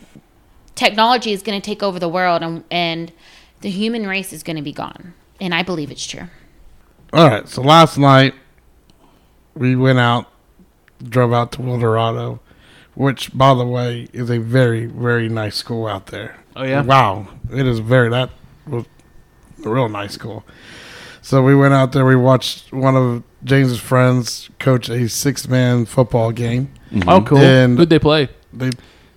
technology 0.76 1.32
is 1.32 1.42
going 1.42 1.60
to 1.60 1.66
take 1.66 1.82
over 1.82 2.00
the 2.00 2.10
world 2.10 2.42
and, 2.42 2.64
and 2.72 3.12
the 3.62 3.70
human 3.70 4.06
race 4.08 4.32
is 4.32 4.44
going 4.44 4.56
to 4.56 4.62
be 4.62 4.74
gone 4.74 5.14
and 5.42 5.54
i 5.54 5.64
believe 5.64 5.92
it's 5.92 6.06
true 6.06 6.28
All 7.14 7.28
right, 7.30 7.48
so 7.48 7.62
last 7.62 7.98
night 7.98 8.34
we 9.58 9.76
went 9.76 10.00
out, 10.00 10.28
drove 11.02 11.34
out 11.34 11.52
to 11.54 11.60
Wildorado, 11.60 12.40
which, 12.96 13.36
by 13.36 13.54
the 13.54 13.66
way, 13.66 14.08
is 14.14 14.30
a 14.30 14.40
very, 14.40 14.86
very 14.86 15.30
nice 15.30 15.56
school 15.56 15.88
out 15.88 16.08
there. 16.08 16.38
Oh 16.56 16.64
yeah. 16.64 16.82
Wow, 16.82 17.28
it 17.52 17.68
is 17.68 17.80
very 17.80 18.10
that 18.10 18.30
was 18.68 18.86
a 19.66 19.70
real 19.70 19.90
nice 19.90 20.14
school. 20.14 20.44
So 21.22 21.44
we 21.44 21.56
went 21.56 21.74
out 21.74 21.92
there. 21.92 22.06
We 22.06 22.16
watched 22.16 22.72
one 22.72 22.96
of 22.96 23.24
James's 23.44 23.80
friends 23.80 24.50
coach 24.60 24.90
a 24.90 25.10
six-man 25.10 25.86
football 25.86 26.32
game. 26.32 26.72
Mm-hmm. 26.92 27.10
Oh, 27.10 27.22
cool. 27.22 27.38
And- 27.40 27.78
Who'd 27.78 27.90
they 27.90 28.00
play? 28.00 28.30
They, 28.54 28.70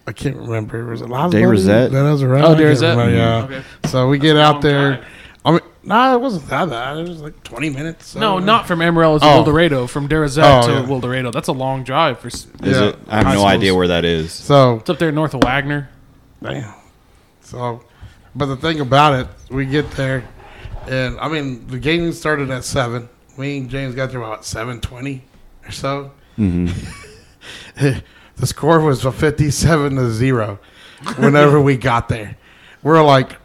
I 0.06 0.12
can't 0.12 0.36
remember. 0.36 0.84
Was 0.86 1.02
it 1.02 1.08
Laz 1.08 1.30
Day 1.30 1.38
Buddy? 1.38 1.46
Rosette. 1.52 1.92
That 1.92 2.02
was 2.02 2.24
right. 2.24 2.42
Oh, 2.42 2.48
I 2.52 2.54
Day 2.54 2.58
can't 2.64 2.68
Rosette? 2.68 3.12
Yeah. 3.12 3.42
Okay. 3.44 3.62
So 3.86 4.08
we 4.08 4.18
get 4.18 4.36
out 4.36 4.60
there. 4.60 4.96
drive. 4.96 5.06
I 5.44 5.50
mean, 5.52 5.60
no, 5.84 6.14
it 6.14 6.20
wasn't 6.20 6.46
that 6.48 6.68
bad. 6.68 6.98
It 6.98 7.08
was 7.08 7.20
like 7.22 7.42
twenty 7.44 7.70
minutes. 7.70 8.08
so- 8.08 8.20
No, 8.20 8.38
not 8.40 8.66
from 8.66 8.82
Amarillo 8.82 9.18
to 9.20 9.24
Oh. 9.24 9.44
Wildorado. 9.44 9.88
From 9.88 10.08
Darrouzett 10.08 10.42
Oh, 10.64 10.66
to 10.66 10.72
yeah. 10.74 10.82
Wildorado. 10.86 11.32
That's 11.32 11.48
a 11.48 11.52
long 11.52 11.84
drive 11.84 12.18
for. 12.18 12.28
Is 12.28 12.46
Yeah. 12.62 12.88
it? 12.88 12.98
I 13.08 13.16
have 13.18 13.26
High 13.26 13.32
no 13.34 13.38
schools. 13.40 13.52
idea 13.52 13.74
where 13.74 13.88
that 13.88 14.04
is. 14.04 14.32
So 14.32 14.76
It's 14.80 14.90
up 14.90 14.98
there 14.98 15.12
north 15.12 15.32
of 15.32 15.42
Wagner. 15.44 15.88
Damn. 16.42 16.74
So, 17.42 17.82
but 18.34 18.46
the 18.46 18.56
thing 18.56 18.80
about 18.80 19.18
it, 19.18 19.26
we 19.50 19.66
get 19.66 19.90
there, 19.92 20.24
and 20.86 21.18
I 21.20 21.28
mean, 21.28 21.66
the 21.66 21.78
game 21.78 22.12
started 22.12 22.50
at 22.50 22.64
seven. 22.64 23.08
Me 23.36 23.58
and 23.58 23.70
James 23.70 23.94
got 23.94 24.10
there 24.10 24.20
about 24.20 24.44
seven 24.44 24.80
twenty 24.80 25.24
or 25.66 25.70
so. 25.70 26.12
Mm-hmm. 26.38 27.98
the 28.36 28.46
score 28.46 28.80
was 28.80 29.02
fifty-seven 29.02 29.96
to 29.96 30.10
zero. 30.10 30.58
Whenever 31.16 31.60
we 31.60 31.76
got 31.76 32.08
there, 32.08 32.36
we're 32.82 33.02
like, 33.02 33.38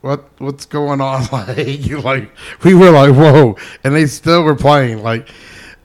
"What? 0.00 0.28
What's 0.38 0.66
going 0.66 1.00
on?" 1.00 1.26
Like, 1.32 1.88
like, 2.04 2.30
we 2.64 2.74
were 2.74 2.90
like, 2.90 3.14
"Whoa!" 3.14 3.56
And 3.84 3.94
they 3.94 4.06
still 4.06 4.42
were 4.42 4.56
playing. 4.56 5.02
Like, 5.02 5.28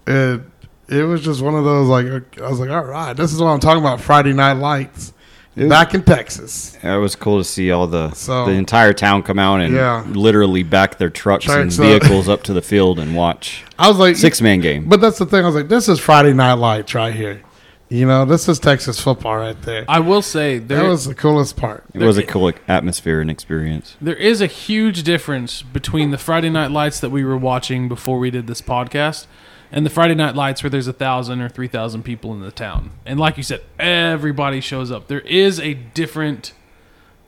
it, 0.08 0.42
it 0.88 1.04
was 1.04 1.22
just 1.22 1.42
one 1.42 1.56
of 1.56 1.66
those. 1.66 1.88
Like, 1.88 2.40
I 2.40 2.50
was 2.50 2.60
like, 2.60 2.70
"All 2.70 2.84
right, 2.84 3.14
this 3.14 3.34
is 3.34 3.40
what 3.42 3.48
I'm 3.48 3.60
talking 3.60 3.84
about." 3.84 4.02
Friday 4.02 4.34
Night 4.34 4.54
Lights. 4.54 5.13
It 5.56 5.64
was- 5.64 5.70
Back 5.70 5.94
in 5.94 6.02
Texas. 6.04 6.76
It 6.82 6.98
was 7.00 7.16
cool 7.16 7.38
to 7.38 7.44
see 7.44 7.72
all 7.72 7.86
the 7.88 8.12
So- 8.14 8.46
the 8.46 8.54
entire 8.54 8.94
town 8.94 9.22
come 9.22 9.38
out 9.38 9.62
and 9.62 9.76
Yeah. 9.76 10.04
literally 10.10 10.64
back 10.64 10.98
their 10.98 11.10
trucks 11.12 11.46
and 11.48 11.72
Trucks 11.72 11.80
up. 11.80 11.86
vehicles 11.86 12.28
up 12.28 12.42
to 12.44 12.54
the 12.54 12.62
field 12.62 12.98
and 13.00 13.16
watch 13.16 13.64
I 13.78 13.88
was 13.88 13.98
like, 13.98 14.16
six 14.16 14.42
man 14.42 14.62
game. 14.62 14.86
But 14.88 15.00
that's 15.02 15.20
the 15.20 15.26
thing. 15.26 15.44
I 15.44 15.48
was 15.48 15.56
like, 15.56 15.70
this 15.70 15.88
is 15.88 16.00
Friday 16.00 16.34
Night 16.34 16.54
Lights 16.54 16.96
right 16.96 17.14
here. 17.14 17.42
You 17.90 18.08
know, 18.08 18.26
this 18.26 18.50
is 18.50 18.58
Texas 18.58 19.00
football 19.00 19.38
right 19.38 19.62
there. 19.62 19.86
I 19.88 20.00
will 20.00 20.24
say 20.24 20.58
there 20.58 20.82
That 20.82 20.90
was 20.90 21.06
the 21.06 21.14
coolest 21.14 21.56
part. 21.58 21.84
It 21.94 22.02
was 22.02 22.18
a 22.18 22.24
cool 22.24 22.52
atmosphere 22.68 23.22
and 23.22 23.30
experience. 23.30 23.96
there 24.02 24.16
is 24.16 24.42
a 24.42 24.48
huge 24.48 25.04
difference 25.04 25.62
between 25.62 26.10
the 26.10 26.18
Friday 26.18 26.50
Night 26.50 26.72
Lights 26.72 27.00
that 27.02 27.12
we 27.12 27.24
were 27.24 27.38
watching 27.38 27.88
before 27.88 28.18
we 28.18 28.32
did 28.32 28.48
this 28.48 28.62
podcast 28.62 29.28
and 29.74 29.86
the 29.86 29.90
Friday 29.90 30.16
Night 30.16 30.36
Lights 30.36 30.64
where 30.64 30.70
there's 30.70 30.88
a 30.88 30.94
thousand 30.94 31.42
or 31.42 31.50
three 31.50 31.68
thousand 31.68 32.04
people 32.04 32.32
in 32.34 32.40
the 32.40 32.52
town. 32.52 32.92
And 33.06 33.20
like 33.20 33.36
you 33.36 33.44
said, 33.44 33.62
everybody 33.80 34.62
shows 34.62 34.90
up. 34.92 35.08
There 35.08 35.20
is 35.22 35.60
a 35.60 35.74
different 35.74 36.54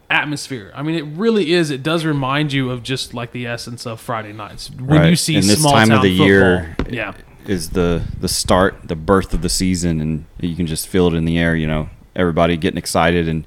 atmosphere. 0.10 0.71
I 0.75 0.84
mean, 0.84 0.95
it 0.95 1.03
really 1.17 1.51
is. 1.53 1.71
It 1.71 1.81
does 1.84 2.05
remind 2.05 2.53
you 2.53 2.69
of 2.69 2.84
just 2.84 3.13
like 3.13 3.31
the 3.31 3.47
essence 3.47 3.86
of 3.88 3.99
Friday 3.99 4.34
nights 4.34 4.69
when 4.69 4.86
Right. 4.99 5.10
you 5.10 5.15
see 5.15 5.36
And 5.36 5.43
this 5.45 5.60
small 5.60 5.71
time 5.73 5.89
of 5.91 5.97
town 5.97 6.03
the 6.03 6.10
football. 6.12 6.27
year, 6.27 6.75
Yeah. 6.89 7.13
Is 7.47 7.71
the 7.71 8.01
the 8.19 8.27
start, 8.27 8.75
the 8.88 8.95
birth 8.95 9.31
of 9.34 9.41
the 9.43 9.49
season, 9.49 10.01
and 10.01 10.25
you 10.39 10.55
can 10.55 10.65
just 10.65 10.88
feel 10.88 11.08
it 11.08 11.13
in 11.13 11.25
the 11.25 11.38
air. 11.38 11.55
You 11.55 11.67
know, 11.67 11.89
everybody 12.15 12.58
getting 12.58 12.77
excited, 12.79 13.27
and 13.27 13.45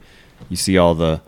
you 0.48 0.56
see 0.56 0.78
all 0.78 0.94
the 0.94 1.20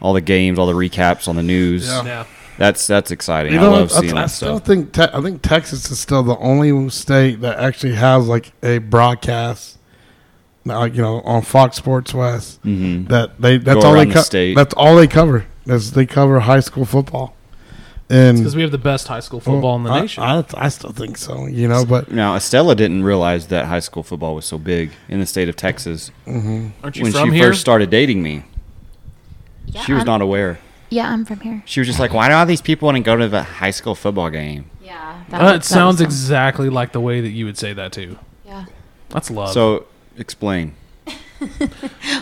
all 0.00 0.12
the 0.12 0.20
games, 0.20 0.56
all 0.58 0.66
the 0.66 0.74
recaps 0.74 1.26
on 1.26 1.34
the 1.34 1.42
news. 1.42 1.88
Yeah. 1.88 2.04
Yeah. 2.04 2.24
That's 2.58 2.86
that's 2.86 3.10
exciting. 3.10 3.52
You 3.52 3.58
I 3.58 3.62
know, 3.62 3.70
love 3.72 3.92
I, 3.92 4.00
seeing 4.00 4.16
I 4.16 4.22
that 4.22 4.26
still 4.30 4.56
stuff. 4.58 4.66
think 4.66 4.92
te- 4.92 5.02
I 5.12 5.20
think 5.20 5.42
Texas 5.42 5.90
is 5.90 5.98
still 5.98 6.22
the 6.22 6.36
only 6.38 6.88
state 6.90 7.40
that 7.40 7.58
actually 7.58 7.94
has 7.94 8.28
like 8.28 8.52
a 8.62 8.78
broadcast, 8.78 9.78
like 10.64 10.94
you 10.94 11.02
know, 11.02 11.20
on 11.22 11.42
Fox 11.42 11.76
Sports 11.76 12.14
West. 12.14 12.60
hmm 12.62 13.04
That 13.06 13.40
they 13.40 13.56
that's 13.58 13.80
Go 13.82 13.88
all 13.88 13.92
they 13.94 14.00
around 14.02 14.12
the 14.12 14.22
state. 14.22 14.54
That's 14.54 14.74
all 14.74 14.94
they 14.96 15.06
cover. 15.08 15.46
Is 15.66 15.92
they 15.92 16.06
cover 16.06 16.40
high 16.40 16.60
school 16.60 16.84
football, 16.84 17.34
and 18.10 18.36
Because 18.38 18.54
we 18.54 18.60
have 18.62 18.70
the 18.70 18.76
best 18.78 19.08
high 19.08 19.20
school 19.20 19.40
football 19.40 19.76
in 19.76 19.82
the 19.84 19.90
I, 19.90 20.00
nation. 20.02 20.22
I, 20.22 20.44
I 20.56 20.68
still 20.68 20.92
think 20.92 21.16
so. 21.16 21.46
You 21.46 21.66
know, 21.68 21.84
but 21.86 22.12
Now, 22.12 22.36
Estella 22.36 22.74
didn't 22.76 23.02
realize 23.02 23.46
that 23.48 23.64
high 23.64 23.80
school 23.80 24.02
football 24.02 24.34
was 24.34 24.44
so 24.44 24.58
big 24.58 24.90
in 25.08 25.20
the 25.20 25.26
state 25.26 25.48
of 25.48 25.56
Texas 25.56 26.10
Aren't 26.26 26.96
you 26.96 27.02
when 27.04 27.12
from 27.12 27.30
she 27.30 27.36
here? 27.36 27.48
first 27.48 27.62
started 27.62 27.88
dating 27.90 28.22
me. 28.22 28.44
Yeah, 29.66 29.80
She 29.84 29.92
was 29.94 30.02
I'm, 30.02 30.06
not 30.06 30.20
aware. 30.20 30.58
Yeah, 30.90 31.10
I'm 31.10 31.24
from 31.24 31.40
here. 31.40 31.62
She 31.66 31.80
was 31.80 31.86
just 31.88 31.98
like, 31.98 32.12
"Why 32.12 32.28
do 32.28 32.34
all 32.34 32.46
these 32.46 32.62
people 32.62 32.86
want 32.86 32.96
to 32.96 33.02
go 33.02 33.16
to 33.16 33.28
the 33.28 33.42
high 33.42 33.70
school 33.70 33.94
football 33.94 34.30
game?" 34.30 34.70
Yeah, 34.82 35.24
Uh, 35.32 35.54
it 35.56 35.64
sounds 35.64 36.00
exactly 36.00 36.68
like 36.68 36.92
the 36.92 37.00
way 37.00 37.20
that 37.20 37.30
you 37.30 37.46
would 37.46 37.56
say 37.58 37.72
that 37.72 37.92
too. 37.92 38.18
Yeah. 38.46 38.66
That's 39.08 39.30
love. 39.30 39.50
So, 39.52 39.86
explain. 40.16 40.74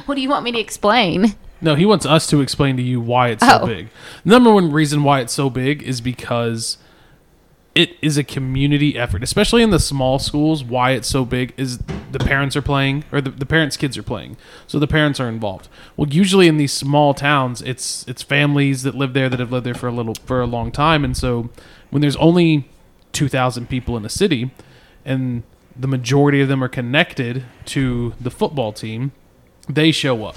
What 0.07 0.15
do 0.17 0.21
you 0.21 0.29
want 0.29 0.45
me 0.45 0.53
to 0.53 0.59
explain? 0.59 1.35
No, 1.61 1.75
he 1.77 1.87
wants 1.87 2.05
us 2.07 2.27
to 2.29 2.41
explain 2.41 2.77
to 2.77 2.83
you 2.83 3.01
why 3.01 3.29
it's 3.29 3.47
so 3.47 3.61
Oh. 3.63 3.67
big. 3.67 3.89
Number 4.25 4.53
one 4.53 4.73
reason 4.73 5.05
why 5.05 5.21
it's 5.21 5.33
so 5.33 5.49
big 5.49 5.83
is 5.83 6.01
because 6.01 6.77
it 7.75 7.97
is 8.03 8.19
a 8.19 8.25
community 8.25 8.99
effort, 8.99 9.23
especially 9.23 9.63
in 9.63 9.71
the 9.71 9.79
small 9.79 10.19
schools. 10.19 10.63
Why 10.63 10.91
it's 10.91 11.09
so 11.09 11.25
big 11.25 11.55
is 11.57 11.79
the 11.79 12.19
parents 12.19 12.55
are 12.55 12.63
playing, 12.63 13.05
or 13.11 13.21
the, 13.21 13.31
the 13.31 13.47
parents' 13.47 13.77
kids 13.77 13.97
are 13.97 14.03
playing, 14.03 14.37
so 14.67 14.79
the 14.79 14.87
parents 14.87 15.19
are 15.21 15.29
involved. 15.29 15.69
Well, 15.97 16.09
usually 16.09 16.49
in 16.49 16.59
these 16.59 16.73
small 16.73 17.15
towns, 17.15 17.63
it's 17.63 18.07
it's 18.07 18.23
families 18.23 18.83
that 18.83 18.95
live 18.95 19.15
there 19.15 19.29
that 19.29 19.41
have 19.41 19.51
lived 19.51 19.67
there 19.67 19.75
for 19.75 19.89
a 19.89 19.93
little 19.93 20.15
for 20.27 20.41
a 20.41 20.47
long 20.47 20.71
time, 20.71 21.05
and 21.05 21.17
so 21.17 21.51
when 21.91 22.03
there's 22.03 22.17
only 22.17 22.69
two 23.13 23.29
thousand 23.29 23.69
people 23.69 23.97
in 23.97 24.05
a 24.05 24.11
city, 24.11 24.51
and 25.05 25.43
the 25.75 25.89
majority 25.89 26.43
of 26.43 26.49
them 26.49 26.63
are 26.63 26.69
connected 26.69 27.45
to 27.65 28.13
the 28.21 28.31
football 28.31 28.73
team, 28.73 29.13
they 29.69 29.91
show 29.91 30.25
up 30.25 30.37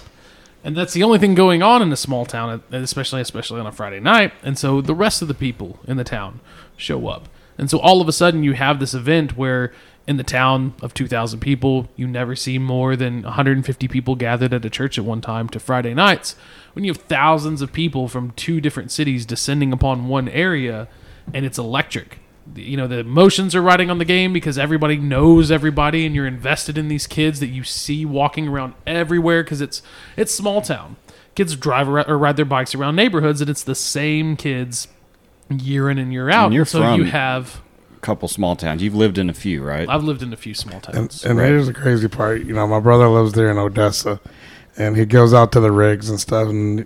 and 0.65 0.76
that's 0.76 0.93
the 0.93 1.04
only 1.04 1.19
thing 1.19 1.36
going 1.36 1.62
on 1.62 1.84
in 1.84 1.91
a 1.91 1.95
small 1.95 2.26
town, 2.26 2.63
especially 2.71 3.21
especially 3.21 3.60
on 3.60 3.67
a 3.67 3.71
Friday 3.71 4.00
night. 4.00 4.34
And 4.41 4.58
so 4.58 4.82
the 4.82 4.95
rest 4.95 5.21
of 5.21 5.28
the 5.28 5.36
people 5.36 5.80
in 5.88 5.98
the 5.98 6.04
town 6.04 6.39
show 6.78 7.08
up, 7.08 7.30
and 7.58 7.70
so 7.70 7.80
all 7.80 8.02
of 8.02 8.08
a 8.08 8.14
sudden 8.14 8.44
you 8.44 8.54
have 8.54 8.80
this 8.80 8.94
event 8.94 9.38
where 9.38 9.72
in 10.08 10.18
the 10.18 10.24
town 10.24 10.74
of 10.82 10.94
2,000 10.94 11.40
people, 11.40 11.88
you 11.96 12.08
never 12.08 12.36
see 12.36 12.60
more 12.60 12.96
than 12.96 13.24
150 13.24 13.88
people 13.88 14.16
gathered 14.16 14.54
at 14.54 14.66
a 14.66 14.70
church 14.70 14.98
at 14.98 15.06
one 15.06 15.22
time 15.22 15.50
to 15.50 15.60
Friday 15.60 15.94
nights. 15.94 16.36
When 16.74 16.86
you 16.86 16.92
have 16.92 17.02
thousands 17.02 17.62
of 17.62 17.74
people 17.74 18.08
from 18.08 18.32
two 18.32 18.62
different 18.62 18.92
cities 18.92 19.26
descending 19.26 19.74
upon 19.74 20.08
one 20.08 20.30
area, 20.30 20.88
and 21.34 21.46
it's 21.46 21.58
electric. 21.58 22.20
You 22.56 22.78
know, 22.78 22.88
the 22.88 23.00
emotions 23.00 23.56
are 23.56 23.62
riding 23.62 23.90
on 23.90 23.98
the 23.98 24.06
game 24.06 24.32
because 24.32 24.60
everybody 24.60 24.98
knows 24.98 25.50
everybody, 25.50 26.06
and 26.06 26.14
you're 26.14 26.28
invested 26.28 26.78
in 26.78 26.88
these 26.88 27.08
kids 27.08 27.40
that 27.40 27.48
you 27.48 27.64
see 27.64 28.06
walking 28.06 28.48
around 28.48 28.76
everywhere 28.86 29.44
because 29.44 29.62
it's 29.62 29.82
it's 30.16 30.32
small 30.32 30.62
town. 30.62 30.98
Kids 31.34 31.56
drive 31.56 31.90
or 31.90 32.18
ride 32.18 32.38
their 32.38 32.46
bikes 32.46 32.76
around 32.76 32.96
neighborhoods, 32.96 33.42
and 33.42 33.50
it's 33.50 33.64
the 33.64 33.74
same 33.74 34.38
kids 34.38 34.88
year 35.50 35.90
in 35.90 35.98
and 35.98 36.12
year 36.12 36.30
out. 36.30 36.52
you're 36.52 36.66
so 36.66 36.96
you 36.96 37.04
from- 37.04 37.12
have. 37.12 37.62
couple 38.02 38.28
small 38.28 38.56
towns. 38.56 38.84
You've 38.84 38.94
lived 38.96 39.18
in 39.18 39.30
a 39.32 39.34
few, 39.34 39.64
right? 39.64 39.90
I've 39.90 40.04
lived 40.04 40.22
in 40.22 40.32
a 40.32 40.38
few 40.38 40.54
small 40.54 40.80
towns. 40.80 41.26
and 41.26 41.40
Right. 41.40 41.48
here's 41.48 41.66
the 41.66 41.74
crazy 41.74 42.08
part. 42.08 42.44
You 42.46 42.54
know, 42.54 42.68
my 42.68 42.80
brother 42.80 43.08
lives 43.08 43.34
there 43.34 43.50
in 43.50 43.58
Odessa, 43.58 44.20
and 44.78 44.96
he 44.96 45.06
goes 45.06 45.34
out 45.34 45.52
to 45.54 45.60
the 45.60 45.72
rigs 45.72 46.08
and 46.10 46.20
stuff. 46.20 46.48
And 46.48 46.86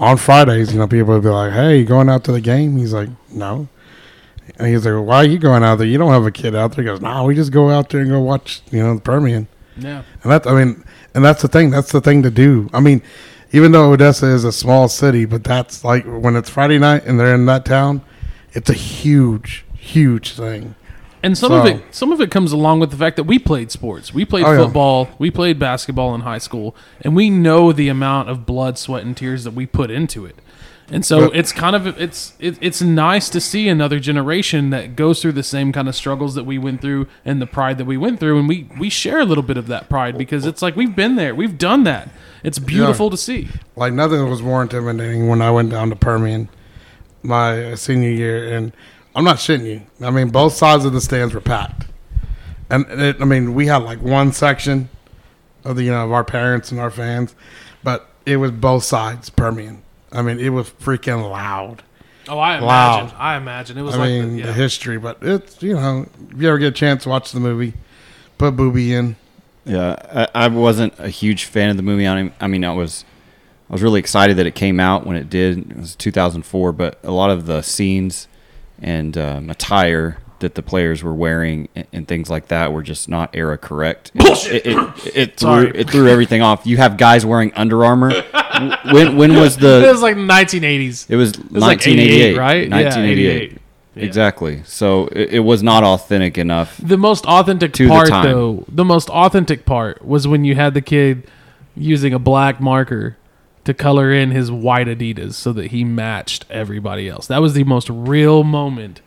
on 0.00 0.16
Fridays, 0.16 0.72
you 0.72 0.78
know, 0.80 0.88
people 0.88 1.14
would 1.14 1.22
be 1.22 1.28
like, 1.28 1.52
"Hey, 1.52 1.78
you 1.78 1.84
going 1.84 2.08
out 2.08 2.24
to 2.24 2.32
the 2.32 2.40
game?" 2.40 2.76
He's 2.76 2.92
like, 2.92 3.08
"No." 3.32 3.68
And 4.58 4.66
he's 4.68 4.84
like, 4.86 5.06
"Why 5.06 5.16
are 5.18 5.24
you 5.24 5.38
going 5.38 5.62
out 5.62 5.78
there? 5.78 5.86
You 5.86 5.98
don't 5.98 6.10
have 6.12 6.26
a 6.26 6.30
kid 6.32 6.54
out 6.56 6.74
there." 6.74 6.82
He 6.84 6.90
goes, 6.90 7.00
"No, 7.00 7.24
we 7.24 7.34
just 7.36 7.52
go 7.52 7.70
out 7.70 7.90
there 7.90 8.00
and 8.00 8.10
go 8.10 8.20
watch, 8.20 8.62
you 8.72 8.80
know, 8.82 8.94
the 8.94 9.00
Permian." 9.00 9.46
yeah. 9.78 10.02
And 10.24 10.32
that, 10.32 10.46
I 10.48 10.54
mean, 10.64 10.82
and 11.14 11.24
that's 11.24 11.42
the 11.42 11.48
thing. 11.48 11.70
That's 11.70 11.92
the 11.92 12.00
thing 12.00 12.22
to 12.24 12.30
do. 12.30 12.68
I 12.72 12.80
mean, 12.80 13.02
even 13.52 13.72
though 13.72 13.92
Odessa 13.92 14.26
is 14.26 14.44
a 14.44 14.52
small 14.52 14.88
city, 14.88 15.24
but 15.24 15.44
that's 15.44 15.84
like 15.84 16.04
when 16.04 16.36
it's 16.36 16.50
Friday 16.50 16.78
night 16.78 17.04
and 17.06 17.18
they're 17.18 17.34
in 17.34 17.46
that 17.46 17.64
town, 17.64 18.02
it's 18.52 18.70
a 18.70 18.74
huge, 18.74 19.64
huge 19.74 20.32
thing. 20.32 20.74
And 21.22 21.36
some 21.36 21.50
of 21.50 21.66
it, 21.66 21.82
some 21.92 22.12
of 22.12 22.20
it 22.20 22.30
comes 22.30 22.52
along 22.52 22.78
with 22.78 22.90
the 22.92 22.96
fact 22.96 23.16
that 23.16 23.24
we 23.24 23.38
played 23.38 23.72
sports. 23.72 24.14
We 24.14 24.24
played 24.24 24.44
Oh, 24.44 24.52
yeah. 24.52 24.64
football. 24.64 25.08
We 25.18 25.30
played 25.32 25.58
basketball 25.58 26.14
in 26.14 26.20
high 26.20 26.38
school, 26.38 26.76
and 27.00 27.16
we 27.16 27.30
know 27.30 27.72
the 27.72 27.88
amount 27.88 28.28
of 28.28 28.46
blood, 28.46 28.78
sweat, 28.78 29.02
and 29.04 29.16
tears 29.16 29.42
that 29.42 29.50
we 29.52 29.66
put 29.66 29.90
into 29.90 30.24
it. 30.24 30.36
And 30.88 31.04
so 31.04 31.24
it's 31.32 31.50
kind 31.50 31.74
of 31.74 32.00
it's 32.00 32.34
it, 32.38 32.58
it's 32.60 32.80
nice 32.80 33.28
to 33.30 33.40
see 33.40 33.68
another 33.68 33.98
generation 33.98 34.70
that 34.70 34.94
goes 34.94 35.20
through 35.20 35.32
the 35.32 35.42
same 35.42 35.72
kind 35.72 35.88
of 35.88 35.96
struggles 35.96 36.36
that 36.36 36.44
we 36.44 36.58
went 36.58 36.80
through 36.80 37.08
and 37.24 37.42
the 37.42 37.46
pride 37.46 37.78
that 37.78 37.86
we 37.86 37.96
went 37.96 38.20
through, 38.20 38.38
and 38.38 38.48
we 38.48 38.68
we 38.78 38.88
share 38.88 39.18
a 39.18 39.24
little 39.24 39.42
bit 39.42 39.56
of 39.56 39.66
that 39.66 39.88
pride 39.88 40.16
because 40.16 40.46
it's 40.46 40.62
like 40.62 40.76
we've 40.76 40.94
been 40.94 41.16
there, 41.16 41.34
we've 41.34 41.58
done 41.58 41.82
that. 41.84 42.08
It's 42.44 42.60
beautiful 42.60 43.10
to 43.10 43.16
see. 43.16 43.48
Like 43.74 43.92
nothing 43.94 44.28
was 44.30 44.42
more 44.42 44.62
intimidating 44.62 45.28
when 45.28 45.42
I 45.42 45.50
went 45.50 45.70
down 45.70 45.90
to 45.90 45.96
Permian 45.96 46.48
my 47.24 47.74
senior 47.74 48.10
year, 48.10 48.56
and 48.56 48.72
I'm 49.16 49.24
not 49.24 49.38
shitting 49.38 49.66
you. 49.66 50.06
I 50.06 50.10
mean, 50.10 50.28
both 50.28 50.52
sides 50.52 50.84
of 50.84 50.92
the 50.92 51.00
stands 51.00 51.34
were 51.34 51.40
packed, 51.40 51.86
and 52.70 52.86
it, 52.88 53.20
I 53.20 53.24
mean, 53.24 53.54
we 53.54 53.66
had 53.66 53.82
like 53.82 54.00
one 54.00 54.32
section 54.32 54.88
of 55.64 55.74
the 55.74 55.82
you 55.82 55.90
know 55.90 56.04
of 56.04 56.12
our 56.12 56.22
parents 56.22 56.70
and 56.70 56.78
our 56.78 56.92
fans, 56.92 57.34
but 57.82 58.08
it 58.24 58.36
was 58.36 58.52
both 58.52 58.84
sides 58.84 59.30
Permian. 59.30 59.82
I 60.16 60.22
mean, 60.22 60.38
it 60.40 60.48
was 60.50 60.70
freaking 60.70 61.30
loud. 61.30 61.82
Oh, 62.28 62.38
I 62.38 62.60
Wow. 62.60 62.98
imagine. 63.00 63.16
I 63.18 63.36
imagine 63.36 63.78
it 63.78 63.82
was 63.82 63.94
I 63.94 63.98
like 63.98 64.08
mean, 64.08 64.36
the, 64.38 64.42
the 64.44 64.52
history, 64.52 64.98
but 64.98 65.18
it's 65.22 65.62
you 65.62 65.74
know, 65.74 66.06
if 66.30 66.40
you 66.40 66.48
ever 66.48 66.58
get 66.58 66.68
a 66.68 66.72
chance 66.72 67.04
to 67.04 67.08
watch 67.08 67.30
the 67.32 67.40
movie, 67.40 67.74
put 68.38 68.56
Booby 68.56 68.94
in. 68.94 69.16
Yeah, 69.64 70.28
I, 70.34 70.44
I 70.44 70.48
wasn't 70.48 70.94
a 70.98 71.08
huge 71.08 71.44
fan 71.44 71.70
of 71.70 71.76
the 71.76 71.82
movie. 71.82 72.06
I 72.06 72.22
mean, 72.22 72.32
I 72.40 72.46
mean, 72.46 72.64
I 72.64 72.72
was, 72.72 73.04
I 73.68 73.72
was 73.72 73.82
really 73.82 74.00
excited 74.00 74.36
that 74.38 74.46
it 74.46 74.54
came 74.54 74.78
out 74.80 75.06
when 75.06 75.16
it 75.16 75.28
did. 75.30 75.70
It 75.70 75.76
was 75.76 75.94
2004, 75.96 76.72
but 76.72 76.98
a 77.04 77.10
lot 77.10 77.30
of 77.30 77.46
the 77.46 77.62
scenes 77.62 78.26
and 78.80 79.16
um, 79.18 79.50
attire 79.50 80.18
that 80.40 80.54
the 80.54 80.62
players 80.62 81.02
were 81.02 81.14
wearing 81.14 81.68
and, 81.74 81.86
and 81.92 82.08
things 82.08 82.30
like 82.30 82.48
that 82.48 82.72
were 82.72 82.82
just 82.82 83.08
not 83.08 83.34
era 83.34 83.56
correct. 83.58 84.12
Bullshit. 84.14 84.66
It, 84.66 84.76
it, 84.76 85.16
it, 85.16 85.36
threw 85.38 85.72
it 85.74 85.90
threw 85.90 86.08
everything 86.08 86.42
off. 86.42 86.66
You 86.66 86.76
have 86.76 86.96
guys 86.96 87.24
wearing 87.24 87.52
Under 87.54 87.84
Armour. 87.84 88.10
when 88.92 89.16
when 89.16 89.34
was 89.34 89.56
the? 89.56 89.86
it 89.86 89.92
was 89.92 90.02
like 90.02 90.16
1980s. 90.16 91.10
It 91.10 91.16
was, 91.16 91.38
was 91.38 91.62
like 91.62 91.86
88, 91.86 92.36
1988, 92.36 92.36
right? 92.36 92.68
Yeah, 92.68 92.84
1988. 92.84 93.42
88. 93.42 93.52
Yeah. 93.96 94.04
Exactly. 94.04 94.62
So 94.64 95.06
it, 95.08 95.34
it 95.34 95.40
was 95.40 95.62
not 95.62 95.82
authentic 95.82 96.36
enough. 96.36 96.76
The 96.76 96.98
most 96.98 97.24
authentic 97.24 97.72
the 97.72 97.88
part, 97.88 98.08
time. 98.08 98.24
though, 98.24 98.64
the 98.68 98.84
most 98.84 99.08
authentic 99.08 99.64
part 99.64 100.04
was 100.04 100.28
when 100.28 100.44
you 100.44 100.54
had 100.54 100.74
the 100.74 100.82
kid 100.82 101.26
using 101.74 102.12
a 102.12 102.18
black 102.18 102.60
marker 102.60 103.16
to 103.64 103.74
color 103.74 104.12
in 104.12 104.30
his 104.30 104.50
white 104.50 104.86
Adidas 104.86 105.34
so 105.34 105.52
that 105.52 105.70
he 105.70 105.82
matched 105.82 106.44
everybody 106.50 107.08
else. 107.08 107.26
That 107.26 107.40
was 107.40 107.54
the 107.54 107.64
most 107.64 107.88
real 107.90 108.44
moment 108.44 109.00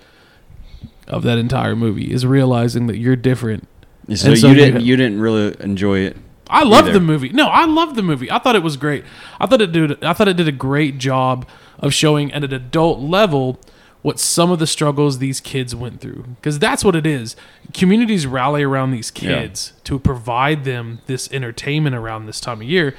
of 1.09 1.23
that 1.23 1.37
entire 1.37 1.75
movie 1.75 2.11
is 2.11 2.25
realizing 2.25 2.87
that 2.87 2.97
you're 2.97 3.15
different. 3.15 3.67
So, 4.13 4.33
so 4.35 4.47
you 4.47 4.55
didn't 4.55 4.81
you 4.81 4.95
didn't 4.95 5.19
really 5.21 5.55
enjoy 5.59 5.99
it. 5.99 6.17
I 6.49 6.63
love 6.63 6.91
the 6.91 6.99
movie. 6.99 7.29
No, 7.29 7.47
I 7.47 7.65
love 7.65 7.95
the 7.95 8.01
movie. 8.01 8.31
I 8.31 8.39
thought 8.39 8.55
it 8.55 8.63
was 8.63 8.75
great. 8.75 9.03
I 9.39 9.45
thought 9.45 9.61
it 9.61 9.71
did. 9.71 10.03
I 10.03 10.13
thought 10.13 10.27
it 10.27 10.35
did 10.37 10.47
a 10.47 10.51
great 10.51 10.97
job 10.97 11.47
of 11.77 11.93
showing 11.93 12.31
at 12.33 12.43
an 12.43 12.53
adult 12.53 12.99
level 12.99 13.59
what 14.01 14.17
some 14.19 14.49
of 14.49 14.59
the 14.59 14.65
struggles 14.65 15.19
these 15.19 15.39
kids 15.41 15.75
went 15.75 15.99
through. 16.01 16.23
Because 16.35 16.57
that's 16.57 16.83
what 16.83 16.95
it 16.95 17.05
is. 17.05 17.35
Communities 17.73 18.25
rally 18.25 18.63
around 18.63 18.91
these 18.91 19.11
Yeah. 19.21 19.41
kids 19.41 19.73
to 19.83 19.99
provide 19.99 20.63
them 20.63 20.99
this 21.05 21.29
entertainment 21.31 21.95
around 21.95 22.25
this 22.25 22.39
time 22.39 22.61
of 22.61 22.67
year. 22.67 22.95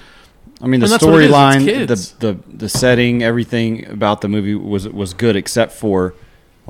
I 0.62 0.66
mean, 0.66 0.80
the 0.80 0.86
that's 0.86 1.02
what 1.02 1.14
it 1.14 1.22
is, 1.22 1.30
it's 1.30 1.36
storyline, 1.36 1.86
the 2.20 2.32
the 2.34 2.56
the 2.56 2.68
setting, 2.68 3.22
everything 3.22 3.86
about 3.88 4.20
the 4.20 4.28
movie 4.28 4.54
was 4.54 4.86
was 4.88 5.14
good, 5.14 5.34
except 5.36 5.72
for, 5.72 6.14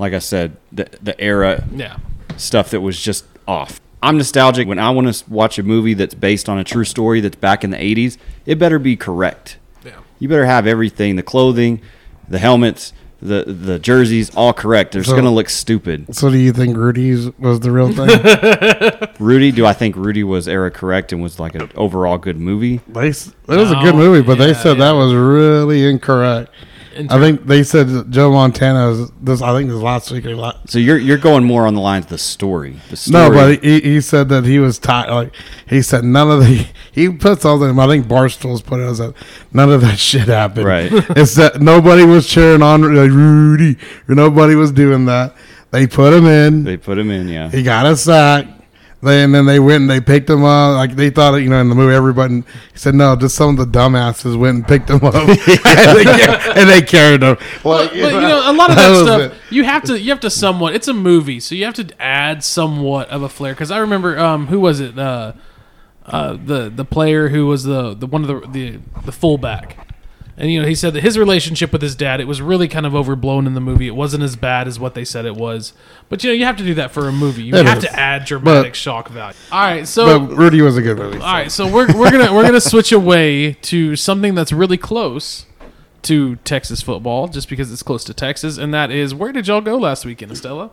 like 0.01 0.13
I 0.13 0.19
said, 0.19 0.57
the 0.71 0.89
the 1.01 1.19
era 1.21 1.63
Yeah. 1.73 1.97
stuff 2.35 2.71
that 2.71 2.81
was 2.81 2.99
just 2.99 3.23
off. 3.47 3.79
I'm 4.01 4.17
nostalgic 4.17 4.67
when 4.67 4.79
I 4.79 4.89
want 4.89 5.13
to 5.13 5.29
watch 5.29 5.59
a 5.59 5.63
movie 5.63 5.93
that's 5.93 6.15
based 6.15 6.49
on 6.49 6.57
a 6.57 6.63
true 6.63 6.83
story 6.85 7.21
that's 7.21 7.35
back 7.35 7.63
in 7.63 7.69
the 7.69 7.77
80s. 7.77 8.17
It 8.47 8.57
better 8.57 8.79
be 8.79 8.95
correct. 8.95 9.59
Yeah. 9.85 9.99
You 10.17 10.27
better 10.27 10.47
have 10.47 10.65
everything: 10.65 11.17
the 11.17 11.23
clothing, 11.23 11.81
the 12.27 12.39
helmets, 12.39 12.93
the 13.21 13.43
the 13.43 13.77
jerseys, 13.77 14.35
all 14.35 14.53
correct. 14.53 14.93
They're 14.93 15.03
just 15.03 15.15
gonna 15.15 15.31
look 15.31 15.49
stupid. 15.49 16.15
So, 16.15 16.31
do 16.31 16.37
you 16.39 16.51
think 16.51 16.75
Rudy's 16.75 17.29
was 17.37 17.59
the 17.59 17.69
real 17.69 17.93
thing? 17.93 19.09
Rudy, 19.19 19.51
do 19.51 19.67
I 19.67 19.73
think 19.73 19.95
Rudy 19.95 20.23
was 20.23 20.47
era 20.47 20.71
correct 20.71 21.13
and 21.13 21.21
was 21.21 21.39
like 21.39 21.53
an 21.53 21.69
overall 21.75 22.17
good 22.17 22.39
movie? 22.39 22.81
they, 22.87 23.09
it 23.09 23.33
was 23.47 23.71
a 23.71 23.79
good 23.83 23.93
movie, 23.93 24.25
but 24.25 24.39
they 24.39 24.55
said 24.55 24.79
yeah. 24.79 24.85
that 24.85 24.91
was 24.93 25.13
really 25.13 25.87
incorrect. 25.87 26.49
In 26.93 27.09
I 27.09 27.19
think 27.19 27.45
they 27.45 27.63
said 27.63 28.11
Joe 28.11 28.31
Montana 28.31 28.89
was 28.89 29.11
this. 29.21 29.41
I 29.41 29.53
think 29.57 29.69
this 29.69 29.79
last 29.79 30.11
week 30.11 30.25
or 30.25 30.35
last. 30.35 30.69
So 30.69 30.79
you're 30.79 30.97
you're 30.97 31.17
going 31.17 31.43
more 31.43 31.65
on 31.65 31.73
the 31.73 31.81
lines 31.81 32.05
of 32.05 32.09
the 32.09 32.17
story. 32.17 32.79
The 32.89 32.97
story. 32.97 33.29
No, 33.29 33.31
but 33.31 33.63
he, 33.63 33.79
he 33.81 34.01
said 34.01 34.29
that 34.29 34.45
he 34.45 34.59
was 34.59 34.77
tired. 34.79 35.09
Like 35.09 35.33
he 35.67 35.81
said, 35.81 36.03
none 36.03 36.29
of 36.29 36.39
the 36.39 36.67
he 36.91 37.09
puts 37.09 37.45
all 37.45 37.57
them. 37.57 37.79
I 37.79 37.87
think 37.87 38.07
Barstool's 38.07 38.61
put 38.61 38.79
it 38.79 38.83
as 38.83 38.97
that 38.97 39.13
none 39.53 39.71
of 39.71 39.81
that 39.81 39.99
shit 39.99 40.27
happened. 40.27 40.65
Right. 40.65 40.91
it's 41.17 41.35
that 41.35 41.61
nobody 41.61 42.05
was 42.05 42.27
cheering 42.27 42.61
on 42.61 42.81
like, 42.81 43.11
Rudy. 43.11 43.77
Nobody 44.07 44.55
was 44.55 44.71
doing 44.71 45.05
that. 45.05 45.35
They 45.71 45.87
put 45.87 46.13
him 46.13 46.25
in. 46.25 46.63
They 46.65 46.77
put 46.77 46.97
him 46.97 47.09
in, 47.11 47.29
yeah. 47.29 47.49
He 47.49 47.63
got 47.63 47.85
a 47.85 47.95
sack. 47.95 48.45
They, 49.03 49.23
and 49.23 49.33
then 49.33 49.45
they 49.47 49.59
went 49.59 49.81
and 49.81 49.89
they 49.89 49.99
picked 49.99 50.29
him 50.29 50.43
up. 50.43 50.75
Like 50.75 50.95
they 50.95 51.09
thought, 51.09 51.35
you 51.37 51.49
know, 51.49 51.59
in 51.59 51.69
the 51.69 51.75
movie, 51.75 51.93
everybody 51.95 52.35
he 52.35 52.43
said 52.77 52.93
no. 52.93 53.15
Just 53.15 53.35
some 53.35 53.57
of 53.57 53.71
the 53.71 53.79
dumbasses 53.79 54.37
went 54.37 54.57
and 54.57 54.67
picked 54.67 54.89
him 54.91 55.03
up, 55.03 55.15
and, 55.15 55.27
they, 55.27 56.05
and 56.55 56.69
they 56.69 56.81
carried 56.81 57.23
him. 57.23 57.37
But, 57.63 57.87
Like, 57.87 57.93
you 57.93 58.01
know, 58.11 58.51
a 58.51 58.53
lot 58.53 58.69
of 58.69 58.75
that, 58.75 58.89
was 58.91 59.01
stuff 59.01 59.21
it. 59.21 59.33
you 59.49 59.63
have 59.63 59.83
to 59.85 59.99
you 59.99 60.11
have 60.11 60.19
to 60.19 60.29
somewhat. 60.29 60.75
It's 60.75 60.87
a 60.87 60.93
movie, 60.93 61.39
so 61.39 61.55
you 61.55 61.65
have 61.65 61.73
to 61.75 61.89
add 61.99 62.43
somewhat 62.43 63.09
of 63.09 63.23
a 63.23 63.29
flair. 63.29 63.53
Because 63.53 63.71
I 63.71 63.79
remember, 63.79 64.19
um, 64.19 64.47
who 64.47 64.59
was 64.59 64.79
it? 64.79 64.97
Uh, 64.99 65.33
uh, 66.05 66.33
the 66.33 66.69
the 66.69 66.85
player 66.85 67.29
who 67.29 67.47
was 67.47 67.63
the 67.63 67.95
the 67.95 68.05
one 68.05 68.23
of 68.23 68.27
the 68.27 68.47
the 68.47 68.79
the 69.05 69.11
fullback. 69.11 69.87
And 70.41 70.51
you 70.51 70.59
know, 70.59 70.67
he 70.67 70.73
said 70.73 70.93
that 70.95 71.03
his 71.03 71.19
relationship 71.19 71.71
with 71.71 71.83
his 71.83 71.93
dad 71.93 72.19
it 72.19 72.25
was 72.25 72.41
really 72.41 72.67
kind 72.67 72.87
of 72.87 72.95
overblown 72.95 73.45
in 73.45 73.53
the 73.53 73.61
movie. 73.61 73.85
It 73.85 73.95
wasn't 73.95 74.23
as 74.23 74.35
bad 74.35 74.67
as 74.67 74.79
what 74.79 74.95
they 74.95 75.05
said 75.05 75.23
it 75.25 75.35
was. 75.35 75.71
But 76.09 76.23
you 76.23 76.31
know, 76.31 76.33
you 76.33 76.45
have 76.45 76.57
to 76.57 76.63
do 76.63 76.73
that 76.73 76.89
for 76.89 77.07
a 77.07 77.11
movie. 77.11 77.43
You 77.43 77.53
It 77.55 77.67
have 77.67 77.77
is. 77.77 77.83
to 77.83 77.99
add 77.99 78.25
dramatic 78.25 78.71
But- 78.71 78.75
shock 78.75 79.09
value. 79.09 79.35
All 79.51 79.61
right, 79.61 79.87
so 79.87 80.19
But 80.25 80.35
Rudy 80.35 80.63
was 80.63 80.77
a 80.77 80.81
good 80.81 80.97
movie. 80.97 81.19
all 81.19 81.31
right, 81.31 81.51
so 81.51 81.67
we're, 81.71 81.95
we're 81.95 82.09
gonna 82.09 82.33
we're 82.33 82.41
gonna 82.43 82.59
switch 82.73 82.91
away 82.91 83.53
to 83.61 83.95
something 83.95 84.33
that's 84.33 84.51
really 84.51 84.77
close 84.79 85.45
to 86.01 86.37
Texas 86.37 86.81
football, 86.81 87.27
just 87.27 87.47
because 87.47 87.71
it's 87.71 87.83
close 87.83 88.03
to 88.05 88.13
Texas, 88.15 88.57
and 88.57 88.73
that 88.73 88.89
is 88.89 89.13
where 89.13 89.31
did 89.31 89.47
y'all 89.47 89.61
go 89.61 89.77
last 89.77 90.05
weekend, 90.05 90.31
Estella? 90.31 90.71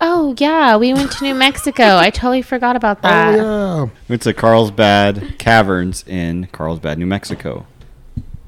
Oh 0.00 0.34
yeah, 0.38 0.76
we 0.76 0.92
went 0.92 1.12
to 1.12 1.24
New 1.24 1.34
Mexico. 1.36 1.96
I 1.96 2.10
totally 2.10 2.42
forgot 2.42 2.74
about 2.74 2.98
oh, 2.98 3.08
that. 3.08 3.38
Oh 3.38 3.90
Went 4.08 4.22
to 4.22 4.34
Carlsbad 4.34 5.36
Caverns 5.38 6.04
in 6.08 6.48
Carlsbad, 6.50 6.98
New 6.98 7.06
Mexico. 7.06 7.66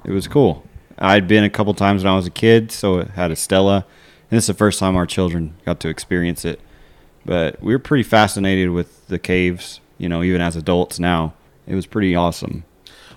It 0.05 0.13
was 0.13 0.29
cool. 0.29 0.65
I'd 0.99 1.27
been 1.27 1.45
a 1.45 1.51
couple 1.51 1.75
times 1.75 2.05
when 2.05 2.13
I 2.13 2.17
was 2.17 2.27
a 2.27 2.31
kid, 2.31 2.71
so 2.71 2.99
it 2.99 3.11
had 3.11 3.31
a 3.31 3.37
Stella, 3.37 3.87
and 4.31 4.39
it's 4.39 4.47
the 4.47 4.55
first 4.55 4.79
time 4.79 4.97
our 4.97 5.07
children 5.07 5.55
got 5.65 5.81
to 5.81 5.89
experience 5.89 6.45
it. 6.45 6.61
But 7.27 7.63
we 7.63 7.73
were 7.73 7.79
pretty 7.79 8.03
fascinated 8.05 8.71
with 8.71 9.07
the 9.09 9.19
caves, 9.19 9.81
you 9.99 10.09
know, 10.09 10.23
even 10.23 10.41
as 10.41 10.57
adults 10.57 10.99
now. 10.99 11.35
It 11.67 11.75
was 11.75 11.87
pretty 11.87 12.15
awesome. 12.15 12.65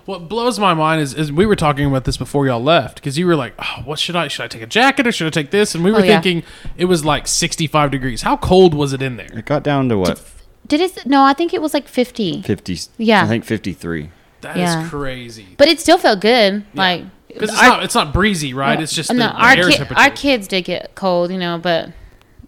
What 0.06 0.26
blows 0.30 0.58
my 0.58 0.72
mind 0.72 1.02
is, 1.02 1.12
is 1.12 1.30
we 1.30 1.44
were 1.44 1.54
talking 1.54 1.84
about 1.84 2.04
this 2.04 2.16
before 2.16 2.46
y'all 2.46 2.62
left 2.62 2.94
because 2.94 3.18
you 3.18 3.26
were 3.26 3.36
like, 3.36 3.52
oh, 3.58 3.82
"What 3.84 3.98
should 3.98 4.16
I? 4.16 4.28
Should 4.28 4.44
I 4.44 4.48
take 4.48 4.62
a 4.62 4.66
jacket 4.66 5.06
or 5.06 5.12
should 5.12 5.26
I 5.26 5.30
take 5.30 5.50
this?" 5.50 5.74
And 5.74 5.84
we 5.84 5.90
oh, 5.90 5.94
were 5.94 6.00
Oh, 6.00 6.04
yeah. 6.04 6.18
thinking 6.18 6.44
it 6.78 6.86
was 6.86 7.04
like 7.04 7.28
sixty-five 7.28 7.90
degrees. 7.90 8.22
How 8.22 8.38
cold 8.38 8.72
was 8.72 8.94
it 8.94 9.02
in 9.02 9.16
there? 9.16 9.28
It 9.34 9.44
got 9.44 9.62
down 9.62 9.90
to 9.90 9.98
what, 9.98 10.24
Did 10.66 10.80
it? 10.80 11.04
No, 11.04 11.24
I 11.24 11.34
think 11.34 11.52
it 11.52 11.60
was 11.60 11.74
like 11.74 11.86
fifty, 11.86 12.40
50? 12.40 12.78
Yeah. 12.96 13.22
I 13.22 13.26
think 13.26 13.44
53. 13.44 14.10
That 14.42 14.56
is 14.56 14.62
Yeah. 14.62 14.88
crazy. 14.88 15.46
but 15.56 15.68
it 15.68 15.80
still 15.80 15.98
felt 15.98 16.20
good. 16.20 16.64
Like 16.74 17.04
Because 17.28 17.50
it's 17.50 17.58
our- 17.62 17.68
not 17.68 17.82
it's 17.84 17.94
not 17.94 18.12
breezy, 18.12 18.54
right? 18.54 18.80
It's 18.80 18.94
just 18.94 19.12
no, 19.12 19.18
the 19.26 19.32
our 19.32 19.50
air 19.50 19.68
ki- 19.68 19.76
temperature. 19.76 20.00
our 20.00 20.10
kids 20.10 20.46
did 20.48 20.64
get 20.64 20.94
cold, 20.94 21.30
you 21.32 21.38
know, 21.38 21.58
but 21.58 21.90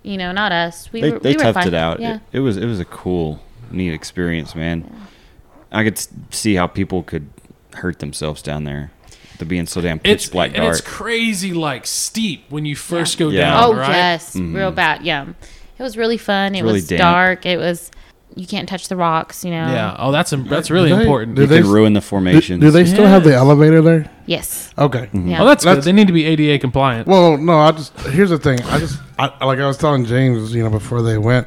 you 0.02 0.16
know, 0.16 0.32
not 0.32 0.50
us. 0.52 0.90
We 0.92 1.00
They, 1.02 1.10
were, 1.12 1.18
they 1.18 1.30
we 1.32 1.36
were 1.36 1.42
toughed 1.42 1.54
fine. 1.54 1.68
it 1.68 1.74
out. 1.74 2.00
Yeah. 2.00 2.14
It, 2.32 2.38
it 2.38 2.40
was 2.40 2.56
it 2.56 2.64
was 2.66 2.80
a 2.80 2.84
cool, 2.84 3.42
neat 3.70 3.92
experience, 3.92 4.54
man. 4.54 4.90
I 5.72 5.84
could 5.84 6.00
see 6.34 6.54
how 6.54 6.66
people 6.66 7.02
could 7.02 7.28
hurt 7.74 7.98
themselves 8.00 8.42
down 8.42 8.64
there, 8.64 8.90
to 9.38 9.44
being 9.44 9.66
so 9.66 9.80
damn 9.80 9.98
pitch 10.00 10.12
it's 10.24 10.26
black 10.28 10.52
and 10.54 10.64
it's 10.64 10.80
crazy, 10.80 11.52
like 11.52 11.86
steep 11.86 12.44
when 12.48 12.64
you 12.64 12.74
first 12.76 13.18
Yeah. 13.20 13.26
go 13.26 13.30
Yeah. 13.30 13.40
down. 13.50 13.64
Oh 13.64 13.74
right? 13.74 13.90
yes, 13.90 14.34
mm-hmm. 14.34 14.56
real 14.56 14.72
bad. 14.72 15.02
Yeah, 15.02 15.26
it 15.78 15.82
was 15.82 15.96
really 15.96 16.16
fun. 16.18 16.54
It 16.54 16.62
really 16.62 16.74
was 16.74 16.86
damp. 16.88 17.00
dark. 17.00 17.46
It 17.46 17.58
was 17.58 17.90
you 18.36 18.46
can't 18.46 18.68
touch 18.68 18.88
the 18.88 18.96
rocks. 18.96 19.44
You 19.44 19.50
know. 19.50 19.66
Yeah. 19.72 19.96
Oh, 19.98 20.12
that's 20.12 20.30
that's 20.48 20.70
really 20.70 20.88
Do 20.90 20.96
they- 20.96 21.02
important. 21.02 21.34
do 21.36 21.42
You 21.42 21.46
they- 21.48 21.60
can 21.62 21.70
ruin 21.70 21.92
the 21.92 22.00
Do, 22.00 22.06
formations. 22.06 22.60
do 22.60 22.70
they 22.70 22.84
still 22.84 23.06
have 23.06 23.24
the 23.24 23.34
elevator 23.34 23.82
there? 23.82 24.10
Yes. 24.26 24.72
Okay. 24.78 25.06
Mm-hmm. 25.12 25.28
Yeah. 25.28 25.42
Oh, 25.42 25.46
that's, 25.46 25.64
good. 25.64 25.70
That's- 25.70 25.84
They 25.84 25.92
need 25.92 26.06
to 26.06 26.12
be 26.12 26.24
ADA 26.24 26.58
compliant. 26.60 27.06
Well, 27.08 27.36
no, 27.36 27.58
I 27.58 27.72
just 27.72 27.98
here's 28.00 28.30
the 28.30 28.38
thing. 28.38 28.60
I 28.62 28.78
just 28.78 28.98
I, 29.18 29.44
like 29.44 29.58
I 29.58 29.66
was 29.66 29.76
telling 29.78 30.04
James, 30.04 30.54
you 30.54 30.62
know, 30.62 30.70
before 30.70 31.02
they 31.02 31.18
went. 31.18 31.46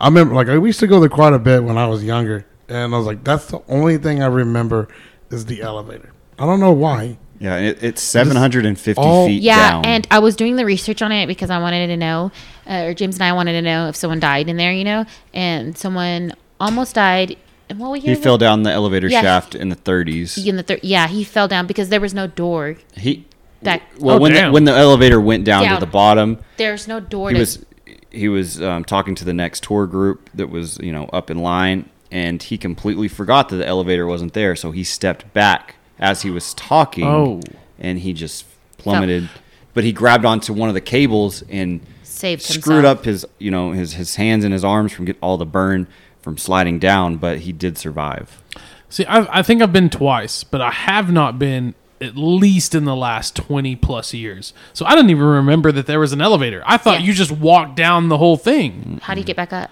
I 0.00 0.06
remember 0.06 0.34
like 0.34 0.46
we 0.48 0.68
used 0.68 0.80
to 0.80 0.86
go 0.86 0.98
there 1.00 1.08
quite 1.08 1.32
a 1.32 1.38
bit 1.38 1.62
when 1.62 1.78
I 1.78 1.86
was 1.86 2.02
younger, 2.02 2.44
and 2.68 2.94
I 2.94 2.98
was 2.98 3.06
like, 3.06 3.22
that's 3.24 3.46
the 3.46 3.60
only 3.68 3.98
thing 3.98 4.22
I 4.22 4.26
remember 4.26 4.88
is 5.30 5.44
the 5.46 5.62
elevator. 5.62 6.12
I 6.38 6.46
don't 6.46 6.58
know 6.60 6.72
why. 6.72 7.18
Yeah, 7.38 7.56
it, 7.58 7.82
it's 7.82 8.00
750 8.02 9.00
all- 9.00 9.26
feet 9.26 9.42
Yeah, 9.42 9.70
down. 9.72 9.84
and 9.84 10.06
I 10.10 10.20
was 10.20 10.36
doing 10.36 10.56
the 10.56 10.64
research 10.64 11.02
on 11.02 11.10
it 11.12 11.26
because 11.26 11.50
I 11.50 11.58
wanted 11.58 11.88
to 11.88 11.96
know, 11.96 12.30
uh, 12.68 12.84
or 12.86 12.94
James 12.94 13.16
and 13.16 13.22
I 13.24 13.32
wanted 13.32 13.52
to 13.52 13.62
know 13.62 13.88
if 13.88 13.96
someone 13.96 14.20
died 14.20 14.48
in 14.48 14.56
there, 14.56 14.72
you 14.72 14.84
know, 14.84 15.04
and 15.34 15.76
someone 15.76 16.32
almost 16.60 16.94
died. 16.94 17.36
And 17.68 17.78
what 17.78 18.02
year? 18.02 18.14
he 18.14 18.20
fell 18.20 18.36
down 18.38 18.62
the 18.64 18.70
elevator 18.72 19.08
Yeah. 19.08 19.22
shaft 19.22 19.54
in 19.54 19.68
the 19.70 19.76
30s. 19.76 20.36
in 20.46 20.56
the 20.56 20.62
thir- 20.62 20.78
yeah, 20.82 21.06
he 21.08 21.24
fell 21.24 21.48
down 21.48 21.66
because 21.66 21.88
there 21.88 22.00
was 22.00 22.12
no 22.14 22.26
door. 22.26 22.76
He 22.96 23.24
That 23.62 23.80
well 23.98 24.16
Oh, 24.16 24.20
when 24.20 24.32
the, 24.32 24.40
damn. 24.40 24.52
when 24.52 24.64
the 24.64 24.72
elevator 24.76 25.20
went 25.20 25.44
down, 25.44 25.62
Down. 25.62 25.74
to 25.80 25.86
the 25.86 25.90
bottom, 25.90 26.38
there's 26.56 26.86
no 26.88 26.98
door. 27.00 27.28
he 27.30 27.34
to, 27.34 27.40
was 27.40 27.64
he 28.10 28.28
was 28.28 28.60
um, 28.60 28.84
talking 28.84 29.14
to 29.14 29.24
the 29.24 29.32
next 29.32 29.62
tour 29.62 29.86
group 29.86 30.28
that 30.34 30.50
was 30.50 30.78
you 30.78 30.92
know 30.92 31.04
up 31.12 31.30
in 31.30 31.38
line, 31.38 31.88
and 32.10 32.42
he 32.42 32.58
completely 32.58 33.08
forgot 33.08 33.48
that 33.48 33.56
the 33.56 33.66
elevator 33.66 34.06
wasn't 34.06 34.32
there. 34.34 34.54
So 34.56 34.72
he 34.72 34.84
stepped 34.84 35.32
back 35.32 35.76
as 35.98 36.22
he 36.22 36.30
was 36.30 36.52
talking, 36.54 37.06
Oh. 37.06 37.40
and 37.78 38.00
he 38.00 38.12
just 38.12 38.44
plummeted. 38.78 39.28
But 39.74 39.84
he 39.84 39.92
grabbed 39.92 40.24
onto 40.26 40.52
one 40.52 40.68
of 40.68 40.74
the 40.74 40.80
cables 40.82 41.42
and 41.48 41.80
saved 42.22 42.42
himself. 42.46 42.62
screwed 42.64 42.84
up 42.84 43.04
his 43.04 43.26
you 43.38 43.50
know 43.50 43.72
his 43.72 43.94
his 43.94 44.14
hands 44.16 44.44
and 44.44 44.52
his 44.52 44.64
arms 44.64 44.92
from 44.92 45.04
get 45.04 45.16
all 45.20 45.36
the 45.36 45.44
burn 45.46 45.86
from 46.22 46.38
sliding 46.38 46.78
down. 46.78 47.16
But 47.16 47.38
he 47.40 47.52
did 47.52 47.76
survive. 47.78 48.42
See, 48.88 49.04
I, 49.06 49.38
I 49.38 49.42
think 49.42 49.62
I've 49.62 49.72
been 49.72 49.88
twice, 49.90 50.44
but 50.44 50.60
I 50.60 50.70
have 50.70 51.10
not 51.12 51.38
been 51.38 51.74
at 52.00 52.16
least 52.16 52.74
in 52.74 52.84
the 52.84 52.96
last 52.96 53.36
20 53.36 53.76
plus 53.76 54.12
years. 54.12 54.52
So 54.72 54.84
I 54.84 54.94
didn't 54.96 55.10
even 55.10 55.24
remember 55.24 55.70
that 55.72 55.86
there 55.86 56.00
was 56.00 56.12
an 56.12 56.20
elevator. 56.20 56.62
I 56.66 56.76
thought 56.76 57.00
Yeah. 57.00 57.06
you 57.06 57.12
just 57.12 57.30
walked 57.30 57.76
down 57.76 58.08
the 58.08 58.18
whole 58.18 58.36
thing. 58.36 58.98
How 59.02 59.14
do 59.14 59.20
you 59.20 59.24
get 59.26 59.36
back 59.36 59.52
up? 59.52 59.70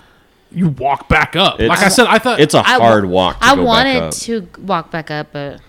You 0.52 0.68
walk 0.68 1.08
back 1.08 1.34
up. 1.36 1.54
It's- 1.60 1.68
like 1.68 1.84
I 1.84 1.88
said, 1.88 2.06
I 2.06 2.18
thought 2.18 2.38
It's 2.40 2.54
a 2.54 2.58
wa- 2.58 2.62
hard 2.62 3.04
walk. 3.04 3.40
To 3.40 3.46
I 3.46 3.56
go 3.56 3.64
wanted 3.64 3.94
back 3.94 4.02
up. 4.04 4.14
to 4.14 4.48
walk 4.60 4.90
back 4.90 5.10
up, 5.10 5.26
but 5.32 5.60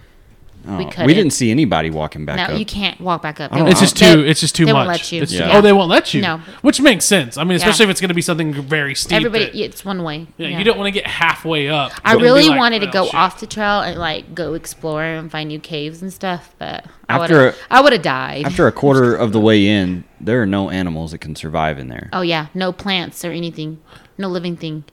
Oh, 0.68 0.78
we 0.78 0.86
we, 0.86 0.92
couldn't. 0.92 1.08
didn't 1.08 1.32
see 1.34 1.50
anybody 1.52 1.90
walking 1.90 2.26
back 2.26 2.38
no, 2.38 2.54
up. 2.54 2.60
you 2.60 2.66
can't 2.66 3.00
walk 3.02 3.22
back 3.22 3.40
up. 3.40 3.52
It's 3.52 3.60
know. 3.60 3.72
just 3.72 3.98
They- 4.00 4.14
too. 4.14 4.24
It's 4.26 4.40
just 4.40 4.54
too 4.56 4.66
they 4.66 4.74
much. 4.74 4.80
won't 4.80 4.88
let 4.90 5.12
you. 5.12 5.22
It's- 5.24 5.32
Yeah. 5.38 5.58
Oh, 5.58 5.62
they 5.62 5.74
won't 5.74 5.90
let 5.90 6.14
you. 6.14 6.22
No. 6.22 6.38
which 6.62 6.80
makes 6.80 7.06
sense. 7.06 7.38
I 7.38 7.44
mean, 7.44 7.56
especially 7.58 7.84
Yeah. 7.86 7.88
if 7.88 7.92
it's 7.92 8.02
going 8.02 8.10
to 8.10 8.14
be 8.16 8.22
something 8.22 8.54
very 8.54 8.94
steep. 8.94 9.18
Everybody, 9.18 9.46
that- 9.46 9.56
it's 9.56 9.84
one 9.84 10.04
way. 10.04 10.28
yeah, 10.38 10.50
you 10.58 10.64
don't 10.64 10.78
want 10.78 10.88
to 10.88 10.92
get 10.92 11.08
halfway 11.08 11.68
up. 11.70 11.92
I 12.06 12.14
really 12.14 12.48
like, 12.50 12.58
wanted 12.60 12.80
to 12.82 12.90
"Oh, 12.90 12.92
go 12.92 13.06
shit." 13.06 13.16
off 13.16 13.40
the 13.40 13.48
trail 13.48 13.82
and 13.82 14.00
like 14.00 14.36
go 14.36 14.54
explore 14.54 15.04
and 15.04 15.32
find 15.32 15.48
new 15.48 15.60
caves 15.60 16.02
and 16.02 16.14
stuff, 16.14 16.54
but 16.60 16.86
After 17.10 17.56
I 17.70 17.82
would 17.82 17.94
have 17.94 18.02
died. 18.04 18.46
After 18.46 18.68
a 18.68 18.72
quarter 18.72 19.16
of 19.16 19.32
the 19.34 19.40
way 19.40 19.68
in, 19.68 20.04
there 20.20 20.42
are 20.42 20.46
no 20.46 20.70
animals 20.70 21.12
that 21.12 21.18
can 21.20 21.36
survive 21.36 21.80
in 21.80 21.88
there. 21.88 22.10
oh 22.14 22.22
yeah, 22.22 22.48
no 22.54 22.72
plants 22.72 23.26
or 23.26 23.32
anything, 23.32 23.80
no 24.18 24.28
living 24.28 24.56
thing. 24.58 24.84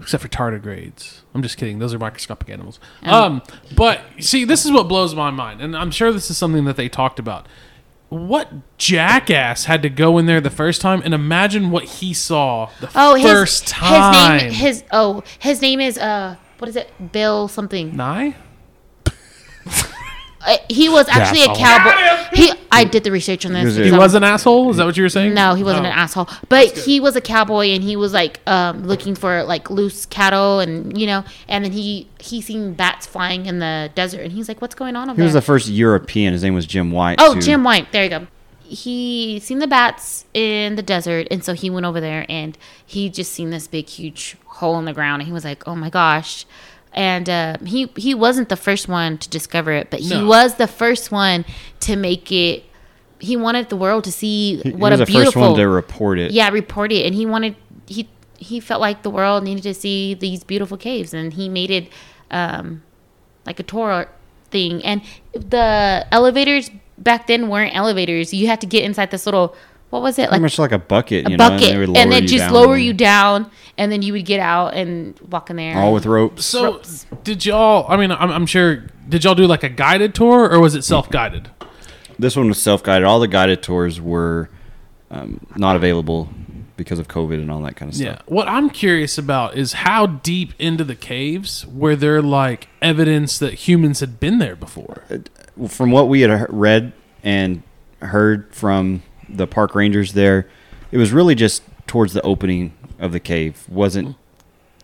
Except 0.00 0.22
for 0.22 0.28
tardigrades. 0.28 1.20
I'm 1.34 1.42
just 1.42 1.56
kidding; 1.56 1.78
those 1.78 1.92
are 1.94 1.98
microscopic 1.98 2.48
animals. 2.50 2.80
Oh. 3.04 3.24
Um, 3.24 3.42
but 3.76 4.00
see, 4.20 4.44
this 4.44 4.64
is 4.64 4.70
what 4.72 4.88
blows 4.88 5.14
my 5.14 5.30
mind, 5.30 5.60
and 5.60 5.76
I'm 5.76 5.90
sure 5.90 6.12
this 6.12 6.30
is 6.30 6.36
something 6.38 6.64
that 6.64 6.76
they 6.76 6.88
talked 6.88 7.18
about. 7.18 7.46
What 8.08 8.76
jackass 8.76 9.64
had 9.64 9.80
to 9.82 9.88
go 9.88 10.18
in 10.18 10.26
there 10.26 10.40
the 10.42 10.50
first 10.50 10.82
time 10.82 11.00
and 11.02 11.14
imagine 11.14 11.70
what 11.70 11.84
he 11.84 12.12
saw 12.12 12.68
the 12.80 12.90
Oh, 12.94 13.14
his 13.14 13.24
first 13.24 13.66
time? 13.68 14.38
his 14.38 14.42
name 14.42 14.52
his 14.52 14.84
oh 14.92 15.22
his 15.38 15.62
name 15.62 15.80
is 15.80 15.96
uh 15.96 16.36
what 16.58 16.68
is 16.68 16.76
it 16.76 16.90
Bill 17.12 17.48
something. 17.48 17.96
Nye? 17.96 18.36
Uh, 20.44 20.56
he 20.68 20.88
was 20.88 21.08
actually 21.08 21.42
a 21.42 21.54
cowboy. 21.54 21.92
He 22.34 22.52
I 22.72 22.84
did 22.84 23.04
the 23.04 23.12
research 23.12 23.46
on 23.46 23.52
this. 23.52 23.76
He 23.76 23.82
because 23.82 23.92
I 23.92 23.98
was 23.98 24.14
an 24.14 24.24
asshole. 24.24 24.70
Is 24.70 24.78
that 24.78 24.86
what 24.86 24.96
you 24.96 25.02
were 25.04 25.08
saying? 25.08 25.34
No, 25.34 25.54
he 25.54 25.62
wasn't 25.62 25.84
Oh. 25.86 25.90
an 25.90 25.94
asshole. 25.96 26.28
But 26.48 26.76
he 26.76 26.98
was 27.00 27.14
a 27.16 27.20
cowboy 27.20 27.66
and 27.68 27.82
he 27.84 27.94
was 27.96 28.12
like 28.12 28.40
um, 28.48 28.84
looking 28.84 29.14
for 29.14 29.44
like 29.44 29.70
loose 29.70 30.06
cattle 30.06 30.58
and 30.60 30.98
you 30.98 31.06
know, 31.06 31.22
and 31.48 31.64
then 31.64 31.72
he 31.72 32.08
he 32.18 32.40
seen 32.40 32.72
bats 32.74 33.06
flying 33.06 33.46
in 33.46 33.58
the 33.60 33.90
desert 33.94 34.22
and 34.22 34.32
he's 34.32 34.48
like, 34.48 34.60
"What's 34.60 34.74
going 34.74 34.96
on 34.96 35.10
over 35.10 35.16
He 35.16 35.22
was 35.22 35.32
there?" 35.32 35.40
the 35.40 35.46
first 35.46 35.68
European. 35.68 36.32
His 36.32 36.42
name 36.42 36.54
was 36.54 36.66
Jim 36.66 36.90
White. 36.90 37.18
oh, 37.20 37.34
to- 37.34 37.40
Jim 37.40 37.62
White. 37.62 37.92
There 37.92 38.02
you 38.04 38.10
go. 38.10 38.26
He 38.64 39.38
seen 39.40 39.58
the 39.58 39.66
bats 39.66 40.24
in 40.32 40.76
the 40.76 40.82
desert 40.82 41.28
and 41.30 41.44
so 41.44 41.52
he 41.52 41.68
went 41.68 41.84
over 41.84 42.00
there 42.00 42.24
and 42.28 42.56
he 42.86 43.10
just 43.10 43.32
seen 43.32 43.50
this 43.50 43.66
big 43.66 43.86
huge 43.88 44.36
hole 44.46 44.78
in 44.78 44.86
the 44.86 44.94
ground 44.94 45.20
and 45.20 45.26
he 45.26 45.32
was 45.32 45.44
like, 45.44 45.68
"Oh 45.68 45.76
my 45.76 45.90
gosh." 45.90 46.46
And 46.94 47.28
uh, 47.30 47.56
he 47.64 47.90
he 47.96 48.14
wasn't 48.14 48.48
the 48.50 48.56
first 48.56 48.86
one 48.88 49.16
to 49.18 49.28
discover 49.30 49.72
it, 49.72 49.90
but 49.90 50.00
he 50.00 50.10
No. 50.10 50.26
was 50.26 50.56
the 50.56 50.66
first 50.66 51.10
one 51.10 51.44
to 51.80 51.96
make 51.96 52.30
it. 52.30 52.64
He 53.18 53.36
wanted 53.36 53.68
the 53.70 53.76
world 53.76 54.04
to 54.04 54.12
see 54.12 54.56
He, 54.56 54.70
he 54.70 54.76
what 54.76 54.90
was 54.92 55.00
a 55.00 55.04
the 55.04 55.06
beautiful 55.06 55.32
first 55.42 55.50
one 55.50 55.58
to 55.58 55.68
report 55.68 56.18
it. 56.18 56.32
yeah 56.32 56.48
report 56.50 56.90
it 56.92 57.06
and 57.06 57.14
he 57.14 57.24
wanted 57.24 57.54
he 57.86 58.08
he 58.36 58.58
felt 58.58 58.80
like 58.80 59.02
the 59.04 59.10
world 59.10 59.44
needed 59.44 59.62
to 59.62 59.72
see 59.74 60.12
these 60.14 60.42
beautiful 60.42 60.76
caves 60.76 61.14
and 61.14 61.32
he 61.34 61.48
made 61.48 61.70
it 61.70 61.88
um 62.32 62.82
like 63.46 63.60
a 63.60 63.62
tour 63.62 64.08
thing 64.50 64.84
and 64.84 65.00
the 65.32 66.04
elevators 66.10 66.68
back 66.98 67.28
then 67.28 67.48
weren't 67.48 67.74
elevators 67.76 68.34
you 68.34 68.48
had 68.48 68.60
to 68.60 68.66
get 68.66 68.82
inside 68.84 69.12
this 69.12 69.24
little 69.24 69.54
what 69.92 70.00
was 70.00 70.18
it 70.18 70.22
Pretty 70.22 70.32
like 70.32 70.40
much 70.40 70.58
like 70.58 70.72
a 70.72 70.78
bucket, 70.78 71.26
a 71.26 71.30
you 71.32 71.36
know, 71.36 71.50
bucket, 71.50 71.68
they 71.68 71.76
would 71.76 71.88
and, 71.88 71.96
lower 71.96 72.08
then 72.08 72.22
you 72.22 72.28
just 72.28 72.44
down 72.44 72.52
lower 72.54 72.78
you 72.78 72.94
down, 72.94 73.50
and 73.76 73.92
then 73.92 74.00
you 74.00 74.14
would 74.14 74.24
get 74.24 74.40
out 74.40 74.72
and 74.72 75.20
walk 75.20 75.50
in 75.50 75.56
there. 75.56 75.76
all 75.76 75.92
with 75.92 76.06
ropes. 76.06 76.46
So, 76.46 76.80
did 77.24 77.44
y'all? 77.44 77.84
I 77.90 77.98
mean, 77.98 78.10
I'm, 78.10 78.30
I'm 78.30 78.46
sure. 78.46 78.86
Did 79.06 79.24
y'all 79.24 79.34
do 79.34 79.46
like 79.46 79.62
a 79.62 79.68
guided 79.68 80.14
tour, 80.14 80.50
or 80.50 80.60
was 80.60 80.74
it 80.74 80.82
self 80.82 81.10
guided? 81.10 81.50
This 82.18 82.34
one 82.34 82.48
was 82.48 82.60
self 82.60 82.82
guided. 82.82 83.04
All 83.04 83.20
the 83.20 83.28
guided 83.28 83.62
tours 83.62 84.00
were 84.00 84.48
um, 85.10 85.46
not 85.56 85.76
available 85.76 86.30
because 86.78 86.98
of 86.98 87.06
COVID 87.06 87.34
and 87.34 87.50
all 87.50 87.60
that 87.60 87.76
kind 87.76 87.90
of 87.90 87.96
stuff. 87.96 88.16
Yeah. 88.16 88.34
What 88.34 88.48
I'm 88.48 88.70
curious 88.70 89.18
about 89.18 89.58
is 89.58 89.74
how 89.74 90.06
deep 90.06 90.54
into 90.58 90.84
the 90.84 90.96
caves 90.96 91.66
were 91.66 91.96
there 91.96 92.22
like 92.22 92.68
evidence 92.80 93.38
that 93.40 93.68
humans 93.68 94.00
had 94.00 94.18
been 94.18 94.38
there 94.38 94.56
before? 94.56 95.04
From 95.68 95.90
what 95.90 96.08
we 96.08 96.22
had 96.22 96.46
read 96.48 96.94
and 97.22 97.62
heard 98.00 98.54
from 98.54 99.02
the 99.28 99.46
park 99.46 99.74
rangers 99.74 100.12
there, 100.12 100.48
it 100.90 100.98
was 100.98 101.12
really 101.12 101.34
just 101.34 101.62
towards 101.86 102.12
the 102.12 102.22
opening 102.22 102.72
of 102.98 103.12
the 103.12 103.20
cave. 103.20 103.66
wasn't 103.68 104.16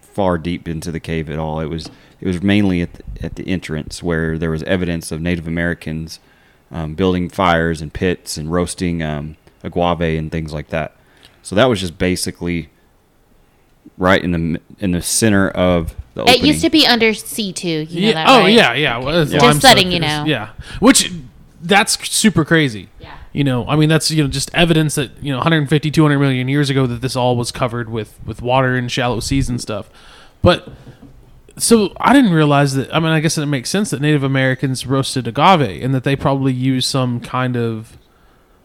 far 0.00 0.38
deep 0.38 0.66
into 0.66 0.90
the 0.90 1.00
cave 1.00 1.30
at 1.30 1.38
all. 1.38 1.60
It 1.60 1.66
was 1.66 1.90
it 2.20 2.26
was 2.26 2.42
mainly 2.42 2.82
at 2.82 2.94
the, 2.94 3.04
at 3.22 3.36
the 3.36 3.46
entrance 3.48 4.02
where 4.02 4.36
there 4.36 4.50
was 4.50 4.62
evidence 4.64 5.12
of 5.12 5.20
Native 5.20 5.46
Americans 5.46 6.18
um, 6.70 6.94
building 6.94 7.28
fires 7.28 7.80
and 7.80 7.92
pits 7.92 8.36
and 8.36 8.50
roasting 8.50 9.02
um, 9.02 9.36
agave 9.62 10.18
and 10.18 10.30
things 10.30 10.52
like 10.52 10.68
that. 10.68 10.96
So 11.42 11.54
that 11.54 11.66
was 11.66 11.80
just 11.80 11.98
basically 11.98 12.70
right 13.96 14.22
in 14.22 14.32
the 14.32 14.60
in 14.78 14.92
the 14.92 15.02
center 15.02 15.48
of 15.50 15.94
the 16.14 16.24
it 16.24 16.42
used 16.42 16.62
to 16.62 16.70
be 16.70 16.86
under 16.86 17.14
C 17.14 17.52
two. 17.52 17.68
You 17.68 18.00
know 18.00 18.08
yeah. 18.08 18.14
that, 18.14 18.28
oh 18.28 18.40
right? 18.40 18.52
yeah, 18.52 18.72
yeah. 18.74 18.98
Well, 18.98 19.26
Yeah. 19.26 19.38
Just 19.38 19.44
I'm 19.44 19.60
so 19.60 19.68
letting 19.68 19.92
you 19.92 20.00
know. 20.00 20.24
Yeah. 20.26 20.50
Which 20.80 21.12
that's 21.62 22.08
super 22.08 22.44
crazy. 22.44 22.88
Yeah. 22.98 23.17
You 23.32 23.44
know, 23.44 23.66
I 23.68 23.76
mean, 23.76 23.88
that's 23.88 24.10
you 24.10 24.22
know 24.22 24.28
just 24.28 24.50
evidence 24.54 24.94
that 24.94 25.10
you 25.22 25.30
know 25.30 25.38
150, 25.38 25.90
200 25.90 26.18
million 26.18 26.48
years 26.48 26.70
ago 26.70 26.86
that 26.86 27.00
this 27.00 27.14
all 27.16 27.36
was 27.36 27.52
covered 27.52 27.88
with 27.88 28.18
with 28.24 28.42
water 28.42 28.74
and 28.74 28.90
shallow 28.90 29.20
seas 29.20 29.48
and 29.48 29.60
stuff. 29.60 29.90
But 30.42 30.68
so 31.58 31.92
I 32.00 32.12
didn't 32.12 32.32
realize 32.32 32.74
that. 32.74 32.94
I 32.94 33.00
mean, 33.00 33.10
I 33.10 33.20
guess 33.20 33.36
it 33.36 33.46
makes 33.46 33.70
sense 33.70 33.90
that 33.90 34.00
Native 34.00 34.22
Americans 34.22 34.86
roasted 34.86 35.26
agave 35.26 35.82
and 35.82 35.94
that 35.94 36.04
they 36.04 36.16
probably 36.16 36.52
use 36.52 36.86
some 36.86 37.20
kind 37.20 37.56
of. 37.56 37.98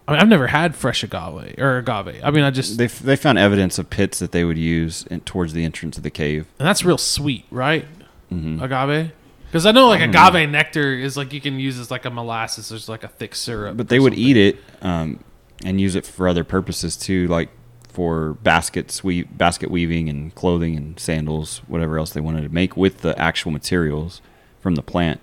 I 0.07 0.11
mean, 0.11 0.21
I've 0.21 0.27
never 0.27 0.47
had 0.47 0.75
fresh 0.75 1.01
agave 1.01 1.57
or 1.57 1.77
agave. 1.77 2.21
I 2.23 2.29
mean, 2.31 2.43
I 2.43 2.51
just 2.51 2.77
they 2.77 2.87
they 2.87 3.15
found 3.15 3.37
evidence 3.37 3.79
of 3.79 3.89
pits 3.89 4.19
that 4.19 4.31
they 4.31 4.43
would 4.43 4.57
use 4.57 5.05
in, 5.09 5.21
towards 5.21 5.53
the 5.53 5.63
entrance 5.63 5.97
of 5.97 6.03
the 6.03 6.09
cave. 6.09 6.47
and 6.59 6.67
that's 6.67 6.83
real 6.83 6.97
sweet, 6.97 7.45
right? 7.51 7.85
Mm-hmm. 8.31 8.61
Agave. 8.61 9.11
Because 9.53 9.67
I 9.67 9.71
know 9.71 9.87
like 9.87 10.01
agave 10.01 10.49
nectar 10.49 10.95
is 10.95 11.15
like 11.15 11.31
you 11.31 11.39
can 11.39 11.59
use 11.59 11.77
as 11.77 11.91
like 11.91 12.05
a 12.05 12.09
molasses. 12.09 12.69
There's 12.69 12.89
like 12.89 13.03
a 13.03 13.07
thick 13.07 13.35
syrup. 13.35 13.77
But 13.77 13.87
they 13.87 13.99
would 13.99 14.13
something. 14.13 14.25
eat 14.25 14.35
it 14.35 14.57
um, 14.81 15.23
and 15.63 15.79
use 15.79 15.95
it 15.95 16.07
for 16.07 16.27
other 16.27 16.43
purposes 16.43 16.97
too, 16.97 17.27
like 17.27 17.49
for 17.87 18.33
baskets, 18.41 19.03
we 19.03 19.21
basket 19.21 19.69
weaving 19.69 20.09
and 20.09 20.33
clothing 20.33 20.75
and 20.75 20.99
sandals, 20.99 21.59
whatever 21.67 21.99
else 21.99 22.09
they 22.13 22.19
wanted 22.19 22.41
to 22.41 22.49
make 22.49 22.75
with 22.75 23.01
the 23.01 23.15
actual 23.21 23.51
materials 23.51 24.23
from 24.59 24.73
the 24.73 24.81
plant. 24.81 25.21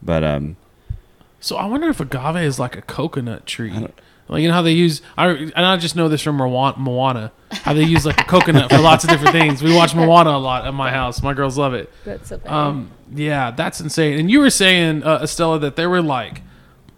But 0.00 0.24
um, 0.24 0.56
So 1.38 1.56
I 1.56 1.66
wonder 1.66 1.90
if 1.90 2.00
agave 2.00 2.42
is 2.42 2.58
like 2.58 2.78
a 2.78 2.82
coconut 2.82 3.44
tree. 3.44 3.88
Like 4.30 4.42
you 4.42 4.48
know 4.48 4.54
how 4.54 4.62
they 4.62 4.72
use, 4.72 5.02
I 5.18 5.28
and 5.28 5.52
I 5.56 5.76
just 5.76 5.96
know 5.96 6.08
this 6.08 6.22
from 6.22 6.36
Moana, 6.36 6.78
Moana, 6.78 7.32
how 7.50 7.72
they 7.74 7.82
use 7.82 8.06
like 8.06 8.20
a 8.20 8.24
coconut 8.24 8.70
for 8.70 8.78
lots 8.78 9.02
of 9.04 9.10
different 9.10 9.32
things. 9.32 9.60
We 9.62 9.74
watch 9.74 9.94
Moana 9.94 10.30
a 10.30 10.38
lot 10.38 10.66
at 10.66 10.72
my 10.72 10.90
house. 10.90 11.22
My 11.22 11.34
girls 11.34 11.58
love 11.58 11.74
it. 11.74 11.92
That's 12.04 12.28
so 12.28 12.38
bad. 12.38 12.52
Um, 12.52 12.90
yeah, 13.12 13.50
that's 13.50 13.80
insane. 13.80 14.18
And 14.20 14.30
you 14.30 14.38
were 14.40 14.50
saying, 14.50 15.02
uh, 15.02 15.18
Estella, 15.22 15.58
that 15.58 15.74
there 15.74 15.90
were 15.90 16.00
like 16.00 16.42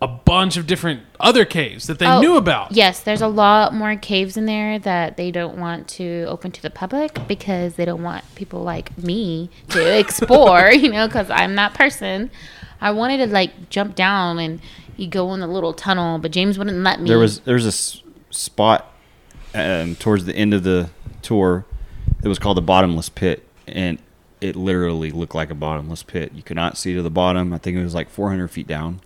a 0.03 0.09
bunch 0.09 0.57
of 0.57 0.67
different 0.67 1.01
other 1.21 1.45
caves 1.45 1.87
that 1.87 1.99
they 2.01 2.07
Oh, 2.07 2.21
knew 2.21 2.37
about. 2.37 2.73
Yes, 2.73 3.01
there's 3.01 3.23
a 3.23 3.29
lot 3.29 3.73
more 3.73 3.95
caves 3.97 4.37
in 4.37 4.47
there 4.47 4.79
that 4.81 5.17
they 5.17 5.31
don't 5.31 5.57
want 5.57 5.87
to 5.91 6.25
open 6.25 6.51
to 6.51 6.61
the 6.61 6.71
public 6.71 7.27
because 7.29 7.77
they 7.77 7.85
don't 7.85 8.03
want 8.03 8.25
people 8.35 8.63
like 8.63 8.99
me 8.99 9.49
to 9.69 9.99
explore, 10.01 10.71
you 10.73 10.91
know, 10.91 11.07
because 11.07 11.31
I'm 11.31 11.55
that 11.55 11.73
person. 11.75 12.31
I 12.81 12.91
wanted 12.91 13.19
to 13.19 13.33
like 13.33 13.71
jump 13.71 13.95
down 13.95 14.41
and 14.41 14.61
you 15.03 15.09
go 15.09 15.35
in 15.35 15.41
the 15.41 15.47
little 15.47 15.73
tunnel, 15.75 16.19
but 16.19 16.31
James 16.31 16.57
wouldn't 16.59 16.79
let 16.79 17.01
me. 17.01 17.09
there 17.09 17.19
was 17.19 17.41
there 17.41 17.55
was 17.55 17.65
a 17.67 17.69
s- 17.69 18.03
spot 18.31 18.91
um, 19.55 19.97
towards 19.97 20.25
the 20.25 20.35
end 20.35 20.55
of 20.55 20.63
the 20.63 20.89
tour 21.21 21.67
that 22.21 22.29
was 22.29 22.39
called 22.39 22.57
the 22.57 22.63
bottomless 22.63 23.09
pit, 23.09 23.47
and 23.67 23.99
it 24.41 24.57
literally 24.57 25.11
looked 25.11 25.35
like 25.35 25.51
a 25.51 25.55
bottomless 25.55 26.03
pit. 26.03 26.33
You 26.35 26.43
could 26.43 26.57
not 26.57 26.77
see 26.79 26.95
to 26.95 27.03
the 27.03 27.11
bottom. 27.11 27.53
I 27.53 27.59
think 27.59 27.77
it 27.77 27.83
was 27.83 27.95
like 27.95 28.09
400 28.09 28.49
feet 28.49 28.67
down. 28.67 29.01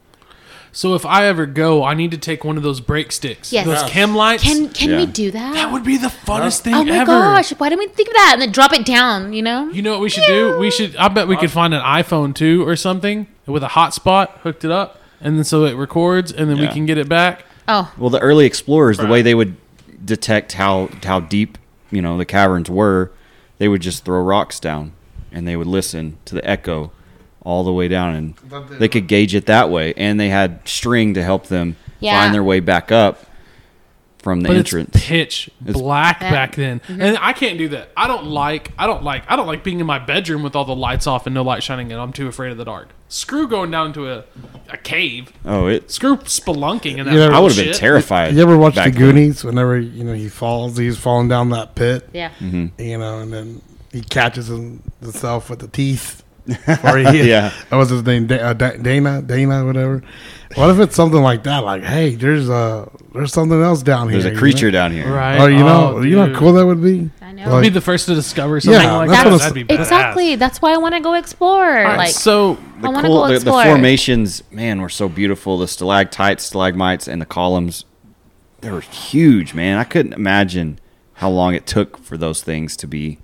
So 0.73 0.95
if 0.95 1.07
I 1.07 1.25
ever 1.25 1.47
go, 1.47 1.85
I 1.85 1.95
need 1.95 2.11
to 2.11 2.19
take 2.19 2.45
one 2.45 2.59
of 2.59 2.63
those 2.63 2.81
brake 2.83 3.11
sticks. 3.11 3.51
Yes. 3.51 3.65
Those 3.65 3.81
Yes. 3.81 3.91
chem 3.91 4.15
lights. 4.15 4.43
Can 4.43 4.69
can 4.69 4.91
Yeah. 4.91 4.97
we 4.99 5.07
do 5.07 5.31
that? 5.31 5.55
that 5.55 5.73
would 5.73 5.85
be 5.85 5.97
the 5.97 6.09
funnest 6.09 6.61
thing 6.61 6.75
oh 6.75 6.85
my 6.85 6.97
ever. 6.97 7.07
gosh! 7.07 7.51
Why 7.53 7.71
didn't 7.71 7.79
we 7.81 7.89
think 7.89 8.09
of 8.09 8.15
that 8.15 8.31
and 8.35 8.43
then 8.43 8.53
drop 8.53 8.75
it 8.75 8.85
down? 8.85 9.33
You 9.33 9.41
know? 9.43 9.71
You 9.71 9.81
know 9.81 9.93
what 9.93 10.01
we 10.03 10.11
should 10.11 10.27
do? 10.27 10.59
We 10.59 10.71
should. 10.71 10.95
I 10.97 11.09
bet 11.09 11.29
we 11.29 11.37
could 11.39 11.51
find 11.51 11.73
an 11.73 11.81
iPhone 11.81 12.35
too 12.35 12.67
or 12.69 12.77
something 12.77 13.27
with 13.47 13.63
a 13.63 13.69
hotspot 13.69 14.29
hooked 14.41 14.65
it 14.67 14.71
up, 14.71 15.01
and 15.21 15.37
then 15.37 15.45
so 15.45 15.65
it 15.65 15.75
records, 15.77 16.33
and 16.33 16.49
then 16.51 16.57
we 16.59 16.65
Yeah. 16.65 16.73
can 16.73 16.87
get 16.87 16.99
it 16.99 17.09
back. 17.09 17.45
Oh, 17.69 17.93
Well, 17.99 18.11
the 18.11 18.21
early 18.21 18.47
explorers, 18.47 18.99
the 18.99 19.07
way 19.07 19.23
they 19.23 19.35
would 19.35 19.57
detect 20.05 20.53
how 20.53 20.89
how 21.05 21.21
deep 21.21 21.59
you 21.91 22.01
know 22.03 22.17
the 22.19 22.25
caverns 22.25 22.71
were, 22.71 23.11
they 23.59 23.69
would 23.69 23.83
just 23.83 24.05
throw 24.05 24.21
rocks 24.23 24.61
down, 24.61 24.93
and 25.33 25.47
they 25.49 25.57
would 25.57 25.67
listen 25.67 26.17
to 26.27 26.35
the 26.35 26.49
echo 26.49 26.93
all 27.43 27.63
the 27.65 27.73
way 27.73 27.87
down, 27.89 28.15
and 28.15 28.35
they 28.79 28.89
could 28.89 29.07
gauge 29.07 29.35
it 29.35 29.47
that 29.47 29.71
way. 29.71 29.95
And 29.97 30.19
they 30.19 30.29
had 30.29 30.61
string 30.67 31.15
to 31.15 31.23
help 31.23 31.47
them 31.47 31.77
Yeah. 32.01 32.21
find 32.21 32.35
their 32.35 32.43
way 32.43 32.59
back 32.61 32.91
up 32.91 33.25
from 34.19 34.41
the 34.41 34.49
But 34.49 34.57
entrance. 34.57 34.91
it's 34.97 35.07
pitch 35.07 35.51
It's- 35.65 35.81
black 35.81 36.19
Yeah. 36.21 36.31
back 36.33 36.57
then, 36.57 36.81
mm-hmm. 36.89 37.01
and 37.01 37.19
I 37.21 37.33
can't 37.33 37.57
do 37.59 37.69
that. 37.69 37.91
I 37.97 38.09
don't 38.09 38.27
like. 38.27 38.73
I 38.77 38.87
don't 38.89 39.05
like. 39.05 39.23
I 39.29 39.37
don't 39.37 39.47
like 39.47 39.63
being 39.63 39.79
in 39.79 39.87
my 39.87 40.01
bedroom 40.01 40.43
with 40.43 40.57
all 40.57 40.65
the 40.65 40.75
lights 40.75 41.07
off 41.07 41.27
and 41.27 41.35
no 41.35 41.43
light 41.43 41.63
shining 41.63 41.91
in. 41.93 41.99
I'm 42.01 42.13
too 42.13 42.27
afraid 42.27 42.51
of 42.51 42.59
the 42.59 42.65
dark. 42.65 42.89
Screw 43.09 43.47
going 43.47 43.71
down 43.71 43.93
to 43.95 44.11
a, 44.11 44.25
a 44.69 44.77
cave. 44.77 45.33
oh, 45.45 45.69
it. 45.69 45.91
Screw 45.91 46.17
spelunking 46.19 46.99
and 46.99 47.07
that. 47.09 47.13
You 47.15 47.21
know, 47.21 47.31
I 47.33 47.39
would 47.39 47.53
have 47.53 47.57
been 47.57 47.67
bullshit. 47.67 47.75
terrified. 47.77 48.35
You 48.35 48.43
ever 48.43 48.57
watch 48.59 48.75
back 48.75 48.87
the 48.93 48.99
then. 48.99 49.01
Goonies? 49.15 49.45
Whenever 49.45 49.79
you 49.79 50.03
know 50.05 50.13
he 50.13 50.29
falls, 50.29 50.77
he's 50.77 50.99
falling 50.99 51.29
down 51.29 51.51
that 51.51 51.75
pit. 51.77 52.09
yeah. 52.13 52.31
Mm-hmm. 52.41 52.81
You 52.81 52.99
know, 52.99 53.21
and 53.21 53.33
then 53.33 53.63
he 53.93 54.01
catches 54.03 54.51
him, 54.51 54.83
himself 55.01 55.49
with 55.51 55.61
the 55.61 55.69
teeth. 55.69 56.23
or 56.85 56.99
he, 56.99 57.29
Yeah. 57.29 57.53
What 57.69 57.79
was 57.79 57.91
his 57.91 58.03
name? 58.05 58.27
Da- 58.27 58.39
uh, 58.41 58.53
Da- 58.53 58.77
Dana, 58.77 59.23
Dana, 59.23 59.65
whatever. 59.65 60.03
What 60.57 60.71
if 60.71 60.79
it's 60.81 60.97
something 60.97 61.21
like 61.23 61.43
that? 61.45 61.59
Like, 61.65 61.83
hey, 61.83 62.15
there's 62.15 62.49
uh 62.49 62.89
there's 63.13 63.33
something 63.33 63.61
else 63.61 63.83
down 63.83 64.09
here. 64.09 64.21
There's 64.21 64.33
a 64.33 64.35
you 64.35 64.39
creature 64.39 64.67
know? 64.67 64.73
down 64.79 64.93
here. 64.93 65.13
Right. 65.13 65.39
Oh, 65.39 65.47
you 65.47 65.59
know, 65.59 65.97
Oh, 65.97 66.03
you 66.03 66.17
know 66.17 66.33
how 66.33 66.39
cool 66.39 66.55
that 66.55 66.65
would 66.67 66.83
be. 66.83 67.11
I 67.21 67.33
know. 67.33 67.51
Like- 67.51 67.63
Be 67.63 67.69
the 67.69 67.81
first 67.81 68.07
to 68.07 68.15
discover 68.15 68.59
something 68.61 68.81
Yeah, 68.83 68.97
like 68.97 69.09
that's 69.11 69.25
that. 69.25 69.39
That'd 69.39 69.57
I'm- 69.59 69.67
be 69.67 69.75
badass. 69.75 69.81
Exactly. 69.81 70.37
That's 70.37 70.63
why 70.63 70.73
I 70.73 70.79
want 70.79 70.95
to 70.95 71.01
go 71.01 71.15
explore. 71.15 71.67
All 71.79 71.85
right, 71.85 71.97
like, 71.99 72.11
so 72.11 72.53
I 72.79 72.81
The, 72.81 72.91
want 72.91 72.97
to 73.05 73.09
cool, 73.09 73.27
go 73.27 73.33
the, 73.33 73.39
the 73.45 73.51
formations, 73.53 74.43
man, 74.51 74.81
were 74.81 74.89
so 74.89 75.09
beautiful. 75.09 75.59
The 75.59 75.69
stalactites, 75.69 76.45
stalagmites, 76.45 77.07
and 77.07 77.21
the 77.21 77.27
columns, 77.27 77.85
they 78.63 78.71
were 78.71 78.81
huge, 78.81 79.53
man. 79.55 79.77
I 79.79 79.85
couldn't 79.85 80.15
imagine 80.15 80.79
how 81.15 81.29
long 81.31 81.55
it 81.55 81.67
took 81.67 81.99
for 81.99 82.17
those 82.17 82.43
things 82.43 82.77
to 82.79 82.87
be, 82.87 83.19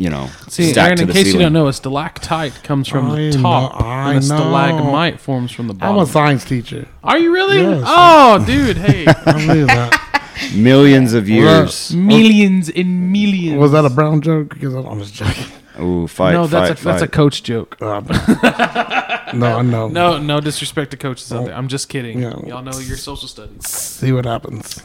you 0.00 0.08
know, 0.08 0.30
See, 0.48 0.72
stacked 0.72 0.78
Aaron, 0.78 0.96
to 0.96 1.02
in 1.02 1.08
the 1.08 1.12
case 1.12 1.32
you 1.32 1.38
don't 1.38 1.52
know, 1.52 1.68
a 1.68 1.72
stalactite 1.74 2.62
comes 2.62 2.88
from 2.88 3.10
I 3.10 3.16
the 3.30 3.32
top, 3.32 3.78
know- 3.78 3.86
I 3.86 4.14
and 4.14 4.24
a 4.24 4.28
know. 4.28 4.36
stalagmite 4.36 5.20
forms 5.20 5.52
from 5.52 5.66
the 5.66 5.74
bottom. 5.74 5.90
I'm 5.90 5.96
bottom. 5.96 6.08
a 6.08 6.12
science 6.12 6.44
teacher. 6.46 6.88
Are 7.04 7.18
you 7.18 7.30
really? 7.32 7.58
Yes. 7.60 7.84
oh, 7.86 8.42
dude, 8.46 8.76
hey, 8.86 9.04
I 9.06 9.32
believe 9.32 9.66
that. 9.66 10.52
Millions 10.54 11.12
of 11.12 11.28
years. 11.28 11.94
millions 11.94 12.70
and 12.70 13.12
millions. 13.12 13.58
Was 13.58 13.72
that 13.72 13.84
a 13.84 13.90
brown 13.90 14.22
joke? 14.22 14.54
Because 14.54 14.74
I'm 14.74 15.00
just 15.00 15.12
joking. 15.14 15.44
Ooh, 15.78 16.06
fight, 16.06 16.32
no, 16.32 16.46
that's 16.46 16.68
fight, 16.68 16.80
a 16.80 16.84
that's 16.84 17.02
a 17.02 17.06
fight. 17.06 17.12
coach 17.12 17.42
joke. 17.42 17.76
Uh, 17.80 18.00
no, 19.34 19.58
I 19.58 19.62
know. 19.62 19.88
No, 19.88 20.18
no 20.18 20.40
disrespect 20.40 20.92
to 20.92 20.96
coaches 20.96 21.30
out 21.30 21.44
there. 21.44 21.54
I'm 21.54 21.68
just 21.68 21.90
kidding. 21.90 22.22
Yeah. 22.22 22.38
Y'all 22.46 22.62
know 22.62 22.78
your 22.78 22.96
social 22.96 23.28
studies. 23.28 23.66
See 23.68 24.12
what 24.12 24.24
happens. 24.24 24.82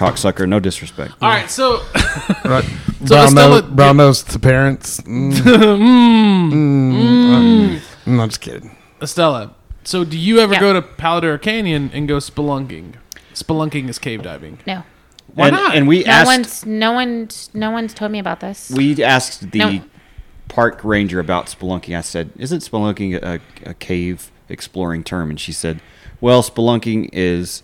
Cocksucker, 0.00 0.48
no 0.48 0.58
disrespect. 0.60 1.12
All 1.20 1.28
right, 1.28 1.50
so 1.50 1.82
Right. 2.44 2.64
So 3.00 3.06
brown, 3.14 3.28
Estella- 3.28 3.62
nose, 3.62 3.70
brown 3.70 3.96
nose 3.98 4.22
to 4.24 4.38
parents. 4.38 5.00
Mm. 5.06 6.50
Mm. 6.52 7.80
I'm 8.20 8.28
just 8.28 8.40
kidding. 8.40 8.76
Estella, 9.02 9.54
so 9.84 10.04
do 10.04 10.18
you 10.18 10.38
ever 10.40 10.54
Yeah. 10.54 10.60
go 10.60 10.72
to 10.74 10.82
Palo 10.82 11.20
Duro 11.20 11.38
Canyon 11.38 11.90
and 11.94 12.06
go 12.08 12.16
spelunking? 12.16 12.94
Spelunking 13.34 13.88
is 13.88 13.98
cave 13.98 14.22
diving. 14.22 14.58
no. 14.66 14.82
Why 15.34 15.46
and, 15.48 15.56
not? 15.56 15.74
And 15.76 15.86
we 15.86 16.02
No 16.02 16.10
asked, 16.10 16.26
one's 16.26 16.66
no 16.66 16.92
one's 16.92 17.50
no 17.54 17.70
one's 17.70 17.94
told 17.94 18.10
me 18.10 18.18
about 18.18 18.40
this. 18.40 18.68
we 18.70 19.00
asked 19.02 19.52
the 19.52 19.58
No. 19.60 19.80
park 20.48 20.82
ranger 20.82 21.20
about 21.20 21.46
spelunking. 21.46 21.96
I 21.96 22.00
said, 22.00 22.30
"Isn't 22.36 22.60
spelunking 22.60 23.22
a, 23.22 23.38
a 23.64 23.74
cave 23.74 24.32
exploring 24.48 25.04
term?" 25.04 25.30
And 25.30 25.38
she 25.38 25.52
said, 25.52 25.80
"Well, 26.20 26.42
spelunking 26.42 27.10
is 27.12 27.62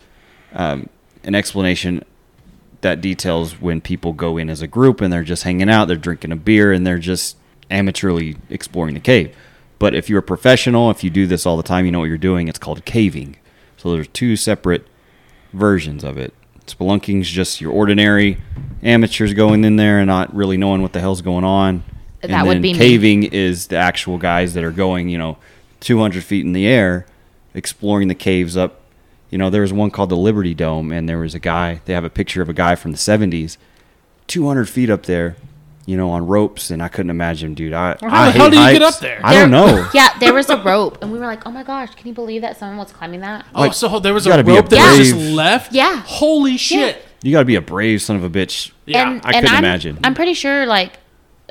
um, 0.54 0.88
an 1.24 1.34
explanation 1.34 2.04
that 2.80 3.00
details 3.00 3.60
when 3.60 3.80
people 3.80 4.12
go 4.12 4.36
in 4.36 4.48
as 4.50 4.62
a 4.62 4.66
group 4.66 5.00
and 5.00 5.12
they're 5.12 5.24
just 5.24 5.42
hanging 5.42 5.70
out, 5.70 5.86
they're 5.86 5.96
drinking 5.96 6.32
a 6.32 6.36
beer, 6.36 6.72
and 6.72 6.86
they're 6.86 6.98
just 6.98 7.36
amateurly 7.70 8.36
exploring 8.50 8.94
the 8.94 9.00
cave. 9.00 9.34
But 9.78 9.94
if 9.94 10.08
you're 10.08 10.20
a 10.20 10.22
professional, 10.22 10.90
if 10.90 11.04
you 11.04 11.10
do 11.10 11.26
this 11.26 11.44
all 11.44 11.56
the 11.56 11.62
time, 11.62 11.84
you 11.84 11.92
know 11.92 12.00
what 12.00 12.06
you're 12.06 12.18
doing. 12.18 12.48
It's 12.48 12.58
called 12.58 12.84
caving. 12.84 13.36
So 13.76 13.92
there's 13.92 14.08
two 14.08 14.36
separate 14.36 14.86
versions 15.52 16.02
of 16.02 16.16
it. 16.16 16.32
Spelunking's 16.66 17.30
just 17.30 17.60
your 17.60 17.72
ordinary 17.72 18.38
amateurs 18.82 19.34
going 19.34 19.64
in 19.64 19.76
there 19.76 19.98
and 19.98 20.08
not 20.08 20.34
really 20.34 20.56
knowing 20.56 20.82
what 20.82 20.92
the 20.92 21.00
hell's 21.00 21.22
going 21.22 21.44
on. 21.44 21.84
That 22.22 22.30
and 22.30 22.48
would 22.48 22.62
be 22.62 22.72
me. 22.72 22.78
caving 22.78 23.24
is 23.24 23.68
the 23.68 23.76
actual 23.76 24.18
guys 24.18 24.54
that 24.54 24.64
are 24.64 24.72
going, 24.72 25.08
you 25.08 25.18
know, 25.18 25.38
200 25.80 26.24
feet 26.24 26.44
in 26.44 26.52
the 26.52 26.66
air, 26.66 27.06
exploring 27.54 28.08
the 28.08 28.14
caves 28.14 28.56
up. 28.56 28.80
You 29.30 29.38
know, 29.38 29.50
there 29.50 29.62
was 29.62 29.72
one 29.72 29.90
called 29.90 30.10
the 30.10 30.16
Liberty 30.16 30.54
Dome, 30.54 30.92
and 30.92 31.08
there 31.08 31.18
was 31.18 31.34
a 31.34 31.38
guy. 31.40 31.80
They 31.84 31.92
have 31.94 32.04
a 32.04 32.10
picture 32.10 32.42
of 32.42 32.48
a 32.48 32.52
guy 32.52 32.76
from 32.76 32.92
the 32.92 32.98
70s, 32.98 33.56
200 34.28 34.68
feet 34.68 34.88
up 34.88 35.04
there, 35.04 35.36
you 35.84 35.96
know, 35.96 36.10
on 36.10 36.26
ropes, 36.26 36.70
and 36.70 36.82
I 36.82 36.88
couldn't 36.88 37.10
imagine, 37.10 37.54
dude. 37.54 37.72
I, 37.72 37.96
Well, 38.00 38.10
how 38.10 38.22
I 38.22 38.26
the 38.26 38.32
hell 38.32 38.50
hate 38.50 38.56
do 38.56 38.60
you 38.62 38.72
get 38.72 38.82
up 38.82 38.98
there? 39.00 39.20
I 39.24 39.34
don't 39.34 39.50
know. 39.50 39.88
Yeah, 39.94 40.16
there 40.18 40.32
was 40.34 40.48
a 40.48 40.56
rope, 40.62 40.98
and 41.02 41.12
we 41.12 41.18
were 41.18 41.26
like, 41.26 41.46
"Oh 41.46 41.50
my 41.50 41.62
gosh, 41.62 41.94
can 41.94 42.06
you 42.06 42.14
believe 42.14 42.42
that 42.42 42.56
someone 42.56 42.76
was 42.78 42.92
climbing 42.92 43.20
that?" 43.20 43.46
Oh, 43.54 43.62
Like, 43.62 43.74
so 43.74 43.98
there 43.98 44.14
was 44.14 44.26
a 44.26 44.30
gotta 44.30 44.42
a 44.42 44.54
rope 44.54 44.68
that 44.68 44.98
was 44.98 45.08
just 45.08 45.34
left. 45.34 45.72
Yeah. 45.72 46.02
Holy 46.06 46.56
shit. 46.56 47.02
You 47.22 47.32
got 47.32 47.40
to 47.40 47.44
be 47.44 47.56
a 47.56 47.60
brave 47.60 48.02
son 48.02 48.16
of 48.16 48.22
a 48.24 48.30
bitch. 48.30 48.70
Yeah. 48.84 49.10
and, 49.10 49.20
I 49.24 49.32
couldn't 49.32 49.50
I'm, 49.50 49.58
imagine. 49.58 49.98
I'm 50.04 50.14
pretty 50.14 50.34
sure 50.34 50.66
like 50.66 50.98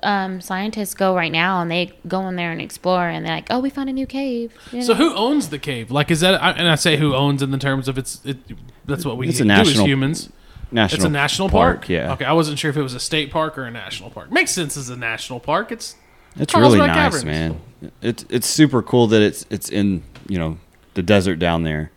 um, 0.06 0.40
scientists 0.40 0.94
go 0.94 1.16
right 1.16 1.32
now 1.32 1.62
and 1.62 1.70
they 1.70 1.92
go 2.08 2.28
in 2.28 2.36
there 2.36 2.52
and 2.52 2.62
explore 2.62 3.08
and 3.08 3.26
they're 3.26 3.36
like, 3.36 3.48
"Oh, 3.50 3.60
we 3.60 3.70
found 3.70 3.90
a 3.90 3.94
new 3.94 4.06
cave." 4.06 4.54
You 4.72 4.82
So 4.84 4.94
who 4.94 5.14
owns 5.16 5.50
the 5.50 5.60
cave? 5.60 5.92
Like, 5.92 6.12
is 6.12 6.20
that? 6.22 6.40
And 6.58 6.70
I 6.70 6.76
say 6.76 6.98
who 6.98 7.16
owns 7.16 7.42
in 7.42 7.52
the 7.52 7.58
terms 7.58 7.88
of 7.88 7.98
it's. 7.98 8.22
It, 8.24 8.38
that's 8.86 9.04
what 9.04 9.18
we 9.18 9.28
It's 9.28 9.40
a 9.40 9.44
do 9.44 9.50
as 9.52 9.80
humans. 9.80 10.30
National 10.72 10.96
It's 10.96 11.06
a 11.06 11.10
national 11.10 11.50
park. 11.50 11.90
Yeah. 11.90 12.14
Okay, 12.14 12.26
I 12.26 12.34
wasn't 12.34 12.60
sure 12.60 12.70
if 12.70 12.78
it 12.78 12.82
was 12.82 12.94
a 12.94 13.00
state 13.00 13.32
park 13.32 13.58
or 13.58 13.66
a 13.66 13.72
national 13.72 14.10
park. 14.10 14.32
Makes 14.32 14.52
sense 14.52 14.78
as 14.78 14.90
a 14.90 14.96
national 14.96 15.40
park. 15.40 15.72
It's 15.72 15.96
It's 16.38 16.54
really 16.56 16.78
nice, 16.80 16.96
Caverns. 16.96 17.26
man. 17.26 17.62
It's 18.02 18.26
it's 18.30 18.48
super 18.48 18.82
cool 18.82 19.08
that 19.08 19.22
it's 19.22 19.46
it's 19.50 19.70
in 19.70 20.04
you 20.28 20.38
know 20.38 20.58
the 20.94 21.04
desert 21.04 21.38
down 21.38 21.64
there, 21.64 21.92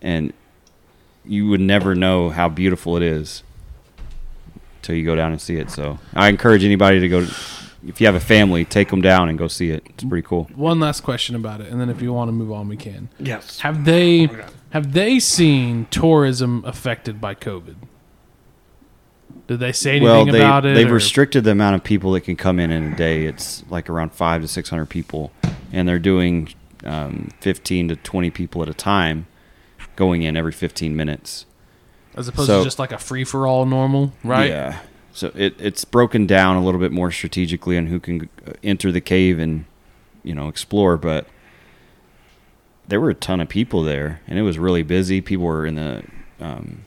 and 0.00 0.32
you 1.24 1.48
would 1.48 1.60
never 1.60 1.94
know 1.94 2.30
how 2.30 2.48
beautiful 2.48 2.96
it 2.96 3.02
is 3.02 3.42
till 4.82 4.94
you 4.96 5.04
go 5.04 5.14
down 5.14 5.32
and 5.32 5.40
see 5.40 5.56
it. 5.56 5.70
So 5.70 5.98
I 6.14 6.28
encourage 6.28 6.64
anybody 6.64 7.00
to 7.00 7.08
go. 7.08 7.26
If 7.84 8.00
you 8.00 8.06
have 8.06 8.14
a 8.14 8.20
family, 8.20 8.64
take 8.64 8.90
them 8.90 9.00
down 9.00 9.28
and 9.28 9.36
go 9.36 9.48
see 9.48 9.70
it. 9.70 9.82
It's 9.90 10.04
pretty 10.04 10.26
cool. 10.26 10.44
one 10.54 10.78
last 10.78 11.00
question 11.02 11.34
about 11.34 11.60
it, 11.60 11.68
and 11.72 11.80
then 11.80 11.88
if 11.90 12.00
you 12.00 12.12
want 12.12 12.28
to 12.28 12.32
move 12.32 12.52
on, 12.52 12.68
we 12.68 12.76
can. 12.76 13.08
Yes. 13.18 13.60
Have 13.60 13.84
they 13.84 14.28
have 14.70 14.92
they 14.92 15.18
seen 15.18 15.86
tourism 15.90 16.62
affected 16.64 17.20
by 17.20 17.34
COVID? 17.34 17.74
Did 19.48 19.58
they 19.58 19.72
say 19.72 19.96
anything 19.96 20.06
Well, 20.08 20.24
they 20.26 20.38
about 20.38 20.64
it? 20.64 20.74
they've 20.74 20.90
or- 20.90 20.94
restricted 20.94 21.44
the 21.44 21.50
amount 21.50 21.74
of 21.74 21.82
people 21.82 22.12
that 22.12 22.20
can 22.20 22.36
come 22.36 22.60
in 22.60 22.70
in 22.70 22.92
a 22.92 22.96
day. 22.96 23.26
It's 23.26 23.64
like 23.68 23.90
around 23.90 24.12
five 24.12 24.42
to 24.42 24.48
six 24.48 24.70
hundred 24.70 24.86
people, 24.88 25.32
and 25.72 25.88
they're 25.88 25.98
doing 25.98 26.48
um, 26.84 27.30
fifteen 27.40 27.88
to 27.88 27.96
twenty 27.96 28.30
people 28.30 28.62
at 28.62 28.68
a 28.68 28.74
time, 28.74 29.26
going 29.96 30.22
in 30.22 30.36
every 30.36 30.52
fifteen 30.52 30.94
minutes. 30.94 31.46
As 32.16 32.28
opposed 32.28 32.46
so- 32.48 32.58
to 32.58 32.64
just 32.64 32.78
like 32.78 32.92
a 32.92 32.98
free 32.98 33.24
for 33.24 33.46
all 33.46 33.66
normal, 33.66 34.12
right? 34.24 34.50
Yeah. 34.50 34.80
So 35.14 35.30
it, 35.34 35.54
it's 35.58 35.84
broken 35.84 36.26
down 36.26 36.56
a 36.56 36.64
little 36.64 36.80
bit 36.80 36.90
more 36.90 37.10
strategically 37.10 37.76
on 37.76 37.86
who 37.86 38.00
can 38.00 38.30
uh, 38.46 38.52
enter 38.62 38.90
the 38.90 39.00
cave 39.00 39.38
and, 39.38 39.66
you 40.22 40.34
know, 40.34 40.48
explore. 40.48 40.96
But 40.96 41.26
there 42.88 43.00
were 43.00 43.10
a 43.10 43.14
ton 43.14 43.40
of 43.40 43.48
people 43.48 43.82
there, 43.82 44.22
and 44.26 44.38
it 44.38 44.42
was 44.42 44.58
really 44.58 44.82
busy. 44.82 45.20
People 45.20 45.44
were 45.44 45.66
in 45.66 45.74
the 45.74 46.02
um, 46.40 46.84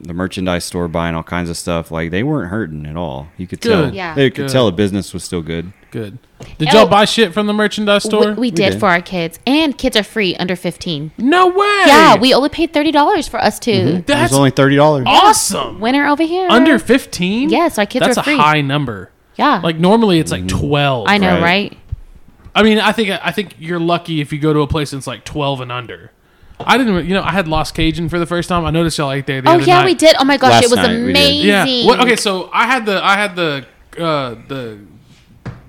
the 0.00 0.14
merchandise 0.14 0.64
store 0.64 0.88
buying 0.88 1.14
all 1.14 1.22
kinds 1.22 1.50
of 1.50 1.56
stuff. 1.56 1.90
Like 1.90 2.10
they 2.10 2.22
weren't 2.22 2.50
hurting 2.50 2.86
at 2.86 2.96
all. 2.96 3.28
You 3.36 3.46
could 3.46 3.60
tell. 3.60 3.92
Yeah. 3.94 4.14
They 4.14 4.30
could 4.30 4.46
Good. 4.46 4.50
tell 4.52 4.66
the 4.66 4.72
business 4.72 5.12
was 5.12 5.24
still 5.24 5.42
good. 5.42 5.72
Good. 5.90 6.18
Did 6.58 6.68
Oh. 6.72 6.78
y'all 6.80 6.88
buy 6.88 7.04
shit 7.04 7.34
from 7.34 7.46
the 7.46 7.52
merchandise 7.52 8.04
store? 8.04 8.28
we, 8.32 8.34
we 8.34 8.50
did 8.50 8.70
did. 8.72 8.80
for 8.80 8.86
our 8.88 9.02
kids, 9.02 9.38
and 9.46 9.76
kids 9.76 9.96
are 9.96 10.02
free 10.02 10.36
under 10.36 10.54
15. 10.56 11.10
no 11.18 11.48
way. 11.48 11.82
Yeah, 11.86 12.16
we 12.16 12.32
only 12.32 12.48
paid 12.48 12.72
thirty 12.72 12.92
dollars 12.92 13.28
for 13.28 13.40
us 13.40 13.58
two. 13.58 13.72
Mm-hmm. 13.72 13.96
it 13.98 14.06
That's 14.06 14.30
was 14.30 14.38
only 14.38 14.50
thirty 14.50 14.76
dollars. 14.76 15.04
awesome. 15.06 15.80
Winner 15.80 16.06
over 16.06 16.22
here. 16.22 16.48
Under 16.48 16.78
fifteen? 16.78 17.50
Yes, 17.50 17.76
our 17.78 17.86
kids 17.86 18.06
That's 18.06 18.18
are 18.26 18.30
a 18.30 18.36
high 18.36 18.60
number. 18.60 19.10
Yeah, 19.36 19.60
Like 19.62 19.76
normally 19.78 20.18
it's 20.18 20.30
like 20.30 20.44
mm-hmm. 20.44 20.58
twelve. 20.66 21.08
I 21.08 21.18
know, 21.18 21.34
right. 21.34 21.42
right? 21.42 21.78
I 22.54 22.62
mean, 22.62 22.78
I 22.78 22.92
think 22.92 23.10
I 23.10 23.30
think 23.32 23.54
you're 23.58 23.80
lucky 23.80 24.20
if 24.20 24.32
you 24.32 24.38
go 24.38 24.52
to 24.52 24.60
a 24.60 24.66
place 24.66 24.90
that's 24.92 25.06
like 25.06 25.24
twelve 25.24 25.60
and 25.60 25.70
under. 25.72 26.10
I 26.66 26.76
didn't, 26.78 27.06
you 27.06 27.14
know, 27.14 27.22
I 27.22 27.30
had 27.32 27.48
Lost 27.48 27.74
Cajun 27.74 28.08
for 28.08 28.18
the 28.18 28.26
first 28.26 28.48
time. 28.48 28.64
I 28.64 28.70
noticed 28.70 28.98
y'all 28.98 29.12
ate 29.12 29.26
there 29.26 29.40
the 29.40 29.48
Oh 29.50 29.54
other 29.54 29.62
yeah, 29.64 29.78
night. 29.78 29.84
we 29.86 29.94
did. 29.94 30.16
Oh 30.18 30.24
my 30.24 30.36
gosh, 30.36 30.52
Last 30.52 30.64
it 30.64 30.70
was 30.70 30.76
night 30.76 30.88
we 30.90 30.94
did. 30.94 31.10
amazing. 31.10 31.46
Yeah. 31.48 31.86
What, 31.86 32.00
okay, 32.00 32.16
so 32.16 32.50
I 32.52 32.66
had 32.66 32.86
the 32.86 33.04
I 33.04 33.14
had 33.16 33.36
the 33.36 33.66
uh, 33.98 34.34
the 34.48 34.78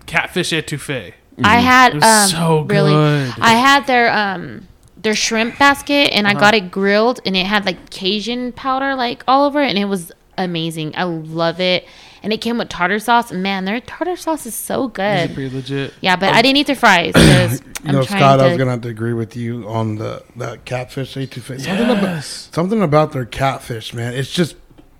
catfish 0.05 0.51
etouffee. 0.51 1.13
I 1.43 1.57
had 1.59 1.93
It 1.93 1.95
was 1.95 2.03
um 2.03 2.29
so 2.29 2.61
really 2.61 2.91
good. 2.91 3.33
I 3.39 3.53
had 3.53 3.87
their 3.87 4.11
um 4.13 4.67
their 5.01 5.15
shrimp 5.15 5.57
basket 5.57 6.11
and 6.13 6.27
I 6.27 6.33
got 6.35 6.53
it 6.53 6.69
grilled 6.69 7.19
and 7.25 7.35
it 7.35 7.47
had 7.47 7.65
like 7.65 7.89
Cajun 7.89 8.51
powder 8.51 8.93
like 8.93 9.23
all 9.27 9.45
over 9.45 9.59
it 9.61 9.69
and 9.69 9.77
it 9.79 9.85
was 9.85 10.11
amazing. 10.37 10.93
I 10.95 11.03
love 11.03 11.59
it. 11.59 11.87
And 12.23 12.31
it 12.31 12.37
came 12.37 12.57
with 12.59 12.69
tartar 12.69 12.99
sauce. 12.99 13.31
Man, 13.31 13.65
their 13.65 13.79
tartar 13.81 14.15
sauce 14.15 14.45
is 14.45 14.53
so 14.53 14.83
Is 14.85 14.89
it 14.89 14.93
good. 14.93 15.33
pretty 15.33 15.55
legit? 15.55 15.93
Yeah, 16.01 16.15
but 16.15 16.29
um, 16.29 16.35
I 16.35 16.41
didn't 16.43 16.57
eat 16.57 16.67
their 16.67 16.75
fries 16.75 17.13
because 17.13 17.59
You 17.61 17.65
I'm 17.85 17.95
know, 17.95 18.03
trying 18.03 18.19
Scott, 18.19 18.39
to. 18.39 18.45
I 18.45 18.47
was 18.49 18.57
gonna 18.57 18.71
have 18.71 18.81
to 18.81 18.89
agree 18.89 19.13
with 19.13 19.35
you 19.35 19.67
on 19.67 19.95
the 19.95 20.23
that 20.35 20.65
catfish 20.65 21.15
etouffee. 21.15 21.59
Something 21.61 21.89
about 21.97 22.23
something 22.23 22.81
about 22.83 23.11
their 23.11 23.25
catfish, 23.25 23.93
man. 23.93 24.13
It's 24.13 24.31
just 24.31 24.55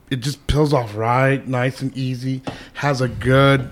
it 0.10 0.18
just 0.22 0.46
peels 0.48 0.74
off 0.74 0.96
right, 0.96 1.48
nice 1.48 1.82
and 1.82 1.96
easy. 1.96 2.42
Has 2.74 3.02
a 3.02 3.08
good 3.08 3.72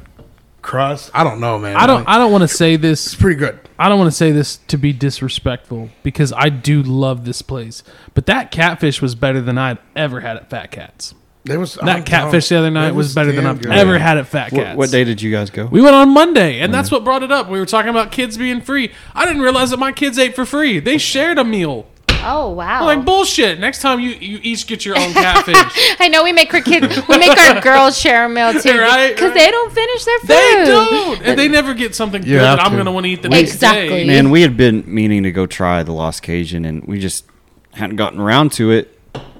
crust. 0.61 1.09
I 1.13 1.23
don't 1.23 1.39
know, 1.39 1.57
man. 1.57 1.75
I 1.75 1.87
don't 1.87 1.99
Like, 2.05 2.07
I 2.09 2.17
don't 2.19 2.31
want 2.31 2.43
to 2.43 2.47
say 2.47 2.75
this 2.75 3.05
it's 3.07 3.15
pretty 3.15 3.37
good. 3.37 3.59
I 3.79 3.89
don't 3.89 3.97
want 3.97 4.11
to 4.11 4.15
say 4.15 4.31
this 4.31 4.57
to 4.67 4.77
be 4.77 4.93
disrespectful 4.93 5.89
because 6.03 6.31
I 6.33 6.49
do 6.49 6.83
love 6.83 7.25
this 7.25 7.41
place. 7.41 7.81
But 8.13 8.25
that 8.27 8.51
catfish 8.51 9.01
was 9.01 9.15
better 9.15 9.41
than 9.41 9.57
I'd 9.57 9.79
ever 9.95 10.19
had 10.19 10.37
at 10.37 10.49
Fat 10.49 10.69
Cats. 10.69 11.15
It 11.45 11.57
was 11.57 11.75
That 11.75 12.05
catfish 12.05 12.49
the 12.49 12.57
other 12.57 12.69
night 12.69 12.89
it 12.89 12.95
was, 12.95 13.15
better 13.15 13.31
than 13.31 13.45
I've 13.45 13.61
good. 13.61 13.71
ever 13.71 13.97
had 13.97 14.17
at 14.17 14.27
Fat 14.27 14.51
What, 14.51 14.63
Cats. 14.63 14.77
what 14.77 14.91
day 14.91 15.03
did 15.03 15.21
you 15.21 15.31
guys 15.31 15.49
go? 15.49 15.65
We 15.67 15.81
went 15.81 15.95
on 15.95 16.13
Monday, 16.13 16.59
and 16.59 16.73
that's 16.73 16.91
what 16.91 17.03
brought 17.03 17.23
it 17.23 17.31
up. 17.31 17.49
We 17.49 17.59
were 17.59 17.65
talking 17.65 17.89
about 17.89 18.11
kids 18.11 18.37
being 18.37 18.59
free. 18.61 18.91
I 19.15 19.25
didn't 19.25 19.41
realize 19.41 19.69
that 19.69 19.77
my 19.79 19.91
kids 19.93 20.19
ate 20.19 20.35
for 20.35 20.45
free. 20.45 20.79
They 20.79 20.97
shared 20.97 21.37
a 21.39 21.43
meal. 21.45 21.87
oh 22.21 22.49
wow! 22.49 22.81
I'm 22.81 22.85
like 22.97 23.05
bullshit. 23.05 23.57
Next 23.59 23.81
time 23.81 24.01
you 24.01 24.09
you 24.11 24.39
each 24.43 24.67
get 24.67 24.83
your 24.85 24.99
own 24.99 25.13
catfish. 25.13 25.55
I 25.99 26.09
know 26.09 26.25
we 26.25 26.33
make 26.33 26.53
our 26.53 26.59
kids, 26.61 27.07
we 27.07 27.17
make 27.17 27.37
our 27.39 27.61
girls 27.69 27.97
share 27.97 28.25
a 28.25 28.29
meal 28.29 28.51
too, 28.51 28.77
Right, 28.77 29.13
Because 29.15 29.29
right. 29.31 29.33
they 29.35 29.49
don't 29.49 29.71
finish 29.73 30.03
their 30.03 30.19
food. 30.19 30.27
they 30.27 30.63
don't, 30.65 31.21
and 31.23 31.39
they 31.39 31.47
never 31.47 31.73
get 31.73 31.95
something 31.95 32.21
You 32.21 32.33
good 32.33 32.41
have 32.41 32.57
that 32.57 32.65
I'm 32.65 32.75
gonna 32.75 32.91
want 32.91 33.05
to 33.05 33.11
eat 33.11 33.21
the 33.21 33.29
next 33.29 33.51
day. 33.51 33.53
Exactly. 33.55 33.87
day. 34.03 34.07
Man, 34.07 34.29
we 34.29 34.41
had 34.41 34.57
been 34.57 34.83
meaning 34.85 35.23
to 35.23 35.31
go 35.31 35.45
try 35.45 35.81
the 35.83 35.93
Lost 35.93 36.21
Cajun, 36.21 36.65
and 36.65 36.83
we 36.83 36.99
just 36.99 37.23
hadn't 37.71 37.95
gotten 37.95 38.19
around 38.19 38.51
to 38.53 38.71
it. 38.71 38.98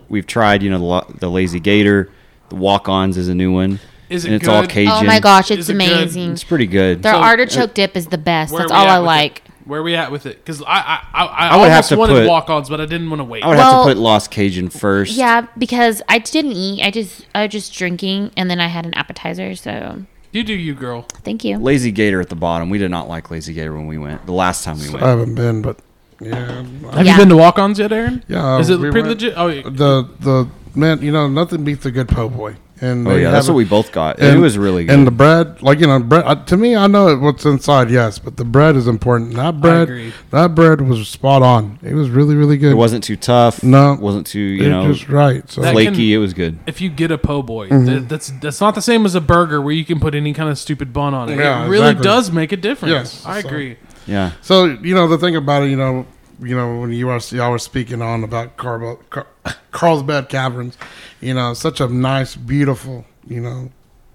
We've 0.09 0.27
tried, 0.27 0.63
you 0.63 0.69
know, 0.69 0.79
the, 0.79 0.83
lo- 0.85 1.13
the 1.19 1.29
Lazy 1.29 1.59
Gator, 1.59 2.09
the 2.49 2.55
Walk-Ons 2.55 3.15
is 3.17 3.27
a 3.27 3.35
new 3.35 3.53
one. 3.53 3.79
Is 4.09 4.25
it 4.25 4.29
and 4.29 4.35
it's 4.41 4.47
all? 4.47 4.65
Cajun. 4.65 4.91
Oh 4.91 5.03
my 5.03 5.19
gosh, 5.19 5.51
it's 5.51 5.61
Is 5.61 5.69
it 5.69 5.73
good? 5.73 5.83
amazing. 5.91 6.31
it's 6.31 6.43
pretty 6.43 6.65
good. 6.65 7.03
Their 7.03 7.13
So, 7.13 7.19
artichoke 7.19 7.69
uh, 7.69 7.73
dip 7.73 7.95
is 7.95 8.07
the 8.07 8.17
best. 8.17 8.51
Where 8.51 8.61
That's 8.63 8.71
we 8.71 8.77
all 8.77 8.85
at 8.87 8.89
I 8.89 8.99
with 8.99 9.05
like. 9.07 9.37
It? 9.37 9.43
Where 9.65 9.83
we 9.83 9.93
at 9.95 10.11
with 10.11 10.25
it? 10.25 10.37
Because 10.43 10.63
I 10.63 10.65
I 10.65 11.05
I, 11.13 11.25
I, 11.25 11.47
I 11.49 11.57
would 11.57 11.65
have 11.69 11.71
almost 11.73 11.89
to 11.89 11.95
wanted 11.97 12.13
put- 12.13 12.27
walk-ons, 12.27 12.69
but 12.69 12.81
I 12.81 12.87
didn't 12.87 13.07
want 13.11 13.19
to 13.19 13.23
wait. 13.23 13.43
I 13.43 13.47
would 13.49 13.57
Well- 13.57 13.83
have 13.83 13.87
to 13.87 13.93
put 13.93 14.01
Lost 14.01 14.31
Cajun 14.31 14.69
first. 14.69 15.13
Yeah, 15.15 15.45
because 15.59 16.01
I 16.09 16.17
didn't 16.17 16.53
eat. 16.53 16.81
I 16.83 16.89
just 16.89 17.27
I 17.35 17.43
was 17.43 17.51
just 17.51 17.71
drinking, 17.75 18.31
and 18.35 18.49
then 18.49 18.59
I 18.59 18.65
had 18.65 18.87
an 18.87 18.95
appetizer. 18.95 19.53
So 19.53 20.05
You 20.31 20.43
do 20.43 20.55
you, 20.55 20.73
girl. 20.73 21.03
thank 21.23 21.43
you. 21.43 21.59
Lazy 21.59 21.91
Gator 21.91 22.19
at 22.19 22.29
the 22.29 22.35
bottom. 22.35 22.71
We 22.71 22.79
did 22.79 22.89
not 22.89 23.07
like 23.07 23.29
Lazy 23.29 23.53
Gator 23.53 23.75
when 23.75 23.85
we 23.85 23.99
went. 23.99 24.25
The 24.25 24.31
last 24.33 24.63
time 24.63 24.79
we 24.79 24.89
went. 24.89 25.03
I 25.03 25.09
haven't 25.09 25.35
been, 25.35 25.61
but 25.61 25.77
yeah, 26.21 26.63
Have 26.93 27.05
Yeah. 27.05 27.13
you 27.13 27.17
been 27.17 27.29
to 27.29 27.37
walk-ons 27.37 27.79
yet, 27.79 27.91
Aaron? 27.91 28.23
yeah. 28.27 28.59
Is 28.59 28.69
it 28.69 28.79
we 28.79 28.89
pretty 28.91 29.07
went- 29.07 29.21
legit? 29.21 29.33
Oh, 29.37 29.47
yeah. 29.47 29.61
The 29.63 30.07
the 30.19 30.47
man, 30.75 31.01
you 31.01 31.11
know, 31.11 31.27
nothing 31.27 31.63
beats 31.63 31.85
a 31.85 31.91
good 31.91 32.07
po' 32.07 32.29
boy. 32.29 32.55
And 32.81 33.05
oh 33.05 33.11
they 33.11 33.23
yeah, 33.23 33.31
that's 33.31 33.47
have 33.47 33.55
what 33.55 33.59
a- 33.59 33.63
we 33.65 33.69
both 33.69 33.91
got. 33.91 34.19
and- 34.19 34.37
it 34.37 34.39
was 34.39 34.57
really 34.57 34.85
good. 34.85 34.93
And 34.93 35.05
the 35.05 35.11
bread, 35.11 35.61
like 35.61 35.81
you 35.81 35.87
know, 35.87 35.99
bread. 35.99 36.23
Uh, 36.25 36.35
to 36.45 36.55
me, 36.55 36.77
I 36.77 36.87
know 36.87 37.13
what's 37.17 37.43
inside, 37.45 37.89
yes, 37.89 38.19
but 38.19 38.37
the 38.37 38.45
bread 38.45 38.77
is 38.77 38.87
important. 38.87 39.33
That 39.35 39.59
bread, 39.59 39.81
agree. 39.89 40.13
that 40.31 40.55
bread 40.55 40.79
was 40.87 41.05
spot 41.09 41.41
on. 41.41 41.77
It 41.83 41.93
was 41.93 42.09
really, 42.09 42.35
really 42.35 42.55
good. 42.57 42.71
it 42.71 42.75
wasn't 42.75 43.03
too 43.03 43.17
tough. 43.17 43.63
No. 43.63 43.97
wasn't 43.99 44.27
too 44.27 44.55
It 44.57 44.63
you 44.63 44.69
know 44.69 44.87
was 44.87 45.09
right. 45.09 45.43
So 45.51 45.59
That 45.59 45.73
flaky. 45.73 45.91
can- 45.91 45.99
it 46.13 46.17
was 46.19 46.33
good. 46.33 46.57
if 46.67 46.79
you 46.79 46.87
get 46.89 47.11
a 47.11 47.17
po' 47.17 47.41
boy, 47.41 47.67
Mm-hmm. 47.67 47.85
th- 47.85 48.03
that's 48.07 48.31
that's 48.39 48.61
not 48.61 48.75
the 48.75 48.81
same 48.81 49.05
as 49.05 49.13
a 49.13 49.19
burger 49.19 49.59
where 49.61 49.73
you 49.73 49.83
can 49.83 49.99
put 49.99 50.15
any 50.15 50.31
kind 50.31 50.49
of 50.49 50.57
stupid 50.57 50.93
bun 50.93 51.13
on 51.13 51.27
it. 51.27 51.37
Yeah, 51.37 51.65
it 51.65 51.67
really 51.67 51.87
exactly. 51.89 52.03
does 52.05 52.31
make 52.31 52.53
a 52.53 52.57
difference. 52.57 52.93
Yes, 52.93 53.23
I 53.25 53.41
so- 53.41 53.47
agree. 53.49 53.75
Yeah. 54.07 54.31
So 54.41 54.65
you 54.65 54.95
know 54.95 55.07
the 55.07 55.17
thing 55.17 55.35
about 55.35 55.63
it, 55.63 55.69
you 55.69 55.77
know, 55.77 56.05
you 56.41 56.55
know 56.55 56.79
when 56.79 56.91
you 56.93 57.07
were 57.07 57.19
y'all 57.29 57.51
were 57.51 57.59
speaking 57.59 58.01
on 58.01 58.23
about 58.23 58.57
Carl, 58.57 58.97
Car, 59.09 59.27
Carlsbad 59.71 60.29
Caverns, 60.29 60.77
you 61.21 61.33
know, 61.33 61.53
such 61.53 61.79
a 61.79 61.87
nice, 61.87 62.35
beautiful, 62.35 63.05
you 63.27 63.39
know, 63.41 63.71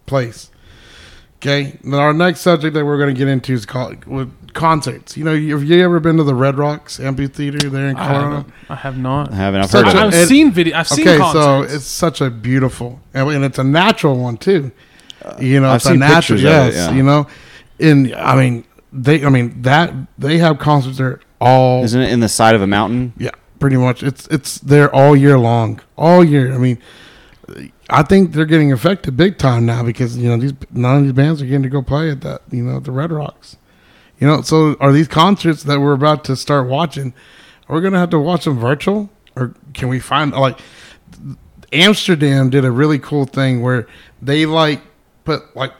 place. 0.06 0.50
Okay, 1.36 1.78
now 1.84 1.98
our 1.98 2.14
next 2.14 2.40
subject 2.40 2.72
that 2.72 2.86
we're 2.86 2.96
going 2.96 3.14
to 3.14 3.18
get 3.18 3.28
into 3.28 3.52
is 3.52 3.66
called 3.66 4.02
with 4.06 4.32
concerts. 4.54 5.14
You 5.14 5.24
know, 5.24 5.32
have 5.32 5.62
you 5.64 5.84
ever 5.84 6.00
been 6.00 6.16
to 6.16 6.22
the 6.24 6.34
Red 6.34 6.56
Rocks 6.56 6.98
Amphitheater 6.98 7.68
there 7.68 7.88
in 7.88 7.96
I 7.96 8.06
Colorado? 8.06 8.36
haven't. 8.36 8.52
I 8.70 8.74
have 8.76 8.96
not. 8.98 9.30
I 9.32 9.34
haven't. 9.34 9.60
I've 9.60 9.70
Such 9.70 9.84
heard 9.86 9.94
a- 9.94 9.98
of 9.98 10.06
I've 10.06 10.14
it. 10.14 10.22
it- 10.22 10.28
seen 10.28 10.50
video. 10.52 10.76
I've 10.78 10.88
seen 10.88 11.06
Okay, 11.06 11.18
so 11.32 11.60
it's 11.62 11.84
such 11.84 12.22
a 12.22 12.30
beautiful, 12.30 12.98
and 13.12 13.28
and 13.28 13.44
it's 13.44 13.58
a 13.58 13.64
natural 13.64 14.16
one 14.18 14.38
too. 14.38 14.72
You 15.38 15.60
know, 15.60 15.68
I've 15.68 15.76
it's 15.76 15.86
a 15.86 15.94
natural. 15.96 16.38
pictures 16.38 16.44
of 16.44 16.46
it, 16.46 16.50
Yes, 16.50 16.74
yeah. 16.76 16.92
you 16.96 17.02
know, 17.02 17.26
and 17.78 18.14
I 18.14 18.36
mean 18.36 18.64
they, 18.94 19.24
I 19.24 19.28
mean 19.28 19.62
that 19.62 19.92
they 20.16 20.38
have 20.38 20.58
concerts 20.58 20.98
there 20.98 21.20
all. 21.40 21.84
Isn't 21.84 22.00
it 22.00 22.12
in 22.12 22.20
the 22.20 22.28
side 22.28 22.54
of 22.54 22.62
a 22.62 22.66
mountain? 22.66 23.12
Yeah, 23.16 23.32
pretty 23.58 23.76
much. 23.76 24.02
It's 24.02 24.26
it's 24.28 24.58
there 24.58 24.94
all 24.94 25.16
year 25.16 25.38
long, 25.38 25.80
all 25.96 26.24
year. 26.24 26.54
I 26.54 26.58
mean, 26.58 26.78
I 27.90 28.02
think 28.02 28.32
they're 28.32 28.46
getting 28.46 28.72
affected 28.72 29.16
big 29.16 29.36
time 29.36 29.66
now 29.66 29.82
because 29.82 30.16
you 30.16 30.28
know 30.28 30.36
these 30.36 30.54
none 30.70 30.98
of 30.98 31.02
these 31.02 31.12
bands 31.12 31.42
are 31.42 31.46
getting 31.46 31.64
to 31.64 31.68
go 31.68 31.82
play 31.82 32.10
at 32.10 32.20
that 32.22 32.42
you 32.50 32.62
know 32.62 32.78
at 32.78 32.84
the 32.84 32.92
Red 32.92 33.12
Rocks. 33.12 33.56
You 34.20 34.28
know, 34.28 34.42
so 34.42 34.76
are 34.80 34.92
these 34.92 35.08
concerts 35.08 35.64
that 35.64 35.80
we're 35.80 35.92
about 35.92 36.24
to 36.26 36.36
start 36.36 36.68
watching? 36.68 37.12
we're 37.68 37.76
we 37.76 37.82
gonna 37.82 37.98
have 37.98 38.10
to 38.10 38.18
watch 38.18 38.44
them 38.44 38.58
virtual, 38.58 39.10
or 39.36 39.54
can 39.72 39.88
we 39.88 39.98
find 39.98 40.32
like 40.32 40.60
Amsterdam 41.72 42.50
did 42.50 42.64
a 42.64 42.70
really 42.70 42.98
cool 42.98 43.24
thing 43.24 43.60
where 43.60 43.88
they 44.22 44.46
like 44.46 44.80
put 45.24 45.56
like 45.56 45.72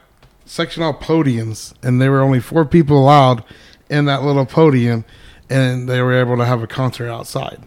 sectional 0.45 0.95
podiums, 0.95 1.75
and 1.83 2.01
there 2.01 2.11
were 2.11 2.21
only 2.21 2.41
four 2.41 2.65
people 2.65 2.99
allowed 2.99 3.45
in 3.89 4.05
that 4.07 4.23
little 4.23 4.47
podium, 4.47 5.05
and 5.49 5.89
they 5.89 6.01
were 6.01 6.15
able 6.15 6.37
to 6.37 6.45
have 6.45 6.63
a 6.63 6.67
concert 6.67 7.11
outside. 7.11 7.63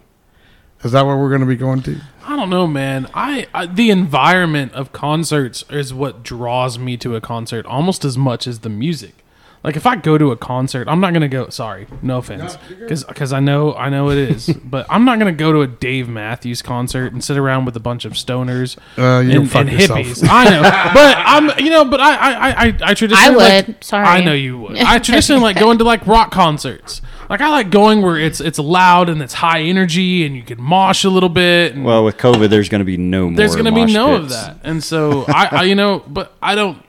Is 0.84 0.92
that 0.92 1.06
what 1.06 1.18
we're 1.18 1.30
going 1.30 1.42
to 1.42 1.48
be 1.48 1.56
going 1.56 1.82
to? 1.84 2.00
I 2.24 2.36
don't 2.36 2.50
know, 2.50 2.68
man. 2.68 3.08
I, 3.14 3.48
I 3.54 3.66
the 3.66 3.90
environment 3.90 4.74
of 4.74 4.92
concerts 4.92 5.64
is 5.70 5.94
what 5.94 6.24
draws 6.24 6.78
me 6.78 6.98
to 6.98 7.16
a 7.16 7.22
concert 7.22 7.66
almost 7.66 8.06
as 8.06 8.18
much 8.18 8.48
as 8.48 8.60
the 8.60 8.70
music. 8.70 9.24
Like 9.64 9.76
if 9.76 9.86
I 9.86 9.96
go 9.98 10.18
to 10.18 10.32
a 10.32 10.38
concert, 10.38 10.88
I'm 10.88 11.00
not 11.02 11.14
gonna 11.14 11.28
go. 11.28 11.50
Sorry, 11.50 11.88
no 12.02 12.20
offense, 12.20 12.58
because 12.80 13.34
I 13.34 13.40
know 13.40 13.74
I 13.74 13.90
know 13.90 14.10
it 14.12 14.18
is, 14.18 14.48
but 14.64 14.86
I'm 14.90 15.04
not 15.04 15.20
gonna 15.20 15.32
go 15.34 15.52
to 15.52 15.62
a 15.62 15.68
Dave 15.68 16.08
Matthews 16.08 16.62
concert 16.62 17.12
and 17.12 17.24
sit 17.24 17.38
around 17.38 17.66
with 17.66 17.76
a 17.76 17.80
bunch 17.82 18.06
of 18.06 18.14
stoners 18.14 18.78
Uh, 18.98 19.20
you 19.22 19.42
and, 19.42 19.52
fuck 19.52 19.62
and 19.68 19.72
yourself. 19.74 20.00
hippies. 20.00 20.28
I 20.30 20.44
know, 20.46 20.62
but 20.94 21.18
I'm 21.18 21.64
you 21.64 21.70
know, 21.70 21.84
but 21.86 22.00
I 22.00 22.16
I 22.16 22.32
I, 22.32 22.50
I, 22.68 22.78
I 22.82 22.94
traditionally 22.94 23.16
I 23.16 23.30
like- 23.58 23.68
would. 23.68 23.84
Sorry. 23.84 24.06
I 24.08 24.22
know 24.24 24.34
you 24.34 24.58
would. 24.60 24.78
I 24.78 25.00
traditionally 25.00 25.42
like 25.42 25.60
going 25.60 25.80
to 25.80 25.84
like 25.84 26.06
rock 26.08 26.32
concerts. 26.32 27.02
Like 27.30 27.42
I 27.42 27.50
like 27.50 27.70
going 27.72 28.02
where 28.04 28.18
it's 28.18 28.40
it's 28.40 28.58
loud 28.60 29.10
and 29.10 29.22
it's 29.22 29.34
high 29.34 29.62
energy 29.64 30.26
and 30.26 30.34
you 30.36 30.44
can 30.44 30.62
mosh 30.62 31.04
a 31.04 31.10
little 31.10 31.28
bit. 31.30 31.74
And 31.76 31.84
Well, 31.84 32.06
with 32.06 32.18
COVID, 32.18 32.50
there's 32.50 32.70
going 32.70 32.80
to 32.80 32.86
be 32.86 32.96
no 32.96 33.28
more. 33.28 33.36
there's 33.36 33.54
going 33.56 33.66
to 33.66 33.72
be 33.74 33.82
mosh 33.82 33.94
no 33.94 34.16
of 34.16 34.22
pits. 34.30 34.34
that. 34.36 34.60
And 34.64 34.82
so 34.82 35.26
I, 35.28 35.50
I, 35.52 35.64
you 35.64 35.76
know, 35.76 36.02
but 36.08 36.32
I 36.42 36.56
don't. 36.56 36.82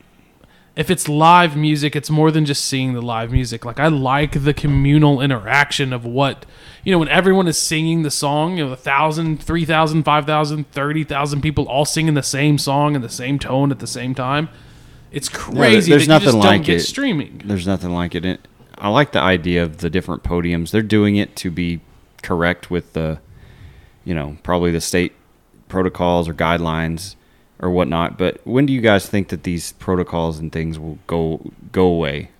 If 0.78 0.92
it's 0.92 1.08
live 1.08 1.56
music, 1.56 1.96
it's 1.96 2.08
more 2.08 2.30
than 2.30 2.44
just 2.44 2.64
seeing 2.64 2.92
the 2.92 3.02
live 3.02 3.32
music. 3.32 3.64
Like 3.64 3.80
I 3.80 3.88
like 3.88 4.44
the 4.44 4.54
communal 4.54 5.20
interaction 5.20 5.92
of 5.92 6.04
what 6.04 6.46
you 6.84 6.92
know 6.92 7.00
when 7.00 7.08
everyone 7.08 7.48
is 7.48 7.58
singing 7.58 8.04
the 8.04 8.12
song. 8.12 8.58
You 8.58 8.66
know, 8.66 8.72
a 8.72 8.76
thousand, 8.76 9.42
three 9.42 9.64
thousand, 9.64 10.04
five 10.04 10.24
thousand, 10.24 10.70
thirty 10.70 11.02
thousand 11.02 11.40
people 11.40 11.68
all 11.68 11.84
singing 11.84 12.14
the 12.14 12.22
same 12.22 12.58
song 12.58 12.94
in 12.94 13.02
the 13.02 13.08
same 13.08 13.40
tone 13.40 13.72
at 13.72 13.80
the 13.80 13.88
same 13.88 14.14
time. 14.14 14.50
It's 15.10 15.28
crazy 15.28 15.90
there's 15.90 16.06
you 16.06 16.14
just 16.14 16.24
nothing 16.24 16.38
like 16.38 16.68
it. 16.68 16.78
streaming. 16.78 17.42
There's 17.44 17.66
nothing 17.66 17.90
like 17.90 18.14
it. 18.14 18.24
it. 18.24 18.46
I 18.76 18.88
like 18.88 19.10
the 19.10 19.20
idea 19.20 19.64
of 19.64 19.78
the 19.78 19.90
different 19.90 20.22
podiums. 20.22 20.70
They're 20.70 20.82
doing 20.82 21.16
it 21.16 21.34
to 21.36 21.50
be 21.50 21.80
correct 22.22 22.70
with 22.70 22.92
the, 22.92 23.18
you 24.04 24.14
know, 24.14 24.38
probably 24.44 24.70
the 24.70 24.80
state 24.80 25.12
protocols 25.66 26.28
or 26.28 26.34
guidelines 26.34 27.16
or 27.60 27.70
whatnot. 27.70 28.16
But 28.18 28.40
when 28.46 28.66
do 28.66 28.72
you 28.72 28.80
guys 28.80 29.08
think 29.08 29.28
that 29.28 29.42
these 29.42 29.72
protocols 29.72 30.38
and 30.38 30.52
things 30.52 30.78
will 30.78 30.98
go 31.06 31.50
go 31.72 31.86
away? 31.86 32.30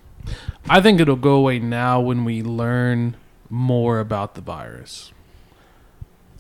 I 0.69 0.81
think 0.81 1.01
it'll 1.01 1.17
go 1.17 1.37
away 1.37 1.59
now 1.59 2.01
when 2.01 2.25
we 2.25 2.43
learn 2.43 3.17
more 3.51 3.99
about 4.01 4.35
the 4.35 4.41
virus. 4.43 5.13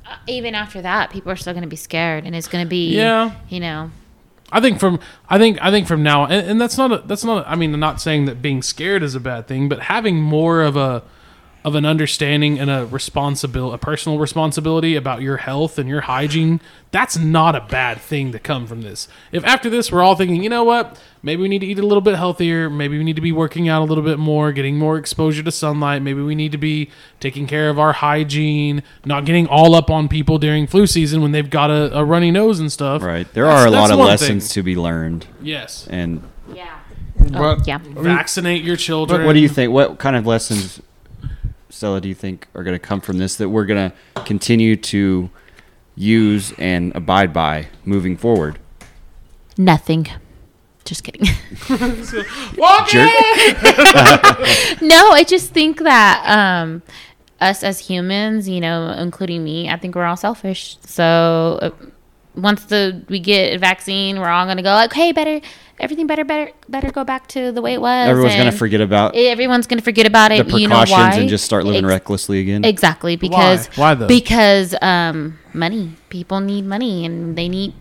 Uh, 0.06 0.16
even 0.26 0.54
after 0.54 0.82
that, 0.82 1.10
people 1.10 1.32
are 1.32 1.36
still 1.36 1.52
going 1.54 1.62
to 1.62 1.68
be 1.68 1.76
scared, 1.76 2.24
and 2.24 2.34
it's 2.36 2.48
going 2.48 2.64
to 2.64 2.68
be, 2.68 2.94
Yeah. 2.94 3.32
you 3.48 3.60
know, 3.60 3.90
I 4.50 4.60
think 4.60 4.80
from 4.80 4.98
I 5.28 5.36
think 5.38 5.58
I 5.60 5.70
think 5.70 5.86
from 5.86 6.02
now 6.02 6.24
and, 6.24 6.46
and 6.46 6.60
that's 6.60 6.78
not 6.78 6.90
a, 6.92 6.98
that's 7.06 7.22
not 7.24 7.44
a, 7.44 7.50
I 7.50 7.54
mean 7.54 7.74
I'm 7.74 7.80
not 7.80 8.00
saying 8.00 8.24
that 8.26 8.40
being 8.40 8.62
scared 8.62 9.02
is 9.02 9.14
a 9.14 9.20
bad 9.20 9.46
thing 9.46 9.68
but 9.68 9.78
having 9.80 10.16
more 10.22 10.62
of 10.62 10.74
a 10.74 11.02
of 11.68 11.74
an 11.76 11.84
understanding 11.86 12.58
and 12.58 12.68
a 12.70 12.86
responsibility 12.86 13.74
a 13.74 13.78
personal 13.78 14.18
responsibility 14.18 14.96
about 14.96 15.22
your 15.22 15.36
health 15.36 15.78
and 15.78 15.88
your 15.88 16.00
hygiene 16.02 16.60
that's 16.90 17.16
not 17.16 17.54
a 17.54 17.60
bad 17.60 17.98
thing 18.00 18.32
to 18.32 18.38
come 18.38 18.66
from 18.66 18.82
this 18.82 19.06
if 19.30 19.44
after 19.44 19.70
this 19.70 19.92
we're 19.92 20.02
all 20.02 20.16
thinking 20.16 20.42
you 20.42 20.48
know 20.48 20.64
what 20.64 21.00
maybe 21.22 21.42
we 21.42 21.48
need 21.48 21.58
to 21.60 21.66
eat 21.66 21.78
a 21.78 21.86
little 21.86 22.00
bit 22.00 22.16
healthier 22.16 22.68
maybe 22.70 22.96
we 22.98 23.04
need 23.04 23.14
to 23.16 23.22
be 23.22 23.30
working 23.32 23.68
out 23.68 23.82
a 23.82 23.84
little 23.84 24.02
bit 24.02 24.18
more 24.18 24.50
getting 24.52 24.76
more 24.78 24.96
exposure 24.98 25.42
to 25.42 25.50
sunlight 25.52 26.02
maybe 26.02 26.20
we 26.22 26.34
need 26.34 26.50
to 26.52 26.58
be 26.58 26.90
taking 27.20 27.46
care 27.46 27.68
of 27.70 27.78
our 27.78 27.92
hygiene 27.92 28.82
not 29.04 29.24
getting 29.24 29.46
all 29.46 29.74
up 29.74 29.90
on 29.90 30.08
people 30.08 30.38
during 30.38 30.66
flu 30.66 30.86
season 30.86 31.20
when 31.22 31.32
they've 31.32 31.50
got 31.50 31.70
a, 31.70 31.96
a 31.96 32.04
runny 32.04 32.30
nose 32.30 32.58
and 32.58 32.72
stuff 32.72 33.02
Right. 33.02 33.32
There 33.34 33.44
That's- 33.44 33.62
are 33.64 33.66
a 33.68 33.70
lot 33.70 33.90
of 33.90 33.98
lessons 33.98 34.48
thing. 34.48 34.54
to 34.54 34.62
be 34.64 34.74
learned, 34.76 35.26
yes 35.42 35.86
and 35.90 36.22
yeah, 36.54 36.78
But 37.18 37.66
yeah. 37.66 37.78
vaccinate 37.84 38.64
your 38.64 38.76
children. 38.76 39.20
What, 39.20 39.26
what 39.28 39.32
do 39.34 39.40
you 39.40 39.48
think? 39.48 39.72
What 39.72 39.98
kind 39.98 40.16
of 40.16 40.26
lessons, 40.26 40.80
Stella, 41.70 42.00
do 42.00 42.08
you 42.08 42.14
think 42.14 42.46
are 42.54 42.62
going 42.62 42.74
to 42.74 42.78
come 42.78 43.00
from 43.00 43.18
this 43.18 43.36
that 43.36 43.50
we're 43.50 43.66
going 43.66 43.90
to 43.90 44.22
continue 44.22 44.76
to 44.76 45.30
use 45.94 46.52
and 46.58 46.94
abide 46.94 47.32
by 47.32 47.68
moving 47.84 48.16
forward? 48.16 48.58
Nothing. 49.56 50.08
Just 50.84 51.04
kidding. 51.04 51.22
Walk 52.56 52.88
Jerk. 52.88 53.10
no, 54.80 55.10
I 55.10 55.24
just 55.26 55.52
think 55.52 55.80
that 55.80 56.24
um, 56.26 56.82
us 57.40 57.62
as 57.62 57.78
humans, 57.78 58.48
you 58.48 58.60
know, 58.60 58.90
including 58.92 59.44
me, 59.44 59.68
I 59.68 59.76
think 59.76 59.94
we're 59.94 60.06
all 60.06 60.16
selfish. 60.16 60.78
So 60.84 61.58
uh, 61.60 61.70
once 62.34 62.64
the 62.64 63.04
we 63.08 63.20
get 63.20 63.54
a 63.54 63.58
vaccine, 63.58 64.18
we're 64.18 64.30
all 64.30 64.46
gonna 64.46 64.62
go 64.62 64.70
like, 64.70 64.92
hey, 64.94 65.12
better 65.12 65.40
everything 65.80 66.06
better, 66.06 66.24
better, 66.24 66.52
better 66.68 66.90
go 66.90 67.04
back 67.04 67.26
to 67.28 67.52
the 67.52 67.62
way 67.62 67.74
it 67.74 67.80
was. 67.80 68.08
Everyone's 68.08 68.34
going 68.34 68.50
to 68.50 68.56
forget 68.56 68.80
about 68.80 69.14
Everyone's 69.14 69.66
gonna 69.66 69.82
forget 69.82 70.06
about 70.06 70.28
the 70.30 70.36
it. 70.36 70.46
you 70.48 70.68
know 70.68 70.76
precautions 70.76 70.90
why? 70.90 71.20
and 71.20 71.28
just 71.28 71.44
start 71.44 71.64
living 71.64 71.84
Ex- 71.84 71.88
recklessly 71.88 72.40
again. 72.40 72.64
Exactly 72.64 73.16
because 73.16 73.66
Why 73.76 73.94
though? 73.94 74.08
because 74.08 74.74
um, 74.82 75.38
money. 75.52 75.92
People 76.08 76.40
need 76.40 76.64
money, 76.64 77.04
and 77.04 77.36
they 77.36 77.48
need. 77.48 77.74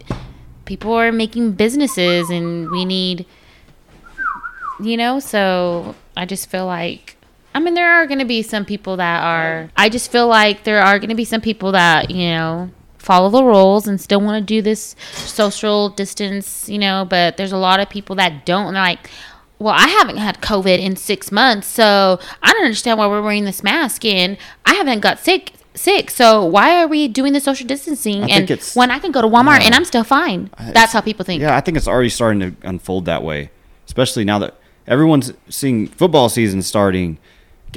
People 0.66 0.93
are 0.93 1.12
making 1.12 1.54
businesses, 1.54 2.30
and 2.30 2.70
we 2.72 2.86
need. 2.86 3.26
You 4.80 4.95
know, 4.98 5.20
so 5.20 5.95
I 6.16 6.26
just 6.26 6.50
feel 6.50 6.66
like. 6.66 7.16
I 7.56 7.60
mean, 7.60 7.74
there 7.74 7.91
are 7.91 8.06
going 8.06 8.20
to 8.20 8.26
be 8.26 8.43
some 8.43 8.66
people 8.66 8.98
that 8.98 9.24
are. 9.24 9.72
I 9.76 9.89
just 9.89 10.12
feel 10.12 10.28
like 10.28 10.64
there 10.64 10.82
are 10.82 11.00
going 11.00 11.10
to 11.10 11.16
be 11.16 11.26
some 11.26 11.41
people 11.41 11.72
that 11.72 12.12
you 12.12 12.30
know 12.30 12.70
follow 13.08 13.30
the 13.30 13.43
rules 13.43 13.88
and 13.88 13.99
still 13.99 14.22
want 14.22 14.36
to 14.41 14.45
do 14.55 14.62
this 14.62 14.95
social 15.14 15.89
distance. 15.89 16.68
You 16.70 16.80
know, 16.80 17.05
but 17.10 17.38
there's 17.38 17.51
a 17.53 17.58
lot 17.58 17.80
of 17.80 17.89
people 17.89 18.16
that 18.18 18.45
don't. 18.45 18.68
And 18.68 18.76
they're 18.76 18.84
like, 18.84 19.10
well, 19.60 19.74
I 19.74 19.88
haven't 19.88 20.18
had 20.18 20.41
COVID 20.41 20.78
in 20.80 20.95
six 20.95 21.32
months, 21.32 21.66
so 21.68 22.20
I 22.43 22.53
don't 22.53 22.64
understand 22.66 22.99
why 22.99 23.08
we're 23.08 23.24
wearing 23.24 23.45
this 23.45 23.64
mask, 23.64 24.05
and 24.05 24.38
I 24.66 24.76
haven't 24.76 24.99
got 24.99 25.20
sick. 25.20 25.53
Sick, 25.74 26.10
so 26.10 26.43
why 26.43 26.82
are 26.82 26.88
we 26.88 27.08
doing 27.08 27.34
the 27.34 27.39
social 27.39 27.68
distancing? 27.68 28.24
I 28.24 28.28
and 28.30 28.49
when 28.74 28.89
I 28.89 28.97
can 28.97 29.12
go 29.12 29.22
to 29.22 29.28
Walmart 29.28 29.60
No. 29.60 29.66
and 29.68 29.76
I'm 29.76 29.86
still 29.86 30.03
fine. 30.03 30.49
That's 30.74 30.91
how 30.91 31.01
people 31.01 31.24
think. 31.24 31.39
Yeah, 31.43 31.55
I 31.55 31.62
think 31.62 31.78
it's 31.78 31.88
already 31.88 32.10
starting 32.10 32.39
to 32.39 32.68
unfold 32.68 33.05
that 33.05 33.22
way, 33.22 33.51
especially 33.86 34.26
now 34.26 34.39
that 34.39 34.55
everyone's 34.88 35.34
seeing 35.49 35.86
football 35.86 36.30
season 36.30 36.64
starting. 36.64 37.20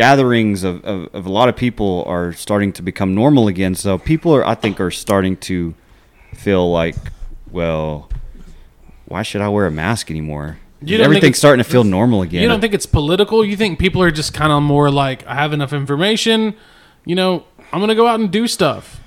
Gatherings 0.00 0.64
of, 0.64 0.82
of, 0.84 1.14
of 1.14 1.26
a 1.26 1.30
lot 1.30 1.48
of 1.50 1.56
people 1.56 2.04
are 2.06 2.32
starting 2.32 2.72
to 2.72 2.82
become 2.82 3.14
normal 3.14 3.48
again. 3.48 3.74
So 3.74 3.98
people 3.98 4.34
are, 4.34 4.46
I 4.46 4.54
think, 4.54 4.80
are 4.80 4.90
starting 4.90 5.36
to 5.38 5.74
feel 6.34 6.70
like, 6.72 6.96
well, 7.50 8.08
why 9.06 9.22
should 9.22 9.42
I 9.42 9.48
wear 9.48 9.66
a 9.66 9.70
mask 9.70 10.10
anymore? 10.10 10.58
You 10.80 10.96
don't 10.96 11.04
think 11.04 11.16
Everything's 11.16 11.36
starting 11.38 11.62
to 11.62 11.68
feel 11.70 11.84
normal 11.84 12.22
again. 12.22 12.40
You 12.42 12.48
don't 12.48 12.62
think 12.62 12.72
it's 12.72 12.86
political? 12.86 13.44
You 13.44 13.56
think 13.58 13.78
people 13.78 14.00
are 14.02 14.10
just 14.10 14.32
kind 14.32 14.50
of 14.50 14.62
more 14.62 14.90
like, 14.90 15.26
I 15.26 15.34
have 15.34 15.52
enough 15.52 15.74
information, 15.74 16.54
you 17.04 17.14
know, 17.14 17.44
I'm 17.70 17.80
gonna 17.80 17.94
go 17.94 18.06
out 18.06 18.20
and 18.20 18.30
do 18.30 18.46
stuff. 18.48 19.00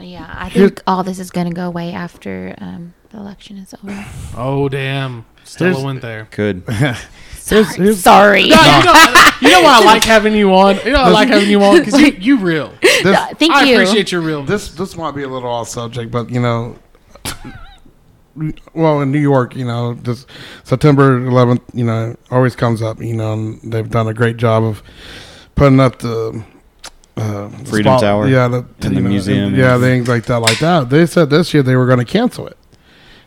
Yeah, 0.00 0.28
I 0.36 0.48
Here- 0.48 0.68
think 0.68 0.82
all 0.88 1.04
this 1.04 1.18
is 1.20 1.30
going 1.30 1.48
to 1.48 1.52
go 1.54 1.66
away 1.66 1.92
after 1.92 2.54
um, 2.58 2.94
the 3.10 3.18
election 3.18 3.56
is 3.58 3.74
over. 3.74 4.06
Oh 4.36 4.68
damn, 4.68 5.26
Still 5.44 5.68
There's- 5.70 5.84
went 5.84 6.02
there. 6.02 6.26
could 6.30 6.62
Sorry. 7.48 7.64
here's- 7.64 7.98
Sorry. 7.98 8.48
No, 8.48 8.56
you, 8.56 8.84
know, 8.84 9.30
you 9.42 9.50
know 9.50 9.62
why 9.62 9.78
I 9.80 9.84
like 9.84 10.04
having 10.04 10.34
you 10.34 10.52
on. 10.54 10.78
You 10.84 10.92
know 10.92 11.00
I 11.00 11.08
like 11.08 11.28
having 11.28 11.48
you 11.50 11.62
on 11.62 11.78
because 11.78 12.00
you 12.00 12.08
you 12.18 12.38
real. 12.38 12.72
this, 12.80 13.18
Thank 13.38 13.52
I 13.52 13.64
you. 13.64 13.74
appreciate 13.74 14.12
your 14.12 14.20
real. 14.20 14.42
this 14.44 14.68
this 14.72 14.96
might 14.96 15.12
be 15.14 15.22
a 15.22 15.28
little 15.28 15.48
off 15.48 15.68
subject, 15.68 16.10
but 16.10 16.30
you 16.30 16.40
know, 16.40 16.78
well, 18.74 19.00
in 19.00 19.10
New 19.10 19.18
York, 19.18 19.56
you 19.56 19.64
know, 19.64 19.94
this 19.94 20.26
September 20.64 21.20
11th, 21.20 21.62
you 21.72 21.84
know, 21.84 22.16
always 22.30 22.54
comes 22.54 22.82
up. 22.82 23.00
You 23.00 23.14
know, 23.14 23.32
and 23.32 23.60
they've 23.72 23.88
done 23.88 24.08
a 24.08 24.14
great 24.14 24.36
job 24.36 24.62
of 24.64 24.82
putting 25.54 25.80
up 25.80 25.98
the 25.98 26.44
uh, 27.16 27.48
Freedom 27.64 27.98
Tower 27.98 28.28
yeah, 28.28 28.46
the, 28.48 28.58
and 28.82 28.94
you 28.94 29.02
the 29.02 29.08
museum 29.08 29.54
yeah, 29.54 29.78
things 29.78 30.08
like 30.08 30.24
that, 30.26 30.38
like 30.38 30.58
that. 30.60 30.88
They 30.90 31.06
said 31.06 31.30
this 31.30 31.52
year 31.52 31.62
they 31.62 31.76
were 31.76 31.86
going 31.86 31.98
to 31.98 32.04
cancel 32.04 32.46
it, 32.46 32.56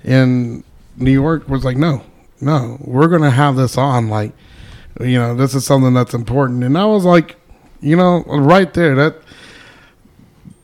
and 0.04 0.64
New 0.96 1.12
York 1.12 1.50
was 1.50 1.66
like, 1.66 1.78
no, 1.78 2.04
no, 2.42 2.78
we're 2.82 3.08
going 3.08 3.22
to 3.22 3.30
have 3.30 3.56
this 3.56 3.78
on. 3.78 4.10
Like, 4.10 4.34
you 5.00 5.18
know, 5.18 5.36
this 5.36 5.56
is 5.56 5.66
something 5.66 5.94
that's 5.94 6.14
important, 6.14 6.64
and 6.64 6.78
I 6.78 6.86
was 6.86 7.06
like, 7.06 7.36
you 7.80 7.96
know, 7.96 8.24
right 8.26 8.74
there, 8.74 8.96
that 8.96 9.16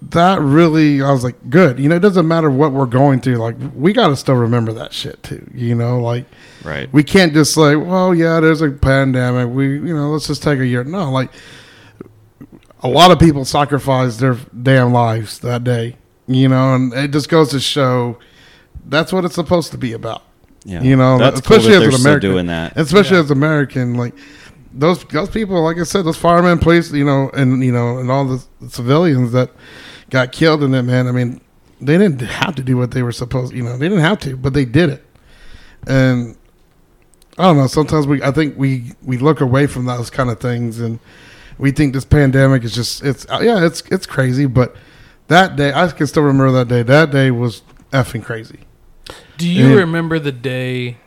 that 0.02 0.40
really 0.40 1.02
I 1.02 1.12
was 1.12 1.24
like, 1.24 1.50
good. 1.50 1.80
You 1.80 1.90
know, 1.90 1.96
it 1.96 2.02
doesn't 2.02 2.28
matter 2.28 2.50
what 2.50 2.72
we're 2.72 2.86
going 2.86 3.20
through. 3.20 3.38
Like, 3.38 3.56
we 3.76 3.94
got 3.94 4.10
to 4.10 4.16
still 4.16 4.36
remember 4.36 4.74
that 4.74 4.94
shit 4.94 5.22
too. 5.24 5.50
You 5.54 5.76
know, 5.76 6.00
like 6.00 6.26
right. 6.64 6.92
we 6.94 7.04
can't 7.04 7.34
just 7.34 7.54
say, 7.54 7.76
well, 7.76 8.14
yeah, 8.14 8.40
there's 8.40 8.62
a 8.62 8.72
pandemic. 8.72 9.54
We, 9.54 9.74
you 9.74 9.96
know, 9.96 10.10
let's 10.10 10.28
just 10.28 10.44
take 10.44 10.60
a 10.60 10.66
year. 10.66 10.84
No, 10.84 11.12
like 11.12 11.32
a 12.82 12.88
lot 12.88 13.12
of 13.12 13.20
people 13.20 13.44
sacrificed 13.46 14.20
their 14.20 14.36
damn 14.36 14.94
lives 14.94 15.40
that 15.40 15.64
day. 15.64 15.98
You 16.28 16.50
know, 16.50 16.76
and 16.76 16.94
it 16.94 17.12
just 17.12 17.30
goes 17.30 17.52
to 17.52 17.60
show 17.60 18.20
that's 18.86 19.14
what 19.14 19.26
it's 19.26 19.36
supposed 19.36 19.72
to 19.72 19.78
be 19.78 19.94
about. 19.94 20.24
Yeah, 20.68 20.82
You 20.82 20.98
know, 20.98 21.18
that's 21.18 21.40
especially 21.40 21.72
cool 21.78 21.84
as 21.88 21.96
an 21.96 22.02
American. 22.02 22.30
doing 22.30 22.46
that. 22.48 22.74
especially 22.76 23.16
Yeah. 23.18 23.24
as 23.24 23.32
American, 23.32 23.94
like 23.96 24.14
those 24.74 25.02
those 25.06 25.30
people, 25.30 25.64
like 25.64 25.78
I 25.80 25.84
said, 25.84 26.04
those 26.04 26.18
firemen, 26.18 26.60
police, 26.60 26.92
you 26.92 27.06
know, 27.06 27.32
and 27.34 27.64
you 27.64 27.72
know, 27.72 28.00
and 28.00 28.12
all 28.12 28.26
the 28.26 28.44
civilians 28.68 29.32
that 29.32 29.50
got 30.10 30.34
killed 30.34 30.64
in 30.64 30.74
it, 30.76 30.82
man. 30.84 31.08
I 31.08 31.12
mean, 31.14 31.40
they 31.80 31.98
didn't 31.98 32.20
have 32.22 32.54
to 32.56 32.64
do 32.64 32.76
what 32.76 32.92
they 32.92 33.02
were 33.02 33.14
supposed, 33.14 33.54
you 33.54 33.64
know, 33.64 33.78
they 33.78 33.88
didn't 33.88 34.04
have 34.04 34.20
to, 34.20 34.36
but 34.36 34.54
they 34.54 34.66
did 34.66 34.90
it. 34.90 35.06
And 35.88 36.36
I 37.38 37.44
don't 37.44 37.56
know. 37.58 37.68
Sometimes 37.68 38.06
we, 38.06 38.22
I 38.22 38.32
think 38.32 38.58
we 38.58 38.92
we 39.04 39.18
look 39.18 39.40
away 39.40 39.68
from 39.68 39.86
those 39.86 40.10
kind 40.10 40.30
of 40.30 40.42
things, 40.42 40.82
and 40.82 41.00
we 41.58 41.72
think 41.72 41.94
this 41.94 42.04
pandemic 42.06 42.66
is 42.66 42.76
just 42.76 43.06
it's 43.06 43.26
uh, 43.30 43.40
yeah, 43.42 43.66
it's 43.66 43.82
it's 43.90 44.06
crazy, 44.06 44.48
but 44.48 44.76
that 45.28 45.56
day 45.56 45.72
I 45.74 45.88
can 45.88 46.08
still 46.08 46.24
remember 46.24 46.52
that 46.52 46.68
day. 46.68 46.84
That 46.84 47.12
day 47.12 47.32
was 47.32 47.62
effing 47.94 48.22
crazy. 48.22 48.60
Do 49.38 49.48
you 49.48 49.70
Yeah. 49.70 49.76
remember 49.76 50.20
the 50.20 50.32
day? 50.32 50.98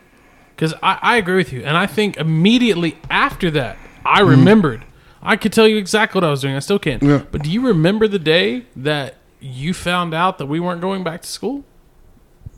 Because 0.55 0.73
I, 0.83 0.99
I 1.01 1.17
agree 1.17 1.37
with 1.37 1.51
you, 1.51 1.63
and 1.63 1.75
I 1.75 1.87
think 1.87 2.17
immediately 2.17 2.97
after 3.09 3.49
that, 3.51 3.77
I 4.05 4.21
remembered. 4.21 4.85
I 5.23 5.35
could 5.35 5.53
tell 5.53 5.67
you 5.67 5.77
exactly 5.77 6.17
what 6.19 6.23
I 6.25 6.29
was 6.31 6.41
doing. 6.41 6.55
I 6.55 6.59
still 6.59 6.79
can. 6.79 6.99
Mm. 6.99 7.07
Yeah. 7.07 7.23
But 7.31 7.43
do 7.43 7.51
you 7.51 7.65
remember 7.67 8.07
the 8.07 8.19
day 8.19 8.65
that 8.75 9.15
you 9.39 9.73
found 9.73 10.13
out 10.13 10.37
that 10.39 10.45
we 10.47 10.59
weren't 10.59 10.81
going 10.81 11.03
back 11.03 11.21
to 11.23 11.27
school? 11.27 11.63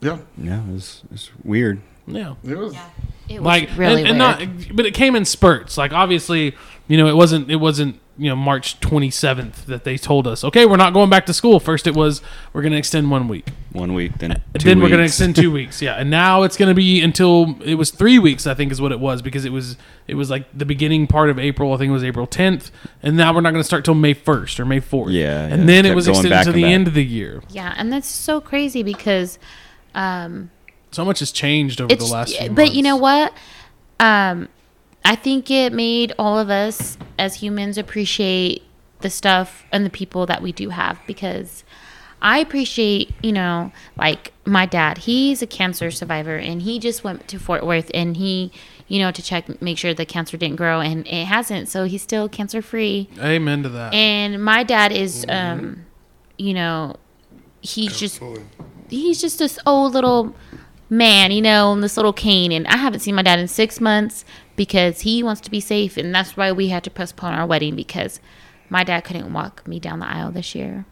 Yeah, 0.00 0.18
Yeah, 0.36 0.60
it's 0.74 1.02
it's 1.12 1.30
weird. 1.42 1.80
Yeah. 2.06 2.34
it 2.44 2.56
was. 2.58 2.74
It 3.28 3.38
was 3.40 3.42
like 3.46 3.70
really 3.76 4.02
and, 4.04 4.20
and 4.20 4.38
weird. 4.40 4.68
not 4.68 4.76
but 4.76 4.84
it 4.86 4.92
came 4.92 5.16
in 5.16 5.24
spurts 5.24 5.78
like 5.78 5.94
obviously 5.94 6.54
you 6.88 6.98
know 6.98 7.06
it 7.06 7.16
wasn't 7.16 7.50
it 7.50 7.56
wasn't 7.56 7.98
you 8.16 8.28
know 8.28 8.36
march 8.36 8.78
27th 8.78 9.64
that 9.66 9.82
they 9.82 9.96
told 9.98 10.26
us 10.28 10.44
okay 10.44 10.66
we're 10.66 10.76
not 10.76 10.92
going 10.92 11.10
back 11.10 11.26
to 11.26 11.34
school. 11.34 11.58
First 11.58 11.86
it 11.88 11.94
was 11.96 12.22
we're 12.52 12.62
going 12.62 12.72
to 12.72 12.78
extend 12.78 13.10
one 13.10 13.26
week. 13.26 13.48
One 13.72 13.92
week, 13.92 14.18
then 14.18 14.40
two 14.56 14.68
then 14.68 14.80
we're 14.80 14.88
going 14.88 15.00
to 15.00 15.04
extend 15.04 15.34
two 15.34 15.50
weeks 15.58 15.82
yeah. 15.82 15.94
And 15.96 16.10
now 16.10 16.44
it's 16.44 16.56
going 16.56 16.68
to 16.68 16.74
be 16.76 17.00
until 17.02 17.56
it 17.64 17.74
was 17.74 17.90
three 17.90 18.20
weeks 18.20 18.46
i 18.46 18.54
think 18.54 18.70
is 18.70 18.80
what 18.80 18.92
it 18.92 19.00
was 19.00 19.20
because 19.20 19.44
it 19.44 19.50
was 19.50 19.76
it 20.06 20.14
was 20.14 20.30
like 20.30 20.46
the 20.56 20.64
beginning 20.64 21.08
part 21.08 21.28
of 21.28 21.40
april 21.40 21.72
i 21.72 21.76
think 21.76 21.90
it 21.90 21.92
was 21.92 22.04
april 22.04 22.26
10th 22.26 22.70
and 23.02 23.16
now 23.16 23.34
we're 23.34 23.40
not 23.40 23.50
going 23.50 23.60
to 23.60 23.66
start 23.66 23.84
till 23.84 23.94
may 23.94 24.14
1st 24.14 24.60
or 24.60 24.64
may 24.64 24.80
4th 24.80 25.12
Yeah, 25.12 25.42
and 25.46 25.62
yeah. 25.62 25.66
then 25.66 25.84
it 25.86 25.88
Kept 25.88 25.96
was 25.96 26.06
extended 26.08 26.44
to 26.44 26.52
the 26.52 26.62
back. 26.62 26.70
end 26.70 26.86
of 26.86 26.94
the 26.94 27.04
year. 27.04 27.42
Yeah, 27.50 27.74
and 27.76 27.92
that's 27.92 28.06
so 28.08 28.40
crazy 28.40 28.84
because 28.84 29.40
um, 29.96 30.50
so 30.92 31.04
much 31.04 31.18
has 31.18 31.32
changed 31.32 31.80
over 31.80 31.92
the 31.94 32.04
last 32.04 32.36
few 32.36 32.50
but 32.50 32.72
you 32.74 32.82
know 32.82 32.96
what? 32.96 33.32
Um 33.98 34.48
i 35.04 35.14
think 35.14 35.50
it 35.50 35.72
made 35.72 36.12
all 36.18 36.38
of 36.38 36.50
us 36.50 36.96
as 37.18 37.36
humans 37.36 37.78
appreciate 37.78 38.62
the 39.00 39.10
stuff 39.10 39.64
and 39.70 39.84
the 39.84 39.90
people 39.90 40.26
that 40.26 40.40
we 40.42 40.52
do 40.52 40.70
have 40.70 40.98
because 41.06 41.64
i 42.22 42.38
appreciate 42.38 43.12
you 43.22 43.32
know 43.32 43.70
like 43.96 44.32
my 44.44 44.64
dad 44.64 44.98
he's 44.98 45.42
a 45.42 45.46
cancer 45.46 45.90
survivor 45.90 46.36
and 46.36 46.62
he 46.62 46.78
just 46.78 47.04
went 47.04 47.28
to 47.28 47.38
fort 47.38 47.64
worth 47.66 47.90
and 47.92 48.16
he 48.16 48.50
you 48.88 48.98
know 48.98 49.10
to 49.10 49.22
check 49.22 49.60
make 49.60 49.76
sure 49.76 49.92
the 49.92 50.06
cancer 50.06 50.36
didn't 50.36 50.56
grow 50.56 50.80
and 50.80 51.06
it 51.06 51.26
hasn't 51.26 51.68
so 51.68 51.84
he's 51.84 52.02
still 52.02 52.28
cancer 52.28 52.62
free 52.62 53.08
amen 53.18 53.62
to 53.62 53.68
that. 53.68 53.92
And 53.92 54.42
my 54.42 54.62
dad 54.62 54.92
is 54.92 55.24
um 55.28 55.84
you 56.38 56.54
know 56.54 56.96
he's 57.60 57.98
just 57.98 58.20
he's 58.88 59.20
just 59.20 59.38
this 59.38 59.58
old 59.66 59.92
little 59.94 60.34
man 60.90 61.30
you 61.30 61.40
know 61.40 61.72
in 61.72 61.80
this 61.80 61.96
little 61.96 62.12
cane 62.12 62.52
and 62.52 62.66
i 62.68 62.76
haven't 62.76 63.00
seen 63.00 63.14
my 63.14 63.22
dad 63.22 63.38
in 63.38 63.48
six 63.48 63.80
months 63.80 64.24
because 64.56 65.00
he 65.02 65.22
wants 65.22 65.40
to 65.42 65.50
be 65.50 65.60
safe 65.60 65.96
and 65.96 66.14
that's 66.14 66.36
why 66.36 66.52
we 66.52 66.68
had 66.68 66.84
to 66.84 66.90
postpone 66.90 67.34
our 67.34 67.46
wedding 67.46 67.74
because 67.76 68.20
my 68.70 68.84
dad 68.84 69.02
couldn't 69.02 69.32
walk 69.32 69.66
me 69.66 69.78
down 69.80 69.98
the 70.00 70.06
aisle 70.06 70.30
this 70.30 70.54
year 70.54 70.84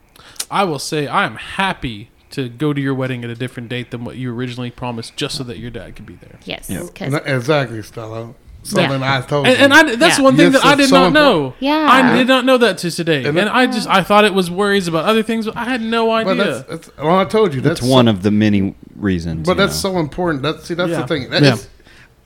I 0.51 0.65
will 0.65 0.79
say 0.79 1.07
I 1.07 1.25
am 1.25 1.37
happy 1.37 2.11
to 2.31 2.49
go 2.49 2.73
to 2.73 2.81
your 2.81 2.95
wedding 2.95 3.25
at 3.25 3.31
a 3.31 3.35
different 3.35 3.69
date 3.69 3.91
than 3.91 4.05
what 4.05 4.17
you 4.17 4.33
originally 4.35 4.71
promised, 4.71 5.17
just 5.17 5.37
so 5.37 5.45
that 5.45 5.59
your 5.59 5.71
dad 5.71 5.97
could 5.97 6.07
be 6.07 6.15
there. 6.15 6.39
yes 6.45 6.71
Yeah. 6.71 6.87
Exactly, 7.27 7.83
Stella. 7.83 8.35
Something 8.63 9.03
I 9.03 9.21
told 9.23 9.47
And, 9.49 9.59
you. 9.59 9.65
and 9.65 9.75
I, 9.75 9.97
that's 9.97 10.19
Yeah. 10.19 10.25
one 10.25 10.37
thing 10.37 10.53
Yes, 10.53 10.63
that 10.63 10.65
I 10.69 10.75
did 10.77 10.89
so 10.89 10.95
not 10.97 11.07
important. 11.09 11.15
know. 11.15 11.55
Yeah. 11.59 11.89
I 11.91 12.17
did 12.17 12.29
not 12.29 12.45
know 12.45 12.57
that 12.59 12.79
to 12.79 12.91
today, 12.93 13.25
and, 13.25 13.37
And 13.37 13.49
I 13.49 13.67
just 13.67 13.89
I 13.89 14.03
thought 14.05 14.25
it 14.25 14.33
was 14.33 14.51
worries 14.51 14.87
about 14.87 15.05
other 15.05 15.23
things, 15.25 15.47
but 15.47 15.57
I 15.57 15.65
had 15.65 15.83
no 15.83 16.07
but 16.07 16.29
idea. 16.29 16.45
that's, 16.45 16.69
that's 16.87 16.97
well, 16.97 17.19
I 17.19 17.25
told 17.25 17.53
you 17.55 17.61
that's 17.61 17.81
That's 17.81 17.91
one 17.91 18.07
of 18.07 18.23
the 18.23 18.31
many 18.31 18.77
reasons. 18.95 19.47
But 19.47 19.57
that's 19.57 19.83
know. 19.83 19.91
so 19.91 19.99
important. 19.99 20.43
That's 20.45 20.65
see, 20.65 20.75
that's 20.75 20.91
Yeah. 20.91 21.01
the 21.03 21.07
thing. 21.09 21.31
That 21.31 21.43
Yeah. 21.43 21.55
is- 21.55 21.69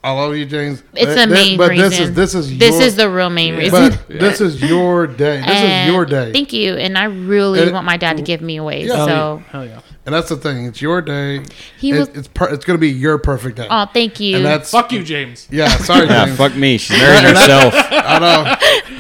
I 0.07 0.13
love 0.13 0.37
you, 0.37 0.47
James. 0.47 0.85
it's 0.95 1.05
That- 1.07 1.09
the 1.15 1.15
that- 1.15 1.29
main 1.31 1.57
but 1.59 1.71
reason 1.71 1.91
this 1.91 1.99
is 2.01 2.15
this 2.15 2.35
is 2.37 2.59
this 2.59 2.75
your, 2.75 2.83
is 2.83 2.95
the 2.97 3.11
real 3.11 3.29
main 3.29 3.57
reason 3.57 3.91
But 3.91 4.09
this 4.09 4.41
is 4.41 4.63
your 4.63 5.09
day. 5.09 5.39
This 5.39 5.47
And 5.49 5.89
is 5.89 5.93
your 5.95 6.07
day, 6.07 6.33
thank 6.33 6.53
you 6.53 6.75
and 6.77 6.97
i 6.97 7.05
really 7.05 7.63
And- 7.63 7.73
want 7.73 7.87
my 7.87 7.97
dad 7.97 8.17
to 8.19 8.23
give 8.23 8.41
me 8.41 8.57
away 8.57 8.85
Yeah. 8.85 8.95
Hell 8.97 9.07
so 9.09 9.13
yeah. 9.45 9.51
Hell 9.53 9.67
yeah. 9.67 9.81
and 10.07 10.15
that's 10.15 10.29
the 10.29 10.37
thing. 10.37 10.67
It's 10.67 10.81
your 10.81 11.03
day. 11.03 11.41
He 11.79 11.91
It- 11.91 11.99
was- 11.99 12.09
it's 12.15 12.29
per, 12.29 12.47
it's 12.55 12.65
going 12.65 12.77
to 12.79 12.81
be 12.81 12.91
your 12.91 13.19
perfect 13.19 13.57
day. 13.57 13.67
oh 13.69 13.87
thank 13.93 14.21
you 14.21 14.37
and 14.37 14.45
that's 14.45 14.71
Fuck 14.71 14.93
you, 14.93 15.03
James. 15.03 15.49
Yeah, 15.51 15.69
sorry, 15.79 16.07
yeah, 16.07 16.27
James. 16.27 16.39
fuck 16.39 16.55
me. 16.55 16.79
She's 16.79 16.97
married 16.99 17.25
herself. 17.25 17.75
I 17.91 18.19
know, 18.21 18.41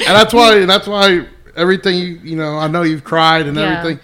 and 0.06 0.16
that's 0.18 0.34
why 0.34 0.64
that's 0.66 0.88
why 0.88 1.24
everything 1.56 1.96
you 1.98 2.20
you 2.24 2.36
know. 2.36 2.58
I 2.58 2.66
know 2.66 2.82
you've 2.82 3.04
cried 3.04 3.46
and 3.46 3.56
Yeah. 3.56 3.78
everything, 3.78 4.00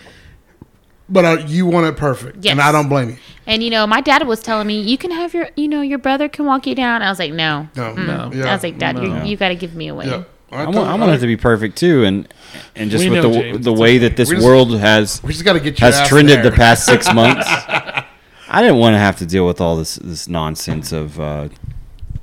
but 1.13 1.25
uh, 1.25 1.45
you 1.47 1.67
want 1.67 1.87
it 1.87 1.97
perfect, 1.97 2.39
Yes. 2.45 2.53
and 2.53 2.61
I 2.61 2.73
don't 2.73 2.89
blame 2.89 3.11
you. 3.11 3.17
And 3.47 3.63
you 3.63 3.71
know, 3.71 3.87
my 3.87 4.01
dad 4.01 4.27
was 4.27 4.41
telling 4.41 4.67
me, 4.67 4.81
"You 4.81 4.97
can 4.99 5.11
have 5.13 5.35
your, 5.35 5.49
you 5.57 5.69
know, 5.69 5.81
your 5.83 5.99
brother 5.99 6.29
can 6.29 6.47
walk 6.47 6.67
you 6.67 6.75
down." 6.75 7.03
I 7.03 7.11
was 7.11 7.19
like, 7.19 7.33
"No." 7.33 7.69
No, 7.77 7.95
No. 7.95 8.31
Yeah. 8.35 8.47
I 8.51 8.55
was 8.55 8.63
like, 8.63 8.79
"Dad, 8.79 8.97
No. 8.97 9.03
you 9.23 9.31
you 9.31 9.37
got 9.37 9.49
to 9.49 9.55
give 9.57 9.75
me 9.75 9.89
away." 9.89 10.07
yeah. 10.07 10.23
I 10.51 10.65
told- 10.65 10.75
want, 10.77 10.89
I 10.91 10.95
want 10.97 11.13
it 11.13 11.19
to 11.21 11.27
be 11.27 11.37
perfect 11.37 11.77
too, 11.79 12.05
and 12.05 12.29
and 12.77 12.91
just 12.91 13.05
We 13.05 13.11
with 13.11 13.23
know, 13.23 13.31
the 13.33 13.39
James. 13.41 13.65
the 13.65 13.73
way 13.73 13.91
okay. 13.97 13.99
that 13.99 14.17
this 14.17 14.29
just- 14.31 14.45
world 14.45 14.77
has 14.91 15.23
We 15.23 15.33
just 15.33 15.45
got 15.45 15.55
to 15.55 15.61
get 15.61 15.81
your 15.81 15.91
has 15.91 16.09
trended 16.09 16.39
there. 16.39 16.51
the 16.51 16.57
past 16.57 16.85
six 16.87 17.13
months. 17.21 17.47
I 17.49 18.61
didn't 18.61 18.77
want 18.79 18.95
to 18.95 18.99
have 18.99 19.17
to 19.19 19.27
deal 19.27 19.47
with 19.47 19.61
all 19.61 19.77
this 19.77 19.95
this 19.97 20.29
nonsense 20.29 20.93
of 20.93 21.19
uh, 21.19 21.49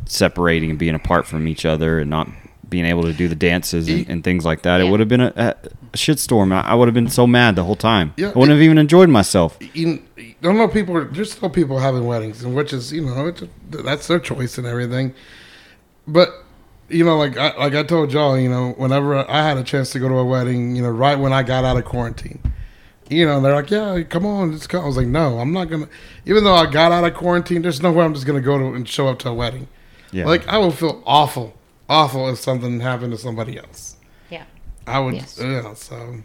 separating 0.06 0.70
and 0.70 0.80
being 0.80 0.96
apart 0.96 1.28
from 1.28 1.48
each 1.48 1.66
other 1.66 2.00
and 2.00 2.10
not 2.10 2.30
being 2.70 2.86
able 2.86 3.04
to 3.04 3.14
do 3.14 3.28
the 3.28 3.36
dances 3.36 3.88
and, 3.90 4.08
and 4.10 4.24
things 4.24 4.46
like 4.46 4.62
that. 4.64 4.80
It 4.82 4.86
would 4.90 5.00
have 5.00 5.10
been 5.10 5.22
a, 5.22 5.34
a 5.36 5.56
shitstorm. 5.98 6.52
I, 6.54 6.62
I 6.62 6.76
would 6.76 6.88
have 6.88 6.94
been 6.96 7.10
so 7.10 7.26
mad 7.28 7.56
the 7.56 7.64
whole 7.64 7.76
time. 7.76 8.14
Yeah, 8.18 8.28
I 8.28 8.30
wouldn't 8.34 8.52
it- 8.52 8.56
have 8.56 8.62
even 8.64 8.78
enjoyed 8.78 9.10
myself. 9.10 9.58
you, 9.74 10.02
you 10.18 10.36
don't 10.42 10.58
know 10.58 10.68
people 10.68 10.96
are 10.96 11.06
there's 11.06 11.32
still 11.34 11.50
people 11.50 11.80
having 11.80 12.06
weddings 12.06 12.44
and 12.44 12.56
which 12.56 12.72
is 12.72 12.94
you 12.94 13.02
know 13.06 13.28
it's, 13.28 13.44
that's 13.70 14.08
their 14.08 14.20
choice 14.20 14.58
and 14.58 14.66
everything 14.66 15.14
but 16.08 16.30
you 16.90 17.04
know 17.04 17.18
like 17.18 17.38
I, 17.38 17.56
like 17.58 17.74
I 17.76 17.84
told 17.84 18.14
y'all 18.14 18.38
you 18.40 18.50
know 18.50 18.72
whenever 18.78 19.30
I 19.30 19.44
had 19.44 19.58
a 19.58 19.64
chance 19.64 19.90
to 19.92 20.00
go 20.00 20.08
to 20.08 20.16
a 20.16 20.24
wedding 20.26 20.76
you 20.78 20.82
know 20.82 20.90
right 20.90 21.20
when 21.20 21.34
I 21.34 21.44
got 21.44 21.66
out 21.66 21.76
of 21.78 21.84
quarantine 21.86 22.40
you 23.10 23.26
know 23.26 23.42
they're 23.42 23.54
like 23.54 23.70
yeah 23.70 24.02
come 24.04 24.26
on 24.26 24.52
let's 24.54 24.66
go 24.66 24.82
I 24.82 24.86
was 24.86 24.96
like 24.98 25.08
no 25.08 25.40
I'm 25.40 25.52
not 25.52 25.66
gonna 25.70 25.90
even 26.26 26.44
though 26.46 26.56
I 26.56 26.72
got 26.72 26.92
out 26.94 27.04
of 27.04 27.14
quarantine 27.16 27.62
there's 27.62 27.82
no 27.82 27.92
way 27.92 28.06
I'm 28.06 28.14
just 28.14 28.26
gonna 28.26 28.40
go 28.42 28.58
to 28.58 28.74
and 28.74 28.88
show 28.88 29.08
up 29.10 29.20
to 29.20 29.30
a 29.30 29.34
wedding 29.34 29.68
Yeah. 30.12 30.26
like 30.26 30.48
I 30.48 30.58
would 30.58 30.74
feel 30.74 31.04
awful 31.06 31.54
awful 31.90 32.30
if 32.30 32.38
something 32.40 32.80
happened 32.80 33.12
to 33.12 33.18
somebody 33.18 33.58
else 33.58 33.96
Yeah. 34.30 34.44
I 34.88 35.00
would 35.00 35.16
Yes. 35.16 35.40
yeah 35.42 35.74
so 35.74 36.18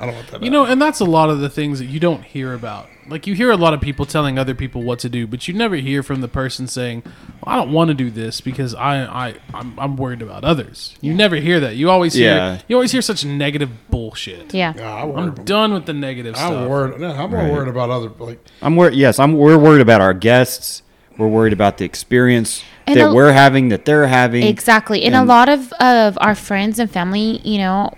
I 0.00 0.06
don't 0.06 0.14
want 0.14 0.28
that 0.28 0.42
You 0.44 0.50
know, 0.50 0.64
and 0.64 0.80
that's 0.80 1.00
a 1.00 1.04
lot 1.04 1.28
of 1.28 1.40
the 1.40 1.48
things 1.50 1.80
that 1.80 1.86
you 1.86 1.98
don't 1.98 2.22
hear 2.22 2.54
about. 2.54 2.88
Like 3.08 3.26
you 3.26 3.34
hear 3.34 3.50
a 3.50 3.56
lot 3.56 3.74
of 3.74 3.80
people 3.80 4.06
telling 4.06 4.38
other 4.38 4.54
people 4.54 4.84
what 4.84 5.00
to 5.00 5.08
do, 5.08 5.26
but 5.26 5.48
you 5.48 5.54
never 5.54 5.74
hear 5.74 6.04
from 6.04 6.20
the 6.20 6.28
person 6.28 6.68
saying, 6.68 7.02
well, 7.04 7.14
"I 7.46 7.56
don't 7.56 7.72
want 7.72 7.88
to 7.88 7.94
do 7.94 8.08
this 8.08 8.40
because 8.40 8.76
I, 8.76 9.02
I, 9.02 9.34
I'm, 9.52 9.76
I'm 9.76 9.96
worried 9.96 10.22
about 10.22 10.44
others." 10.44 10.94
You 11.00 11.14
never 11.14 11.34
hear 11.34 11.58
that. 11.58 11.74
You 11.74 11.90
always 11.90 12.14
hear, 12.14 12.32
Yeah. 12.32 12.60
you 12.68 12.76
always 12.76 12.92
hear 12.92 13.02
such 13.02 13.24
negative 13.24 13.70
bullshit. 13.90 14.54
Yeah. 14.54 14.72
yeah, 14.76 14.94
I 14.94 15.00
I'm 15.20 15.34
done 15.44 15.72
with 15.74 15.86
the 15.86 15.94
negative 15.94 16.36
I'm 16.38 16.52
stuff. 16.52 16.68
worried 16.70 17.00
no, 17.00 17.10
I'm 17.10 17.30
more 17.32 17.40
Right. 17.40 17.52
worried 17.52 17.68
about 17.68 17.90
other 17.90 18.08
like 18.20 18.38
I'm 18.62 18.76
worried. 18.76 18.94
Yes, 18.94 19.18
I'm. 19.18 19.32
We're 19.36 19.58
worried 19.58 19.80
about 19.82 20.00
our 20.00 20.14
guests. 20.14 20.82
We're 21.16 21.26
worried 21.26 21.52
about 21.52 21.78
the 21.78 21.84
experience 21.84 22.62
And 22.90 23.00
that 23.00 23.10
a- 23.10 23.14
we're 23.14 23.32
having, 23.32 23.68
that 23.70 23.84
they're 23.84 24.06
having. 24.06 24.42
Exactly. 24.44 25.02
And, 25.04 25.14
a 25.14 25.24
lot 25.24 25.48
of 25.48 25.72
of 25.74 26.16
our 26.20 26.34
friends 26.34 26.78
and 26.78 26.90
family, 26.90 27.40
you 27.44 27.58
know, 27.58 27.92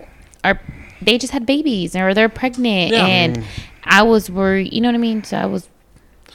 are 0.44 0.60
they 1.02 1.18
just 1.18 1.32
had 1.32 1.46
babies 1.46 1.96
or 1.96 2.12
they're 2.14 2.28
pregnant 2.28 2.92
Yeah. 2.92 3.06
and 3.06 3.44
I 3.84 4.02
was 4.02 4.30
worried, 4.30 4.72
you 4.72 4.80
know 4.80 4.88
what 4.88 4.94
I 4.94 4.98
mean? 4.98 5.24
So 5.24 5.36
I 5.38 5.46
was 5.46 5.68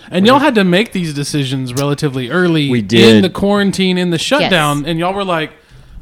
And 0.10 0.26
y'all 0.26 0.40
had 0.40 0.56
to 0.56 0.64
make 0.64 0.92
these 0.92 1.14
decisions 1.14 1.74
relatively 1.74 2.30
early. 2.30 2.70
We 2.70 2.82
did. 2.82 3.16
in 3.18 3.22
the 3.22 3.30
quarantine, 3.30 3.98
in 3.98 4.10
the 4.10 4.18
shutdown, 4.20 4.86
and 4.86 4.98
y'all 5.00 5.14
were 5.14 5.24
like, 5.24 5.52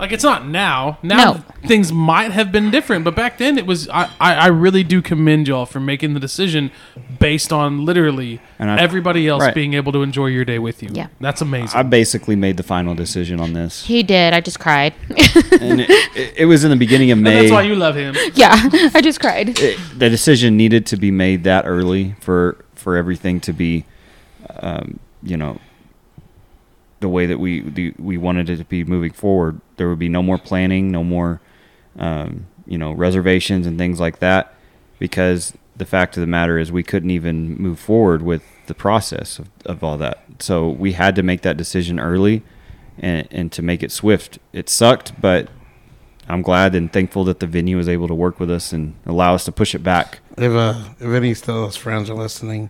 like 0.04 0.12
it's 0.12 0.24
not 0.24 0.45
now. 0.45 0.97
Now 1.01 1.16
No. 1.34 1.43
things 1.66 1.91
might 1.93 2.32
have 2.32 2.51
been 2.51 2.70
different, 2.72 3.06
but 3.06 3.16
back 3.16 3.38
then 3.38 3.58
it 3.58 3.66
was. 3.66 3.88
I, 3.88 4.10
I, 4.20 4.34
I 4.36 4.47
really 4.47 4.84
do 4.84 5.01
commend 5.01 5.47
y'all 5.47 5.66
for 5.66 5.80
making 5.80 6.14
the 6.14 6.20
decision 6.20 6.72
based 7.20 7.54
on 7.54 7.86
literally 7.86 8.41
And 8.60 8.70
I- 8.70 8.80
everybody 8.82 9.28
else 9.30 9.41
right. 9.43 9.56
being 9.56 9.74
able 9.76 9.91
to 9.93 10.04
enjoy 10.04 10.28
your 10.28 10.43
day 10.43 10.60
with 10.60 10.84
you. 10.84 10.89
Yeah. 10.91 11.08
that's 11.22 11.41
amazing. 11.41 11.78
I 11.80 11.84
basically 11.84 12.36
made 12.36 12.58
the 12.58 12.64
final 12.64 12.93
decision 12.95 13.39
on 13.39 13.54
this, 13.54 13.86
he 13.86 14.04
did. 14.04 14.34
I 14.34 14.41
just 14.41 14.60
cried. 14.60 14.93
and 15.62 15.80
it, 15.82 15.89
it, 16.16 16.34
it 16.39 16.45
was 16.45 16.64
in 16.66 16.70
the 16.70 16.76
beginning 16.76 17.12
of 17.12 17.18
And 17.18 17.24
May. 17.24 17.39
that's 17.39 17.51
why 17.51 17.62
you 17.62 17.76
love 17.76 17.95
him. 17.95 18.14
yeah. 18.36 18.51
I 18.93 18.99
just 19.01 19.20
cried. 19.22 19.58
it- 19.58 19.80
the 19.97 20.10
decision 20.10 20.58
needed 20.58 20.86
to 20.88 20.97
be 20.97 21.12
made 21.12 21.43
that 21.45 21.66
early 21.66 22.16
for 22.20 22.58
for 22.76 22.97
everything 22.97 23.39
to 23.39 23.54
be, 23.54 23.86
um, 24.60 24.99
you 25.22 25.38
know, 25.38 25.60
the 27.04 27.10
way 27.10 27.28
that 27.28 27.38
we 27.38 27.62
the, 27.62 27.93
we 27.99 28.18
wanted 28.18 28.49
it 28.49 28.58
to 28.58 28.66
be 28.66 28.84
moving 28.84 29.12
forward. 29.12 29.62
There 29.78 29.89
would 29.89 29.99
be 29.99 30.10
no 30.10 30.24
more 30.24 30.38
planning, 30.39 30.91
no 30.91 31.04
more, 31.04 31.41
um, 31.99 32.47
you 32.66 32.78
know, 32.78 32.91
reservations 32.93 33.68
and 33.68 33.78
things 33.78 33.99
like 33.99 34.20
that 34.20 34.56
because 34.97 35.54
the 35.76 35.86
fact 35.86 36.16
of 36.18 36.22
the 36.22 36.28
matter 36.28 36.58
is 36.58 36.72
we 36.72 36.84
couldn't 36.84 37.12
even 37.12 37.56
move 37.58 37.80
forward 37.80 38.22
with 38.22 38.43
the 38.68 38.74
process 38.74 39.39
of, 39.39 39.49
of 39.66 39.84
all 39.84 39.97
that. 39.97 40.24
So 40.39 40.70
we 40.70 40.93
had 40.93 41.16
to 41.16 41.24
make 41.24 41.41
that 41.41 41.58
decision 41.58 41.99
early 41.99 42.41
and, 42.97 43.28
and 43.32 43.51
to 43.51 43.62
make 43.62 43.84
it 43.84 43.91
swift. 43.91 44.39
It 44.54 44.70
sucked, 44.70 45.20
but 45.20 45.49
I'm 46.30 46.41
glad 46.41 46.74
and 46.74 46.91
thankful 46.91 47.26
that 47.26 47.39
the 47.39 47.47
venue 47.47 47.76
was 47.76 47.89
able 47.89 48.08
to 48.08 48.16
work 48.16 48.39
with 48.39 48.49
us 48.49 48.72
and 48.72 48.93
allow 49.06 49.36
us 49.36 49.43
to 49.45 49.51
push 49.51 49.76
it 49.76 49.84
back. 49.84 50.20
If 50.38 50.54
uh, 50.54 50.82
if 50.99 51.08
any 51.08 51.32
of 51.32 51.41
those 51.41 51.76
friends 51.76 52.10
are 52.10 52.16
listening, 52.16 52.70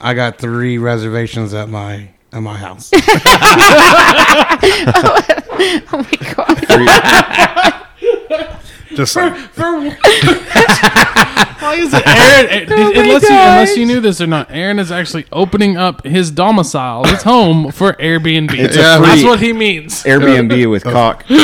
I 0.00 0.14
got 0.14 0.38
three 0.38 0.78
reservations 0.78 1.54
at 1.54 1.68
my 1.68 2.10
at 2.32 2.40
my 2.40 2.56
house. 2.56 2.90
Oh 5.94 5.98
my 5.98 6.16
god. 6.34 6.58
Just 8.96 9.16
like, 9.16 9.34
For 9.52 9.62
why 9.62 9.96
is 11.78 11.92
it 11.94 12.06
Aaron? 12.06 12.72
Oh 12.72 12.92
did- 12.92 12.96
unless 12.96 13.22
you 13.22 13.28
unless 13.30 13.76
you 13.76 13.86
knew 13.86 14.00
this 14.00 14.20
or 14.20 14.26
not, 14.26 14.50
Aaron 14.50 14.78
is 14.78 14.90
actually 14.92 15.26
opening 15.32 15.76
up 15.76 16.04
his 16.04 16.30
domicile, 16.30 17.04
his 17.04 17.22
home 17.22 17.70
for 17.72 17.94
Airbnb. 17.94 18.52
It's 18.58 18.76
a 18.76 18.80
That's 18.80 19.24
what 19.24 19.40
he 19.40 19.52
means. 19.52 20.02
Airbnb 20.04 20.70
with 20.70 20.84
cock, 20.84 21.24
Oh 21.30 21.36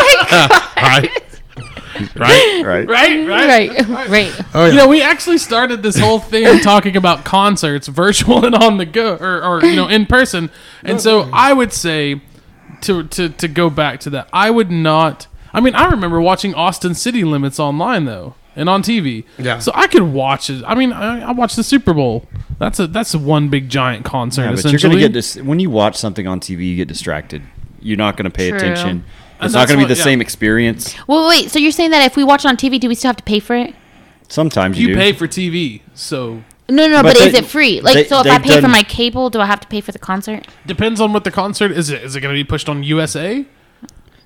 my 0.00 0.24
god. 0.30 1.08
Right, 2.16 2.62
right? 2.64 2.88
right, 2.88 3.10
mm, 3.10 3.28
right. 3.28 3.88
Right. 3.88 4.08
Right. 4.08 4.40
oh 4.54 4.64
yeah. 4.64 4.70
You 4.72 4.76
know, 4.78 4.88
we 4.88 5.02
actually 5.02 5.38
started 5.38 5.82
this 5.82 5.98
whole 5.98 6.18
thing 6.18 6.58
talking 6.62 6.96
about 6.96 7.24
concerts, 7.24 7.88
virtual 7.88 8.44
and 8.44 8.54
on 8.54 8.76
the 8.78 8.86
go, 8.86 9.16
or, 9.16 9.42
or 9.42 9.64
you 9.64 9.76
know, 9.76 9.88
in 9.88 10.06
person. 10.06 10.50
And 10.82 11.00
so 11.00 11.28
I 11.32 11.52
would 11.52 11.72
say, 11.72 12.20
to 12.82 13.04
to 13.04 13.28
to 13.28 13.48
go 13.48 13.70
back 13.70 14.00
to 14.00 14.10
that, 14.10 14.28
I 14.32 14.50
would 14.50 14.70
not. 14.70 15.26
I 15.52 15.60
mean, 15.60 15.74
I 15.74 15.88
remember 15.88 16.20
watching 16.20 16.54
Austin 16.54 16.94
City 16.94 17.24
Limits 17.24 17.58
online 17.58 18.04
though, 18.04 18.34
and 18.54 18.68
on 18.68 18.82
TV. 18.82 19.24
Yeah. 19.38 19.58
So 19.58 19.72
I 19.74 19.86
could 19.86 20.02
watch 20.02 20.50
it. 20.50 20.64
I 20.66 20.74
mean, 20.74 20.92
I, 20.92 21.28
I 21.28 21.32
watched 21.32 21.56
the 21.56 21.62
Super 21.62 21.94
Bowl. 21.94 22.26
That's 22.58 22.80
a 22.80 22.86
that's 22.86 23.14
one 23.14 23.48
big 23.48 23.68
giant 23.68 24.04
concert. 24.04 24.42
Yeah, 24.42 24.50
but 24.52 24.64
you're 24.64 24.74
essentially. 24.74 24.94
gonna 24.94 25.00
get 25.02 25.12
dis- 25.12 25.36
when 25.36 25.60
you 25.60 25.70
watch 25.70 25.96
something 25.96 26.26
on 26.26 26.40
TV, 26.40 26.66
you 26.68 26.76
get 26.76 26.88
distracted. 26.88 27.42
You're 27.80 27.98
not 27.98 28.16
gonna 28.16 28.30
pay 28.30 28.48
True. 28.50 28.58
attention. 28.58 29.04
And 29.38 29.46
It's 29.46 29.54
not 29.54 29.68
gonna 29.68 29.80
be 29.80 29.84
the 29.92 29.98
yeah. 29.98 30.04
same 30.04 30.20
experience. 30.20 30.94
Well, 31.06 31.28
wait. 31.28 31.50
So 31.50 31.58
you're 31.58 31.70
saying 31.72 31.90
that 31.90 32.04
if 32.04 32.16
we 32.16 32.24
watch 32.24 32.44
it 32.44 32.48
on 32.48 32.56
TV, 32.56 32.78
do 32.80 32.88
we 32.88 32.94
still 32.94 33.08
have 33.10 33.16
to 33.16 33.22
pay 33.24 33.38
for 33.40 33.54
it? 33.54 33.74
Sometimes 34.28 34.78
you, 34.78 34.88
you 34.88 34.94
do. 34.94 35.00
pay 35.00 35.12
for 35.12 35.26
TV, 35.28 35.82
so 35.94 36.42
No, 36.68 36.88
no, 36.88 37.02
But 37.02 37.14
but, 37.16 37.26
is 37.28 37.34
it 37.34 37.44
free? 37.44 37.80
Like, 37.80 37.94
they- 37.94 38.04
so 38.06 38.20
if 38.20 38.26
I 38.26 38.38
they've 38.38 38.42
pay 38.54 38.60
for 38.60 38.66
my 38.68 38.82
cable, 38.82 39.30
do 39.30 39.40
I 39.40 39.46
have 39.46 39.60
to 39.60 39.68
pay 39.68 39.80
for 39.80 39.92
the 39.92 39.98
concert? 40.00 40.46
depends 40.66 41.00
on 41.00 41.12
what 41.12 41.22
the 41.24 41.30
concert 41.30 41.70
is. 41.70 41.90
It 41.90 42.02
is 42.02 42.16
it 42.16 42.20
going 42.20 42.34
to 42.34 42.38
be 42.38 42.44
pushed 42.44 42.68
on 42.68 42.82
USA, 42.82 43.44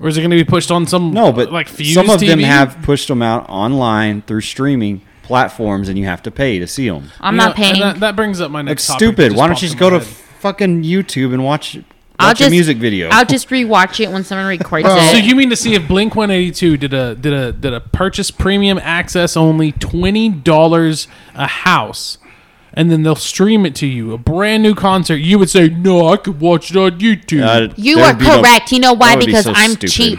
or 0.00 0.08
is 0.08 0.16
it 0.16 0.20
going 0.22 0.30
to 0.30 0.36
be 0.36 0.44
pushed 0.44 0.70
on 0.70 0.86
some 0.86 1.12
no, 1.12 1.32
but 1.32 1.52
like 1.52 1.68
Fuse 1.68 1.92
some 1.94 2.08
of 2.08 2.18
them 2.20 2.38
have 2.38 2.78
pushed 2.82 3.08
them 3.08 3.20
out 3.20 3.44
online 3.50 4.22
through 4.22 4.40
streaming 4.40 5.02
platforms, 5.22 5.88
and 5.90 5.98
you 5.98 6.06
have 6.06 6.22
to 6.22 6.30
pay 6.30 6.58
to 6.58 6.66
see 6.66 6.88
them. 6.88 7.11
I'm 7.20 7.34
You 7.34 7.38
not 7.38 7.44
know, 7.58 7.64
and 7.64 7.74
paying. 7.74 7.80
That, 7.80 8.00
that 8.00 8.16
brings 8.16 8.40
up 8.40 8.50
my 8.50 8.61
Like 8.61 8.66
next. 8.66 8.86
topic 8.86 8.98
stupid. 8.98 9.32
Why 9.36 9.46
don't 9.48 9.61
you 9.61 9.68
just 9.68 9.78
go 9.78 9.90
my 9.90 9.98
to 9.98 10.04
fucking 10.04 10.82
YouTube 10.82 11.34
and 11.34 11.44
watch 11.44 11.78
I'll 12.20 12.28
watch 12.28 12.40
a 12.40 12.44
just 12.44 12.50
music 12.50 12.76
video? 12.78 13.08
I'll 13.10 13.24
just 13.24 13.48
rewatch 13.48 13.98
it 14.00 14.10
when 14.10 14.22
someone 14.24 14.46
records 14.46 14.86
Oh. 14.88 15.10
So 15.12 15.16
you 15.18 15.34
mean 15.34 15.50
to 15.50 15.56
see 15.56 15.74
if 15.74 15.88
Blink 15.88 16.14
One 16.14 16.30
Eighty 16.30 16.50
Two 16.52 16.76
did 16.76 16.92
a 16.94 17.14
did 17.14 17.32
a 17.32 17.52
did 17.52 17.72
a 17.72 17.80
purchase 17.80 18.30
premium 18.30 18.78
access 18.78 19.36
only 19.36 19.72
twenty 19.72 20.28
dollars 20.28 21.08
a 21.34 21.46
house, 21.46 22.18
and 22.74 22.90
then 22.90 23.02
they'll 23.02 23.14
stream 23.16 23.64
it 23.66 23.74
to 23.76 23.86
you 23.86 24.12
a 24.12 24.18
brand 24.18 24.62
new 24.62 24.74
concert? 24.74 25.16
You 25.16 25.38
would 25.38 25.50
say 25.50 25.68
no, 25.68 26.08
I 26.08 26.16
could 26.16 26.40
watch 26.40 26.70
it 26.70 26.76
on 26.76 27.00
YouTube. 27.00 27.42
Uh, 27.70 27.72
you 27.76 27.96
there 27.96 28.04
are 28.04 28.12
would 28.12 28.18
be 28.20 28.26
no- 28.26 28.40
correct. 28.42 28.70
you 28.72 28.78
know 28.80 28.92
why? 28.92 29.10
that 29.10 29.16
would 29.18 29.26
be 29.26 29.32
Because 29.32 29.44
so 29.46 29.52
I'm 29.54 29.70
stupid. 29.72 29.90
cheap, 29.92 30.18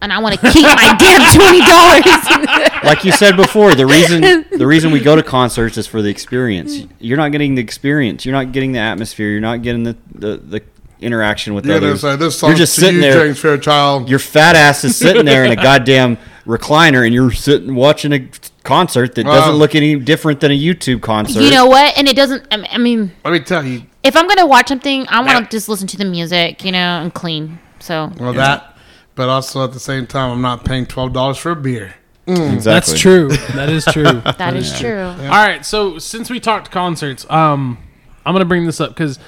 and 0.00 0.12
I 0.12 0.18
want 0.18 0.38
to 0.40 0.50
keep 0.52 0.62
my 0.64 0.96
damn 0.98 1.34
twenty 1.34 1.60
dollars. 1.64 2.82
like 2.84 3.04
you 3.04 3.12
said 3.12 3.36
before, 3.36 3.74
the 3.74 3.86
reason 3.86 4.44
the 4.56 4.66
reason 4.66 4.90
we 4.90 5.00
go 5.00 5.16
to 5.16 5.22
concerts 5.22 5.76
is 5.76 5.86
for 5.86 6.02
the 6.02 6.08
experience. 6.08 6.86
You're 6.98 7.16
not 7.18 7.32
getting 7.32 7.54
the 7.56 7.62
experience. 7.62 8.24
You're 8.24 8.34
not 8.34 8.52
getting 8.52 8.72
the 8.72 8.78
atmosphere. 8.78 9.30
You're 9.30 9.40
not 9.40 9.62
getting 9.62 9.82
the 9.84 9.96
the, 10.14 10.36
the 10.38 10.62
interaction 11.00 11.54
with 11.54 11.66
Yeah, 11.66 11.76
others. 11.76 12.02
there's 12.02 12.14
uh, 12.14 12.16
this 12.16 12.42
you're 12.42 12.54
just 12.54 12.74
to 12.76 12.80
sitting 12.80 12.96
you, 12.96 13.02
there. 13.02 13.24
James 13.26 13.38
Fairchild. 13.38 14.08
Your 14.08 14.18
fat 14.18 14.56
ass 14.56 14.84
is 14.84 14.96
sitting 14.96 15.24
there 15.24 15.44
in 15.44 15.52
a 15.52 15.56
goddamn 15.62 16.18
recliner, 16.46 17.04
and 17.04 17.12
you're 17.14 17.30
sitting 17.32 17.74
watching 17.74 18.12
a 18.12 18.28
concert 18.62 19.14
that 19.16 19.24
doesn't 19.24 19.52
Wow. 19.52 19.58
look 19.58 19.74
any 19.74 19.96
different 19.96 20.40
than 20.40 20.50
a 20.50 20.58
YouTube 20.58 21.02
concert. 21.02 21.40
you 21.42 21.50
know 21.50 21.66
what? 21.66 21.96
And 21.98 22.08
it 22.08 22.16
doesn't. 22.16 22.46
I 22.50 22.56
mean- 22.56 22.68
I 22.72 22.78
mean, 22.78 23.12
Let 23.24 23.30
me 23.32 23.40
tell 23.40 23.64
you, 23.64 23.82
if 24.02 24.16
I'm 24.16 24.26
gonna 24.28 24.46
watch 24.46 24.68
something, 24.68 25.06
I 25.08 25.20
want 25.20 25.44
to 25.50 25.56
just 25.56 25.68
listen 25.68 25.86
to 25.88 25.96
the 25.96 26.04
music, 26.04 26.64
you 26.64 26.72
know, 26.72 26.78
and 27.02 27.12
clean. 27.12 27.58
So 27.78 28.10
well 28.18 28.32
that, 28.32 28.76
but 29.14 29.28
also 29.28 29.62
at 29.64 29.72
the 29.72 29.80
same 29.80 30.06
time, 30.06 30.30
I'm 30.32 30.42
not 30.42 30.64
paying 30.64 30.86
twelve 30.86 31.12
dollars 31.12 31.36
for 31.36 31.50
a 31.52 31.56
beer. 31.56 31.94
exactly. 32.26 32.60
That's 32.62 32.98
true. 32.98 33.28
That 33.54 33.68
is 33.68 33.84
true. 33.84 34.04
that 34.38 34.56
is 34.56 34.76
true. 34.78 34.98
All 35.00 35.14
right, 35.28 35.64
so 35.64 35.98
since 35.98 36.28
we 36.30 36.40
talked 36.40 36.70
concerts, 36.72 37.24
um, 37.30 37.78
I'm 38.24 38.34
gonna 38.34 38.44
bring 38.44 38.66
this 38.66 38.80
up 38.80 38.90
because 38.90 39.18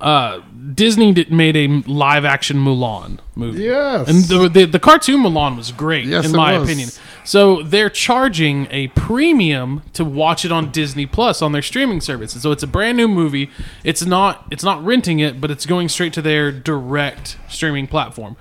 uh, 0.00 0.40
Disney 0.74 1.12
did, 1.12 1.32
made 1.32 1.56
a 1.56 1.68
live 1.90 2.24
action 2.24 2.58
Mulan 2.58 3.18
movie. 3.34 3.64
Yes. 3.64 4.08
and 4.08 4.24
the, 4.24 4.48
the 4.48 4.64
the 4.66 4.78
cartoon 4.78 5.22
Mulan 5.22 5.56
was 5.56 5.72
great 5.72 6.06
Yes, 6.06 6.26
in 6.26 6.32
my 6.32 6.58
was. 6.58 6.68
opinion. 6.68 6.88
So 7.24 7.62
they're 7.62 7.90
charging 7.90 8.68
a 8.70 8.88
premium 8.88 9.82
to 9.94 10.04
watch 10.04 10.44
it 10.44 10.52
on 10.52 10.70
Disney 10.70 11.06
Plus 11.06 11.42
on 11.42 11.52
their 11.52 11.62
streaming 11.62 12.00
service. 12.00 12.34
And 12.34 12.42
so 12.42 12.52
it's 12.52 12.62
a 12.62 12.66
brand 12.68 12.96
new 12.96 13.08
movie. 13.08 13.50
It's 13.84 14.04
not 14.04 14.46
it's 14.50 14.62
not 14.64 14.84
renting 14.84 15.18
it, 15.20 15.40
but 15.40 15.50
it's 15.50 15.66
going 15.66 15.88
straight 15.88 16.12
to 16.14 16.22
their 16.22 16.52
direct 16.52 17.36
streaming 17.48 17.86
platform 17.86 18.36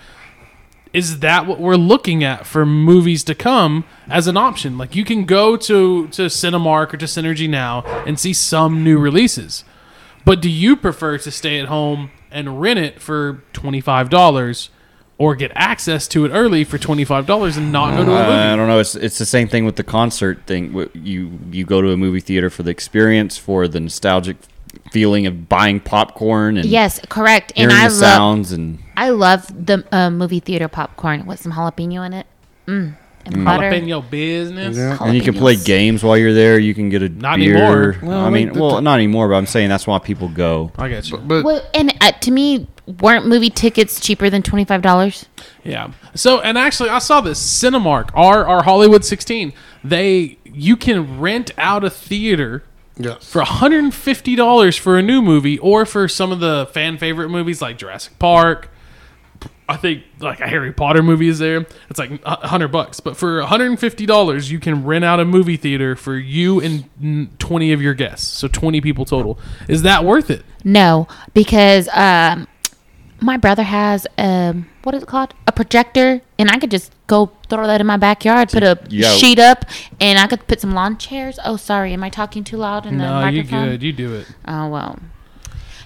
is 0.93 1.20
that 1.20 1.45
what 1.45 1.60
we're 1.60 1.76
looking 1.76 2.24
at 2.24 2.45
for 2.45 2.66
movies 2.66 3.22
to 3.26 3.36
come 3.36 3.84
as 4.08 4.28
an 4.28 4.38
option? 4.38 4.78
Like 4.78 4.95
you 4.95 5.03
can 5.03 5.26
go 5.26 5.58
to 5.58 6.08
to 6.08 6.22
Cinemark 6.28 6.93
or 6.93 6.97
to 6.97 7.06
Cinergy 7.06 7.49
now 7.49 7.82
and 8.08 8.18
see 8.18 8.32
some 8.32 8.82
new 8.82 8.97
releases. 8.97 9.66
But 10.26 10.41
do 10.41 10.49
you 10.49 10.76
prefer 10.76 11.17
to 11.19 11.32
stay 11.32 11.59
at 11.59 11.67
home 11.67 12.11
and 12.32 12.59
rent 12.59 12.80
it 12.80 13.01
for 13.01 13.43
twenty 13.53 13.80
five 13.80 14.09
dollars, 14.09 14.69
or 15.17 15.36
get 15.36 15.51
access 15.55 16.07
to 16.09 16.26
it 16.26 16.30
early 16.30 16.63
for 16.63 16.78
twenty 16.78 17.05
five 17.05 17.26
dollars 17.26 17.57
and 17.57 17.71
not 17.71 17.91
go 17.95 18.03
to 18.03 18.11
a 18.11 18.19
movie? 18.19 18.32
Uh, 18.32 18.53
I 18.53 18.55
don't 18.55 18.67
know. 18.67 18.80
It's 18.80 18.95
it's 18.95 19.17
the 19.19 19.26
same 19.26 19.47
thing 19.47 19.65
with 19.65 19.76
the 19.76 19.84
concert 19.84 20.45
thing. 20.47 20.89
You 20.93 21.39
you 21.51 21.63
go 21.63 21.82
to 21.82 21.91
a 21.91 21.97
movie 21.97 22.19
theater 22.19 22.49
for 22.49 22.63
the 22.63 22.71
experience, 22.71 23.38
for 23.38 23.67
the 23.67 23.80
nostalgic 23.80 24.38
feeling 24.91 25.26
of 25.26 25.47
buying 25.47 25.80
popcorn 25.80 26.57
and 26.57 26.65
Yes, 26.65 26.99
correct. 27.07 27.53
And 27.55 27.71
I 27.71 27.88
the 27.88 27.93
love 27.93 27.99
sounds 27.99 28.51
and 28.51 28.80
I 28.97 29.09
love 29.11 29.47
the 29.47 29.86
uh, 29.91 30.09
movie 30.09 30.39
theater 30.39 30.67
popcorn 30.67 31.26
with 31.26 31.39
some 31.39 31.53
jalapeno 31.53 32.05
in 32.05 32.13
it. 32.13 32.28
Mm. 32.67 32.97
And 33.26 33.43
butter. 33.45 33.69
Jalapeno 33.71 34.09
business. 34.09 34.78
Yeah. 34.78 34.97
and 35.01 35.15
you 35.15 35.21
can 35.21 35.34
play 35.34 35.55
games 35.55 36.03
while 36.03 36.17
you're 36.17 36.34
there. 36.34 36.59
You 36.59 36.73
can 36.73 36.89
get 36.89 37.01
a 37.01 37.09
Not 37.09 37.38
beer. 37.38 37.55
anymore. 37.57 37.97
Well, 38.01 38.26
I 38.26 38.30
mean, 38.30 38.47
like 38.47 38.53
the- 38.53 38.61
well, 38.61 38.82
not 38.82 38.95
anymore. 38.95 39.28
But 39.30 39.36
I'm 39.36 39.45
saying 39.47 39.69
that's 39.69 39.88
why 39.88 39.99
people 39.99 40.28
go. 40.30 40.71
I 40.78 40.89
get 40.89 41.09
you. 41.09 41.17
But 41.17 41.43
Well, 41.43 41.61
and 41.73 41.93
uh, 42.01 42.11
to 42.11 42.32
me, 42.32 42.67
weren't 42.99 43.26
movie 43.26 43.49
tickets 43.49 43.99
cheaper 43.99 44.30
than 44.30 44.43
twenty 44.43 44.65
five 44.65 44.82
dollars? 44.82 45.26
Yeah. 45.63 45.91
So, 46.13 46.39
and 46.41 46.57
actually, 46.57 46.89
I 46.89 46.99
saw 46.99 47.19
this 47.21 47.39
Cinemark, 47.41 48.09
our 48.13 48.45
our 48.45 48.63
Hollywood 48.63 49.03
16. 49.03 49.51
They 49.84 50.38
you 50.45 50.78
can 50.78 51.19
rent 51.19 51.51
out 51.57 51.84
a 51.84 51.89
theater 51.89 52.63
yes, 52.97 53.30
for 53.30 53.41
$150 53.41 54.80
for 54.80 54.97
a 54.97 55.01
new 55.01 55.21
movie 55.21 55.57
or 55.59 55.86
for 55.86 56.07
some 56.07 56.32
of 56.32 56.39
the 56.39 56.67
fan 56.73 56.97
favorite 56.97 57.30
movies 57.30 57.61
like 57.61 57.78
Jurassic 57.78 58.17
Park. 58.19 58.69
I 59.68 59.78
think 59.78 60.03
like 60.20 60.39
a 60.41 60.47
Harry 60.47 60.72
Potter 60.72 61.01
movie 61.01 61.28
is 61.28 61.39
there. 61.39 61.66
It's 61.89 61.97
like 61.97 62.11
a 62.24 62.38
100 62.38 62.68
bucks, 62.68 62.99
but 62.99 63.18
for 63.18 63.41
$150 63.41 64.49
you 64.51 64.59
can 64.59 64.86
rent 64.86 65.03
out 65.03 65.20
a 65.20 65.26
movie 65.26 65.57
theater 65.57 65.95
for 65.95 66.16
you 66.18 66.59
and 66.61 67.38
20 67.39 67.72
of 67.74 67.82
your 67.82 67.93
guests. 67.95 68.28
So 68.28 68.47
20 68.47 68.80
people 68.82 69.05
total. 69.05 69.39
Is 69.68 69.82
that 69.82 70.05
worth 70.05 70.30
it? 70.30 70.43
No, 70.63 71.07
because 71.34 71.89
um, 71.93 72.47
my 73.22 73.38
brother 73.38 73.63
has 73.63 74.05
um, 74.20 74.68
what 74.84 74.93
is 74.93 75.01
it 75.01 75.07
called? 75.07 75.34
A 75.47 75.51
projector, 75.51 76.22
and 76.38 76.51
I 76.51 76.59
could 76.59 76.70
just 76.70 76.91
go 77.07 77.32
throw 77.49 77.66
that 77.66 77.82
in 77.82 77.88
my 77.88 77.97
backyard, 77.97 78.49
put 78.49 78.61
a 78.61 78.80
Yeah. 78.89 79.09
sheet 79.13 79.39
up, 79.39 79.66
and 79.99 80.20
I 80.20 80.28
could 80.28 80.45
put 80.47 80.61
some 80.61 80.74
lawn 80.76 80.97
chairs. 80.97 81.39
Oh, 81.43 81.55
sorry, 81.57 81.91
am 81.93 82.03
I 82.03 82.09
talking 82.09 82.43
too 82.43 82.57
loud 82.57 82.86
in 82.86 82.99
the 82.99 83.03
No, 83.05 83.28
you 83.30 83.38
microphone? 83.41 83.66
good. 83.70 83.82
You 83.84 83.93
do 83.93 84.13
it. 84.13 84.28
Oh 84.47 84.68
well. 84.70 84.99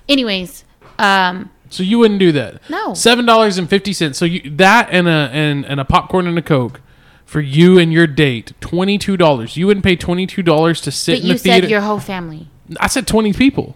Anyways, 0.09 0.65
um, 0.97 1.49
So 1.70 1.84
you 1.84 1.99
wouldn't 1.99 2.20
do 2.20 2.32
that? 2.32 2.61
No. 2.70 2.93
Seven 2.93 3.26
dollars 3.26 3.57
and 3.57 3.70
fifty 3.70 3.93
cents. 3.93 4.17
So 4.17 4.26
you 4.26 4.49
that 4.57 4.89
and 4.91 5.07
a 5.07 5.30
and, 5.32 5.65
and 5.65 5.80
a 5.80 5.86
popcorn 5.86 6.28
and 6.28 6.38
a 6.38 6.41
coke 6.41 6.82
for 7.26 7.41
you 7.41 7.78
and 7.78 7.93
your 7.93 8.07
date. 8.07 8.53
Twenty 8.59 8.97
two 8.97 9.17
dollars. 9.17 9.55
You 9.55 9.67
wouldn't 9.67 9.84
pay 9.86 9.95
twenty 9.95 10.26
two 10.26 10.41
dollars 10.41 10.82
to 10.82 10.91
sit 10.91 11.13
but 11.13 11.22
in 11.22 11.28
you 11.28 11.34
the 11.34 11.39
theater. 11.39 11.61
said 11.63 11.72
your 11.72 11.82
whole 11.82 11.99
family. 11.99 12.47
I 12.80 12.88
said 12.88 13.07
twenty 13.07 13.34
people. 13.34 13.76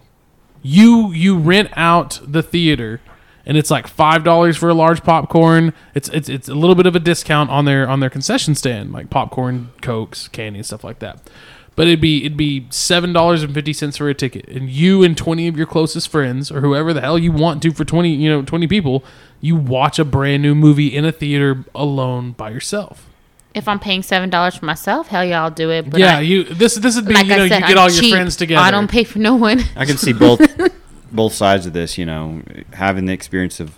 You 0.62 1.12
you 1.12 1.36
rent 1.38 1.70
out 1.76 2.20
the 2.26 2.42
theater, 2.42 3.00
and 3.44 3.56
it's 3.56 3.70
like 3.70 3.86
five 3.86 4.24
dollars 4.24 4.56
for 4.56 4.68
a 4.68 4.74
large 4.74 5.02
popcorn. 5.04 5.72
It's 5.94 6.08
it's 6.08 6.28
it's 6.28 6.48
a 6.48 6.54
little 6.54 6.74
bit 6.74 6.86
of 6.86 6.96
a 6.96 7.00
discount 7.00 7.50
on 7.50 7.64
their 7.64 7.88
on 7.88 8.00
their 8.00 8.10
concession 8.10 8.54
stand, 8.54 8.92
like 8.92 9.10
popcorn, 9.10 9.70
cokes, 9.82 10.26
candy, 10.28 10.60
and 10.60 10.66
stuff 10.66 10.82
like 10.82 10.98
that. 11.00 11.28
But 11.76 11.86
it'd 11.86 12.00
be 12.00 12.24
it'd 12.24 12.36
be 12.36 12.66
seven 12.70 13.12
dollars 13.12 13.42
and 13.42 13.52
fifty 13.52 13.72
cents 13.72 13.96
for 13.96 14.08
a 14.08 14.14
ticket, 14.14 14.48
and 14.48 14.70
you 14.70 15.02
and 15.02 15.16
twenty 15.16 15.48
of 15.48 15.56
your 15.56 15.66
closest 15.66 16.08
friends 16.08 16.50
or 16.50 16.60
whoever 16.60 16.92
the 16.92 17.00
hell 17.00 17.18
you 17.18 17.32
want 17.32 17.62
to 17.62 17.72
for 17.72 17.84
twenty 17.84 18.10
you 18.10 18.30
know 18.30 18.42
twenty 18.42 18.66
people, 18.66 19.04
you 19.40 19.56
watch 19.56 19.98
a 19.98 20.04
brand 20.04 20.42
new 20.42 20.54
movie 20.54 20.94
in 20.94 21.04
a 21.04 21.12
theater 21.12 21.64
alone 21.74 22.32
by 22.32 22.50
yourself. 22.50 23.08
If 23.54 23.68
I'm 23.68 23.78
paying 23.78 24.02
seven 24.02 24.30
dollars 24.30 24.56
for 24.56 24.64
myself, 24.64 25.08
hell 25.08 25.24
yeah, 25.24 25.42
I'll 25.42 25.50
do 25.50 25.70
it. 25.70 25.90
But 25.90 26.00
yeah, 26.00 26.18
I, 26.18 26.20
you 26.20 26.44
this 26.44 26.74
this 26.76 26.96
would 26.96 27.06
be 27.06 27.14
like 27.14 27.26
you 27.26 27.36
know 27.36 27.48
said, 27.48 27.60
you 27.60 27.68
get 27.68 27.76
I'm 27.76 27.78
all 27.78 27.90
your 27.90 28.10
friends 28.10 28.36
together. 28.36 28.60
I 28.60 28.70
don't 28.70 28.90
pay 28.90 29.04
for 29.04 29.18
no 29.18 29.34
one. 29.34 29.60
I 29.76 29.84
can 29.84 29.96
see 29.96 30.12
both 30.12 30.40
both 31.12 31.34
sides 31.34 31.66
of 31.66 31.72
this. 31.72 31.98
You 31.98 32.06
know, 32.06 32.42
having 32.72 33.06
the 33.06 33.12
experience 33.12 33.60
of 33.60 33.76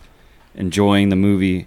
enjoying 0.55 1.11
the 1.11 1.17
movie 1.17 1.67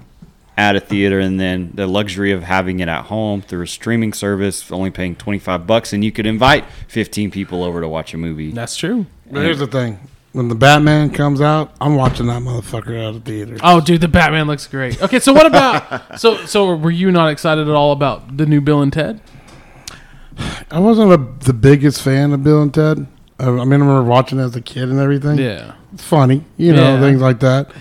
at 0.59 0.75
a 0.75 0.79
theater, 0.81 1.19
and 1.21 1.39
then 1.39 1.71
the 1.73 1.87
luxury 1.87 2.33
of 2.33 2.43
having 2.43 2.81
it 2.81 2.89
at 2.89 3.05
home 3.05 3.41
through 3.41 3.63
a 3.63 3.67
streaming 3.67 4.11
service, 4.11 4.69
only 4.71 4.91
paying 4.91 5.15
twenty 5.15 5.39
five 5.39 5.65
bucks, 5.65 5.93
and 5.93 6.03
you 6.03 6.11
could 6.11 6.25
invite 6.25 6.65
fifteen 6.89 7.31
people 7.31 7.63
over 7.63 7.79
to 7.79 7.87
watch 7.87 8.13
a 8.13 8.17
movie. 8.17 8.51
That's 8.51 8.75
true. 8.75 9.05
But 9.31 9.43
here's 9.43 9.59
the 9.59 9.67
thing: 9.67 9.99
when 10.33 10.49
the 10.49 10.55
Batman 10.55 11.11
comes 11.11 11.39
out, 11.39 11.73
I'm 11.79 11.95
watching 11.95 12.27
that 12.27 12.41
motherfucker 12.41 12.99
out 13.01 13.15
of 13.15 13.23
the 13.23 13.31
theater. 13.31 13.57
Oh, 13.63 13.79
dude, 13.79 14.01
the 14.01 14.09
Batman 14.09 14.47
looks 14.47 14.67
great. 14.67 15.01
Okay, 15.01 15.19
so 15.19 15.31
what 15.31 15.45
about 15.45 16.19
so 16.19 16.45
so 16.45 16.75
were 16.75 16.91
you 16.91 17.09
not 17.09 17.31
excited 17.31 17.69
at 17.69 17.73
all 17.73 17.93
about 17.93 18.35
the 18.37 18.45
new 18.45 18.59
Bill 18.59 18.81
and 18.81 18.91
Ted? 18.91 19.21
I 20.71 20.79
wasn't 20.79 21.11
a, 21.13 21.45
the 21.45 21.53
biggest 21.53 22.01
fan 22.01 22.33
of 22.33 22.43
Bill 22.43 22.61
and 22.61 22.73
Ted. 22.73 23.07
I, 23.39 23.45
I 23.45 23.49
mean, 23.49 23.59
I 23.59 23.61
remember 23.63 24.03
watching 24.03 24.39
it 24.39 24.43
as 24.43 24.55
a 24.55 24.61
kid 24.61 24.89
and 24.89 24.99
everything. 24.99 25.37
Yeah. 25.37 25.75
It's 25.93 26.03
funny, 26.03 26.43
you 26.57 26.73
know, 26.73 26.95
Yeah. 26.95 26.99
things 26.99 27.21
like 27.21 27.39
that. 27.39 27.71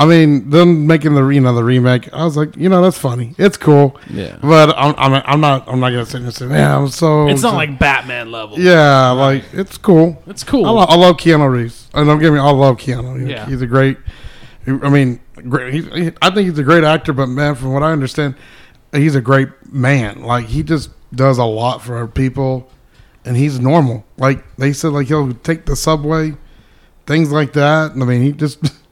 I 0.00 0.06
mean, 0.06 0.48
them 0.50 0.86
making 0.86 1.14
the 1.14 1.26
you 1.26 1.40
know 1.40 1.52
the 1.52 1.64
remake, 1.64 2.08
I 2.14 2.24
was 2.24 2.36
like, 2.36 2.56
you 2.56 2.68
know, 2.68 2.80
that's 2.80 2.96
funny. 2.96 3.34
It's 3.36 3.56
cool. 3.56 3.98
Yeah. 4.08 4.38
But 4.40 4.72
I'm 4.78 4.94
I'm, 4.96 5.22
I'm 5.26 5.40
not 5.40 5.68
I'm 5.68 5.80
not 5.80 5.90
gonna 5.90 6.06
sit 6.06 6.18
there 6.18 6.26
and 6.26 6.34
say, 6.34 6.46
man, 6.46 6.70
I'm 6.70 6.88
so. 6.88 7.26
It's 7.28 7.42
not 7.42 7.54
like 7.54 7.80
Batman 7.80 8.30
level. 8.30 8.60
Yeah, 8.60 9.10
like 9.10 9.44
it's 9.52 9.76
cool. 9.76 10.22
It's 10.28 10.44
cool. 10.44 10.64
I, 10.66 10.70
lo- 10.70 10.86
I 10.88 10.94
love 10.94 11.16
Keanu 11.16 11.50
Reeves. 11.50 11.88
And 11.94 12.06
don't 12.06 12.20
get 12.20 12.32
me, 12.32 12.38
I 12.38 12.48
love 12.50 12.76
Keanu. 12.76 13.28
Yeah. 13.28 13.46
He's 13.46 13.60
a 13.60 13.66
great. 13.66 13.98
I 14.68 14.88
mean, 14.88 15.18
great. 15.48 15.74
He's, 15.74 15.86
he, 15.86 16.12
I 16.22 16.30
think 16.30 16.48
he's 16.48 16.58
a 16.58 16.62
great 16.62 16.84
actor, 16.84 17.12
but 17.12 17.26
man, 17.26 17.56
from 17.56 17.72
what 17.72 17.82
I 17.82 17.90
understand, 17.90 18.36
he's 18.92 19.16
a 19.16 19.20
great 19.20 19.48
man. 19.72 20.22
Like 20.22 20.46
he 20.46 20.62
just 20.62 20.90
does 21.12 21.38
a 21.38 21.44
lot 21.44 21.82
for 21.82 22.06
people, 22.06 22.70
and 23.24 23.36
he's 23.36 23.58
normal. 23.58 24.04
Like 24.16 24.44
they 24.58 24.72
said, 24.72 24.92
like 24.92 25.08
he'll 25.08 25.34
take 25.34 25.66
the 25.66 25.74
subway, 25.74 26.36
things 27.06 27.32
like 27.32 27.52
that. 27.54 27.92
I 27.92 27.94
mean, 27.94 28.22
he 28.22 28.30
just 28.30 28.60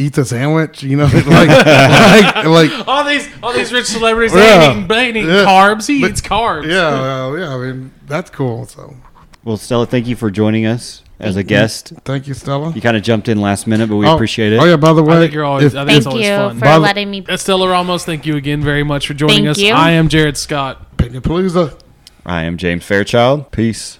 eats 0.00 0.18
a 0.18 0.24
sandwich. 0.24 0.82
You 0.82 0.96
know, 0.96 1.04
like 1.12 1.48
like 1.48 2.44
like. 2.46 2.88
all 2.88 3.04
these 3.04 3.28
all 3.42 3.52
these 3.52 3.72
rich 3.72 3.86
celebrities 3.86 4.34
Yeah. 4.34 4.58
they 4.58 4.70
eating, 4.72 4.88
they 4.88 5.08
eating 5.10 5.26
Yeah. 5.26 5.44
carbs. 5.44 5.86
He 5.86 6.00
But- 6.00 6.10
eats 6.12 6.20
carbs. 6.20 6.66
Yeah, 6.66 7.00
well, 7.00 7.38
yeah. 7.38 7.54
I 7.54 7.58
mean, 7.58 7.92
that's 8.06 8.30
cool. 8.30 8.66
So, 8.66 8.96
Well, 9.44 9.56
Stella, 9.56 9.86
thank 9.86 10.06
you 10.06 10.16
for 10.16 10.30
joining 10.30 10.66
us 10.66 11.02
as 11.18 11.36
a 11.36 11.42
guest. 11.42 11.92
thank 12.04 12.26
you, 12.26 12.34
Stella. 12.34 12.72
You 12.74 12.80
kind 12.80 12.96
of 12.96 13.02
jumped 13.02 13.28
in 13.28 13.40
last 13.40 13.66
minute, 13.66 13.88
but 13.88 13.96
we 13.96 14.06
Oh, 14.06 14.14
appreciate 14.14 14.52
it. 14.52 14.58
Oh 14.60 14.64
yeah, 14.64 14.76
by 14.76 14.92
the 14.92 15.02
way, 15.02 15.16
I 15.16 15.20
think 15.20 15.32
you're 15.34 15.44
always. 15.44 15.66
if- 15.74 15.76
I 15.76 15.84
think 15.84 15.98
it's 15.98 16.04
Thank 16.06 16.14
always 16.14 16.28
you 16.28 16.36
fun. 16.36 16.58
for 16.58 16.64
By 16.64 16.76
letting 16.76 17.10
me. 17.10 17.24
Uh, 17.28 17.32
Estella 17.34 17.68
Ramos, 17.68 18.04
thank 18.04 18.24
you 18.26 18.36
again 18.36 18.62
very 18.62 18.82
much 18.82 19.06
for 19.06 19.14
joining 19.14 19.44
Thank 19.44 19.48
us. 19.48 19.58
you. 19.58 19.72
I 19.74 19.90
am 19.92 20.08
Jarod 20.08 20.36
Scott. 20.36 20.86
Palooza. 20.98 21.74
I 22.26 22.44
am 22.44 22.56
James 22.58 22.84
Fairchild. 22.84 23.50
Peace. 23.50 23.98